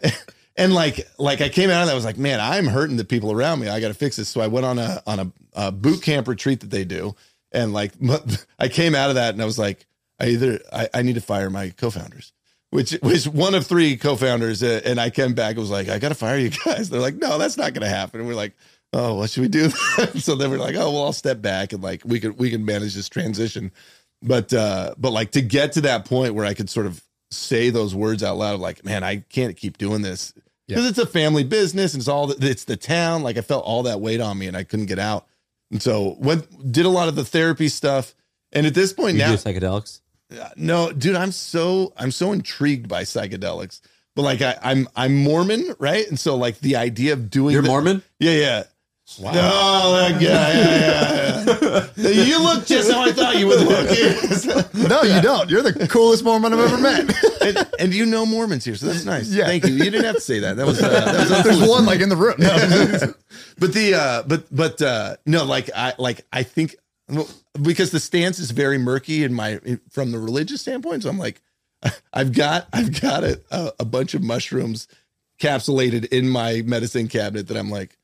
and 0.57 0.75
like 0.75 1.09
like 1.19 1.41
I 1.41 1.49
came 1.49 1.71
out 1.71 1.83
and 1.83 1.91
I 1.91 1.95
was 1.95 2.05
like, 2.05 2.19
"Man, 2.19 2.41
I'm 2.41 2.67
hurting 2.67 2.97
the 2.97 3.05
people 3.05 3.33
around 3.33 3.61
me. 3.61 3.69
I 3.69 3.81
got 3.81 3.89
to 3.89 3.95
fix 3.95 4.17
this." 4.17 4.29
So 4.29 4.41
I 4.41 4.49
went 4.49 4.67
on 4.67 4.79
a 4.79 5.03
on 5.07 5.19
a, 5.21 5.33
a 5.55 5.73
boot 5.73 6.03
camp 6.03 6.29
retreat 6.29 6.61
that 6.61 6.71
they 6.71 6.85
do, 6.85 7.15
and 7.53 7.73
like 7.73 7.93
I 8.59 8.69
came 8.69 8.95
out 8.95 9.09
of 9.09 9.15
that 9.15 9.33
and 9.35 9.41
I 9.41 9.47
was 9.47 9.59
like, 9.59 9.87
I 10.19 10.27
either 10.29 10.61
I, 10.73 10.89
I 10.93 11.03
need 11.03 11.15
to 11.15 11.21
fire 11.23 11.49
my 11.49 11.71
co-founders 11.71 12.33
which 12.71 12.97
was 13.03 13.29
one 13.29 13.55
of 13.55 13.67
three 13.67 13.97
co-founders 13.97 14.63
uh, 14.63 14.81
and 14.85 15.01
i 15.01 15.11
came 15.11 15.35
back 15.35 15.51
and 15.51 15.59
was 15.59 15.71
like 15.71 15.89
i 15.89 15.99
gotta 15.99 16.15
fire 16.15 16.39
you 16.39 16.51
guys 16.65 16.91
they're 16.91 17.01
like 17.01 17.17
no 17.17 17.39
that's 17.39 17.57
not 17.57 17.75
gonna 17.75 17.89
happen 17.89 18.21
and 18.21 18.29
we're 18.29 18.35
like 18.35 18.55
oh, 18.93 19.15
what 19.15 19.31
should 19.31 19.43
we 19.43 19.49
do? 19.49 19.71
so 20.17 20.35
then 20.35 20.51
we're 20.51 20.59
like, 20.59 20.75
oh, 20.77 20.91
well, 20.91 21.05
I'll 21.05 21.13
step 21.13 21.41
back 21.41 21.73
and 21.73 21.83
like 21.83 22.03
we 22.05 22.21
could 22.21 22.39
we 22.39 22.51
can 22.51 22.65
manage 22.65 22.95
this 22.95 23.09
transition. 23.09 23.73
But 24.23 24.53
uh, 24.53 24.95
but 24.99 25.13
like 25.13 25.33
to 25.33 25.43
get 25.43 25.73
to 25.73 25.83
that 25.83 26.05
point 26.05 26.35
where 26.35 26.45
I 26.45 26.55
could 26.55 26.69
sort 26.69 26.87
of 26.87 27.03
say 27.31 27.71
those 27.71 27.95
words 27.95 28.23
out 28.23 28.37
loud, 28.37 28.55
of 28.55 28.61
like, 28.61 28.85
man, 28.85 29.05
I 29.05 29.19
can't 29.29 29.57
keep 29.57 29.79
doing 29.79 30.03
this 30.03 30.35
because 30.69 30.87
it's 30.87 30.99
a 30.99 31.07
family 31.07 31.45
business 31.45 31.95
and 31.95 32.01
it's 32.01 32.09
all 32.09 32.31
it's 32.31 32.65
the 32.65 32.77
town. 32.77 33.23
Like 33.23 33.39
I 33.39 33.41
felt 33.41 33.65
all 33.65 33.85
that 33.85 34.01
weight 34.01 34.21
on 34.21 34.39
me 34.39 34.47
and 34.47 34.57
I 34.57 34.65
couldn't 34.65 34.87
get 34.87 34.99
out. 34.99 35.27
And 35.71 35.83
so 35.83 36.17
went 36.19 36.73
did 36.73 36.87
a 36.87 36.91
lot 36.91 37.09
of 37.09 37.17
the 37.17 37.25
therapy 37.25 37.69
stuff. 37.69 38.15
And 38.53 38.67
at 38.67 38.75
this 38.75 38.93
point 38.93 39.15
You 39.15 39.21
now, 39.21 39.35
psychedelics? 39.35 40.01
No, 40.57 40.93
dude, 40.93 41.17
I'm 41.17 41.33
so 41.33 41.93
I'm 41.97 42.11
so 42.11 42.33
intrigued 42.33 42.89
by 42.89 43.03
psychedelics. 43.03 43.81
But 44.17 44.23
like 44.23 44.43
I, 44.43 44.57
I'm 44.63 44.89
I'm 44.97 45.17
Mormon, 45.23 45.75
right? 45.79 46.07
And 46.09 46.19
so 46.19 46.37
like 46.37 46.59
the 46.61 46.77
idea 46.77 47.13
of 47.13 47.31
doing 47.31 47.53
You're 47.53 47.63
the- 47.63 47.69
Mormon? 47.69 48.03
Yeah, 48.19 48.33
yeah. 48.33 48.63
Wow. 49.19 49.33
Oh, 49.35 49.97
that 49.97 50.13
guy. 50.21 50.53
Yeah, 50.53 51.45
yeah, 51.45 51.87
yeah. 51.97 52.25
you 52.25 52.41
look 52.41 52.65
just 52.65 52.93
how 52.93 53.03
I 53.03 53.11
thought 53.11 53.37
you 53.39 53.49
would 53.49 53.59
look. 53.61 54.89
No, 54.89 55.03
you 55.03 55.21
don't. 55.21 55.51
You're 55.51 55.63
the 55.63 55.89
coolest 55.91 56.23
Mormon 56.23 56.53
I've 56.53 56.61
ever 56.61 56.79
met. 56.79 57.13
and, 57.43 57.69
and 57.81 57.95
you 57.95 58.07
know 58.07 58.25
Mormons 58.25 58.65
here, 58.65 58.77
so 58.77 58.87
that's 58.87 59.05
nice. 59.05 59.29
Yeah. 59.29 59.47
Thank 59.47 59.65
you. 59.67 59.73
You 59.73 59.85
didn't 59.91 60.05
have 60.05 60.15
to 60.15 60.21
say 60.21 60.39
that. 60.41 60.57
That 60.57 60.67
was, 60.67 60.81
uh, 60.81 60.89
that 60.89 61.29
was 61.29 61.43
There's 61.43 61.69
one 61.69 61.87
like 61.87 62.01
in 62.01 62.09
the 62.09 62.15
room. 62.17 62.37
No. 62.39 62.55
but 63.59 63.75
the 63.75 63.95
uh 63.95 64.23
but 64.29 64.45
but 64.55 64.81
uh 64.81 65.17
no 65.27 65.45
like 65.45 65.71
i 65.75 65.93
like 65.99 66.25
i 66.33 66.45
think 66.45 66.77
because 67.61 67.91
the 67.91 68.01
stance 68.01 68.39
is 68.39 68.51
very 68.51 68.79
murky 68.79 69.25
in 69.25 69.35
my 69.35 69.61
from 69.91 70.13
the 70.13 70.19
religious 70.19 70.61
standpoint 70.61 71.03
so 71.03 71.09
i'm 71.09 71.19
like 71.19 71.41
i've 72.13 72.33
got 72.33 72.69
i've 72.73 73.01
got 73.01 73.25
a, 73.25 73.41
a, 73.79 73.85
bunch 73.85 74.15
of 74.15 74.23
mushrooms 74.23 74.89
capsulated 75.41 76.07
in 76.07 76.29
my 76.29 76.63
medicine 76.65 77.09
cabinet 77.09 77.49
that 77.49 77.57
i'm 77.57 77.71
like 77.71 77.97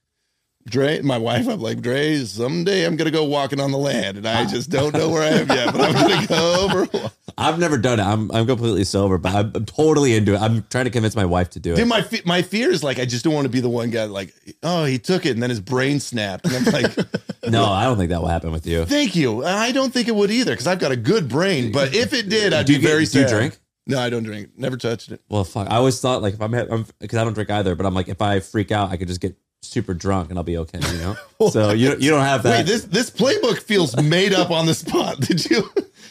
Dre, 0.69 1.01
my 1.01 1.17
wife, 1.17 1.47
I'm 1.47 1.61
like, 1.61 1.81
Dre, 1.81 2.17
someday 2.25 2.85
I'm 2.85 2.97
gonna 2.97 3.13
go 3.13 3.23
walking 3.23 3.61
on 3.61 3.71
the 3.71 3.79
land, 3.79 4.17
and 4.17 4.27
I 4.27 4.47
just 4.47 4.69
don't 4.69 4.93
know 4.93 5.09
where 5.09 5.23
I 5.23 5.29
am 5.29 5.49
yet, 5.49 5.73
but 5.73 5.81
I'm 5.81 5.93
gonna 5.93 6.27
go 6.27 6.69
over. 6.93 7.11
I've 7.39 7.59
never 7.59 7.77
done 7.77 8.01
it. 8.01 8.03
I'm 8.05 8.31
I'm 8.33 8.47
completely 8.47 8.85
sober, 8.85 9.19
but 9.19 9.35
I'm, 9.35 9.53
I'm 9.55 9.67
totally 9.67 10.15
into 10.17 10.35
it. 10.35 10.41
I'm 10.41 10.65
trying 10.71 10.85
to 10.87 10.91
convince 10.91 11.15
my 11.15 11.27
wife 11.27 11.51
to 11.51 11.61
do 11.61 11.75
it. 11.75 11.77
Dude, 11.77 11.87
my 11.89 12.01
fe- 12.03 12.23
my 12.25 12.41
fear 12.43 12.71
is 12.71 12.83
like 12.83 12.99
I 12.99 13.05
just 13.05 13.25
don't 13.25 13.35
want 13.35 13.45
to 13.45 13.51
be 13.51 13.61
the 13.61 13.69
one 13.69 13.91
guy 13.91 14.05
like, 14.05 14.33
oh, 14.63 14.85
he 14.87 14.99
took 14.99 15.27
it 15.27 15.31
and 15.33 15.43
then 15.43 15.51
his 15.51 15.61
brain 15.61 16.01
snapped, 16.01 16.47
and 16.47 16.55
I'm 16.55 16.65
like, 16.73 16.97
no, 17.49 17.65
I 17.67 17.85
don't 17.85 17.99
think 17.99 18.09
that 18.11 18.21
will 18.23 18.29
happen 18.29 18.53
with 18.53 18.67
you. 18.67 18.85
Thank 18.87 19.15
you. 19.17 19.45
I 19.45 19.73
don't 19.73 19.93
think 19.93 20.09
it 20.09 20.15
would 20.15 20.31
either 20.31 20.53
because 20.53 20.67
I've 20.67 20.79
got 20.79 20.93
a 20.93 20.97
good 20.97 21.29
brain. 21.29 21.73
But 21.73 21.95
if 21.95 22.13
it 22.15 22.29
did, 22.31 22.55
I'd 22.55 22.65
Do 22.67 22.75
be 22.75 22.81
get- 22.81 22.89
very 22.89 23.05
do 23.05 23.21
you 23.21 23.29
drink? 23.29 23.59
No, 23.87 24.01
I 24.01 24.09
don't 24.11 24.25
drink. 24.25 24.49
Never 24.57 24.77
touched 24.77 25.13
it. 25.13 25.21
Well, 25.29 25.45
fuck. 25.45 25.69
I 25.71 25.77
always 25.77 26.01
thought 26.01 26.23
like 26.23 26.35
if 26.35 26.41
I'm 26.41 26.51
because 26.99 27.19
I 27.19 27.25
don't 27.25 27.35
drink 27.35 27.51
either, 27.51 27.75
but 27.75 27.85
I'm 27.87 27.95
like 27.95 28.09
if 28.09 28.21
I 28.23 28.41
freak 28.41 28.73
out, 28.73 28.91
I 28.91 28.97
could 28.97 29.09
just 29.09 29.21
get 29.21 29.37
super 29.63 29.95
drunk 29.95 30.31
and 30.31 30.39
I'll 30.39 30.43
be 30.45 30.57
okay. 30.59 30.81
You 30.81 30.99
know. 30.99 31.17
so 31.51 31.71
you 31.73 31.97
you 31.99 32.11
don't 32.11 32.25
have 32.25 32.43
that. 32.45 32.59
Wait, 32.61 32.67
this 32.67 32.85
this 32.85 33.11
playbook 33.11 33.59
feels 33.59 33.95
made 34.01 34.33
up 34.33 34.51
on 34.51 34.67
the 34.67 34.75
spot. 34.75 35.21
Did 35.21 35.49
you? 35.51 35.71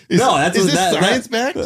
Is, 0.09 0.19
No, 0.19 0.35
that's 0.37 0.57
is 0.57 0.65
what- 0.65 0.71
this 0.71 0.79
that- 0.79 1.03
science 1.03 1.27
backed? 1.27 1.57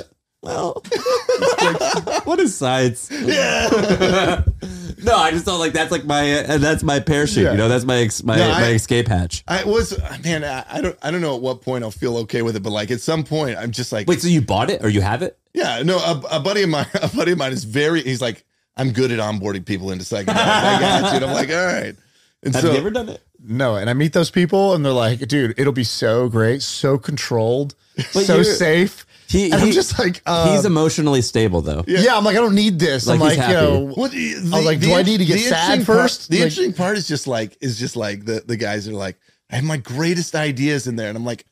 well, 0.42 0.74
what 2.26 2.40
is 2.40 2.56
science? 2.56 3.10
Yeah. 3.12 4.44
No, 5.02 5.16
I 5.16 5.32
just 5.32 5.46
thought 5.46 5.60
like 5.62 5.72
that's 5.72 5.92
like 5.92 6.04
my 6.04 6.40
uh, 6.44 6.58
that's 6.58 6.84
my 6.84 7.00
parachute. 7.00 7.44
Yeah. 7.46 7.52
You 7.52 7.58
know, 7.58 7.70
that's 7.70 7.86
my 7.86 7.96
ex, 8.00 8.22
my 8.22 8.36
No, 8.36 8.50
I- 8.52 8.60
my 8.62 8.68
escape 8.72 9.08
hatch. 9.08 9.46
I 9.48 9.64
was 9.64 9.98
man. 10.26 10.44
I, 10.44 10.66
I 10.70 10.82
don't. 10.82 10.98
I 11.02 11.10
don't 11.10 11.22
know 11.22 11.38
at 11.38 11.42
what 11.42 11.62
point 11.62 11.86
I'll 11.86 11.90
feel 11.92 12.18
okay 12.18 12.42
with 12.42 12.58
it, 12.58 12.64
but 12.64 12.72
like 12.72 12.92
at 12.92 13.00
some 13.00 13.24
point, 13.24 13.58
I'm 13.58 13.72
just 13.72 13.94
like, 13.94 14.10
Wait, 14.10 14.22
so 14.22 14.28
you 14.28 14.42
bought 14.42 14.70
it 14.70 14.84
or 14.84 14.90
you 14.90 15.00
have 15.00 15.22
it? 15.22 15.40
yeah. 15.54 15.82
No, 15.84 16.00
a, 16.00 16.22
a 16.32 16.40
buddy 16.42 16.64
of 16.64 16.70
mine. 16.70 16.86
A 17.02 17.08
buddy 17.08 17.32
of 17.32 17.38
mine 17.38 17.54
is 17.54 17.64
very. 17.64 18.02
He's 18.02 18.22
like, 18.22 18.44
I'm 18.76 18.92
good 18.92 19.10
at 19.12 19.20
onboarding 19.20 19.66
people 19.66 19.90
into 19.92 20.04
psychedelics. 20.04 20.36
I 20.36 20.80
got 20.82 21.12
you. 21.12 21.16
And 21.16 21.26
I'm 21.26 21.34
like, 21.34 21.50
all 21.50 21.66
right. 21.66 21.96
And 22.44 22.54
Have 22.54 22.62
so, 22.64 22.72
you 22.74 22.78
ever 22.78 22.90
done 22.92 23.08
it? 23.08 23.24
No, 23.44 23.76
and 23.76 23.90
I 23.90 23.94
meet 23.94 24.14
those 24.14 24.30
people 24.32 24.74
and 24.74 24.84
they're 24.86 24.92
like, 24.92 25.20
dude, 25.28 25.58
it'll 25.58 25.74
be 25.74 25.84
so 25.84 26.28
great, 26.30 26.62
so 26.62 26.98
controlled, 26.98 27.76
But 27.96 28.26
so 28.26 28.44
safe. 28.44 29.06
He, 29.28 29.46
and 29.46 29.56
I'm 29.56 29.68
he- 29.68 29.74
just 29.74 29.98
like, 30.00 30.22
uh, 30.26 30.52
he's 30.56 30.66
emotionally 30.66 31.22
stable 31.22 31.62
though. 31.62 31.84
yeah. 31.88 32.18
I'm 32.18 32.24
like, 32.24 32.36
I 32.36 32.40
don't 32.40 32.56
need 32.56 32.80
this. 32.80 33.06
Like, 33.08 33.20
I'm 33.20 33.28
he's 33.30 33.38
like, 33.38 33.46
happy. 33.48 33.54
you 33.54 33.72
know, 33.88 33.94
Well, 33.96 34.10
the, 34.10 34.36
I 34.54 34.58
was 34.58 34.66
like, 34.66 34.80
do 34.80 34.94
I 34.94 35.04
need 35.04 35.20
to 35.20 35.26
get 35.26 35.36
the 35.36 35.40
sad 35.42 35.80
interesting 35.80 35.86
part- 35.86 36.10
first? 36.10 36.30
the 36.30 36.38
Like- 36.38 36.44
interesting 36.46 36.74
part 36.74 36.98
is 36.98 37.08
just 37.08 37.28
like 37.28 37.58
is 37.62 37.78
just 37.80 37.96
like 37.96 38.26
the 38.26 38.44
the 38.46 38.58
guys 38.58 38.88
are 38.88 38.94
like, 38.94 39.18
I 39.52 39.56
have 39.56 39.64
my 39.64 39.78
greatest 39.78 40.36
ideas 40.36 40.88
in 40.88 40.96
there, 40.96 41.10
and 41.10 41.18
I'm 41.18 41.26
like, 41.26 41.46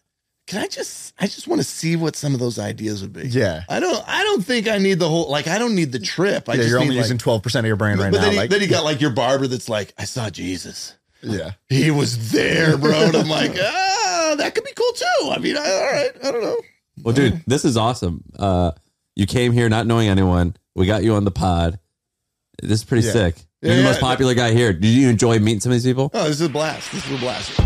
can 0.47 0.61
I 0.63 0.67
just 0.67 1.13
I 1.19 1.27
just 1.27 1.47
want 1.47 1.61
to 1.61 1.67
see 1.67 1.95
what 1.95 2.15
some 2.15 2.33
of 2.33 2.39
those 2.39 2.57
ideas 2.57 3.01
would 3.01 3.13
be. 3.13 3.27
Yeah. 3.27 3.63
I 3.69 3.79
don't 3.79 4.03
I 4.07 4.23
don't 4.23 4.43
think 4.43 4.67
I 4.67 4.77
need 4.79 4.97
the 4.99 5.07
whole 5.09 5.29
like 5.29 5.47
I 5.47 5.59
don't 5.59 5.75
need 5.75 5.91
the 5.91 5.99
trip. 5.99 6.49
I 6.49 6.53
yeah, 6.53 6.57
just 6.57 6.69
you're 6.69 6.79
need, 6.79 6.85
only 6.85 6.95
like- 6.95 7.03
using 7.05 7.17
12% 7.19 7.59
of 7.59 7.65
your 7.65 7.75
brain 7.75 7.97
right 7.99 8.11
but 8.11 8.17
now. 8.17 8.23
then, 8.23 8.31
he, 8.31 8.37
like, 8.39 8.49
then 8.49 8.61
he 8.61 8.67
got 8.67 8.83
like 8.83 9.01
your 9.01 9.11
barber 9.11 9.45
that's 9.47 9.69
like, 9.69 9.93
I 9.99 10.05
saw 10.05 10.29
Jesus. 10.31 10.95
Yeah. 11.21 11.51
He 11.69 11.91
was 11.91 12.31
there, 12.31 12.77
bro. 12.77 12.91
And 12.93 13.15
I'm 13.15 13.27
like, 13.29 13.51
ah, 13.61 14.35
that 14.37 14.53
could 14.55 14.63
be 14.63 14.71
cool 14.75 14.91
too. 14.93 15.29
I 15.31 15.39
mean, 15.39 15.57
I, 15.57 15.71
all 15.71 15.91
right, 15.91 16.11
I 16.23 16.31
don't 16.31 16.41
know. 16.43 16.57
Well, 17.03 17.13
dude, 17.13 17.41
this 17.47 17.63
is 17.65 17.77
awesome. 17.77 18.23
Uh, 18.37 18.71
you 19.15 19.25
came 19.27 19.51
here 19.51 19.69
not 19.69 19.85
knowing 19.87 20.09
anyone. 20.09 20.55
We 20.75 20.85
got 20.85 21.03
you 21.03 21.13
on 21.15 21.23
the 21.25 21.31
pod. 21.31 21.79
This 22.61 22.79
is 22.79 22.83
pretty 22.83 23.05
Yeah. 23.05 23.13
sick. 23.13 23.35
You're 23.61 23.71
Yeah, 23.71 23.77
the 23.77 23.81
yeah. 23.83 23.87
most 23.89 23.99
popular 23.99 24.33
guy 24.33 24.51
here. 24.51 24.73
Did 24.73 24.87
you 24.87 25.09
enjoy 25.09 25.39
meeting 25.39 25.59
some 25.59 25.71
of 25.71 25.75
these 25.75 25.85
people? 25.85 26.09
Oh, 26.13 26.23
this 26.23 26.39
is 26.39 26.41
a 26.41 26.49
blast. 26.49 26.91
This 26.91 27.05
is 27.07 27.13
a 27.13 27.17
blast. 27.17 27.59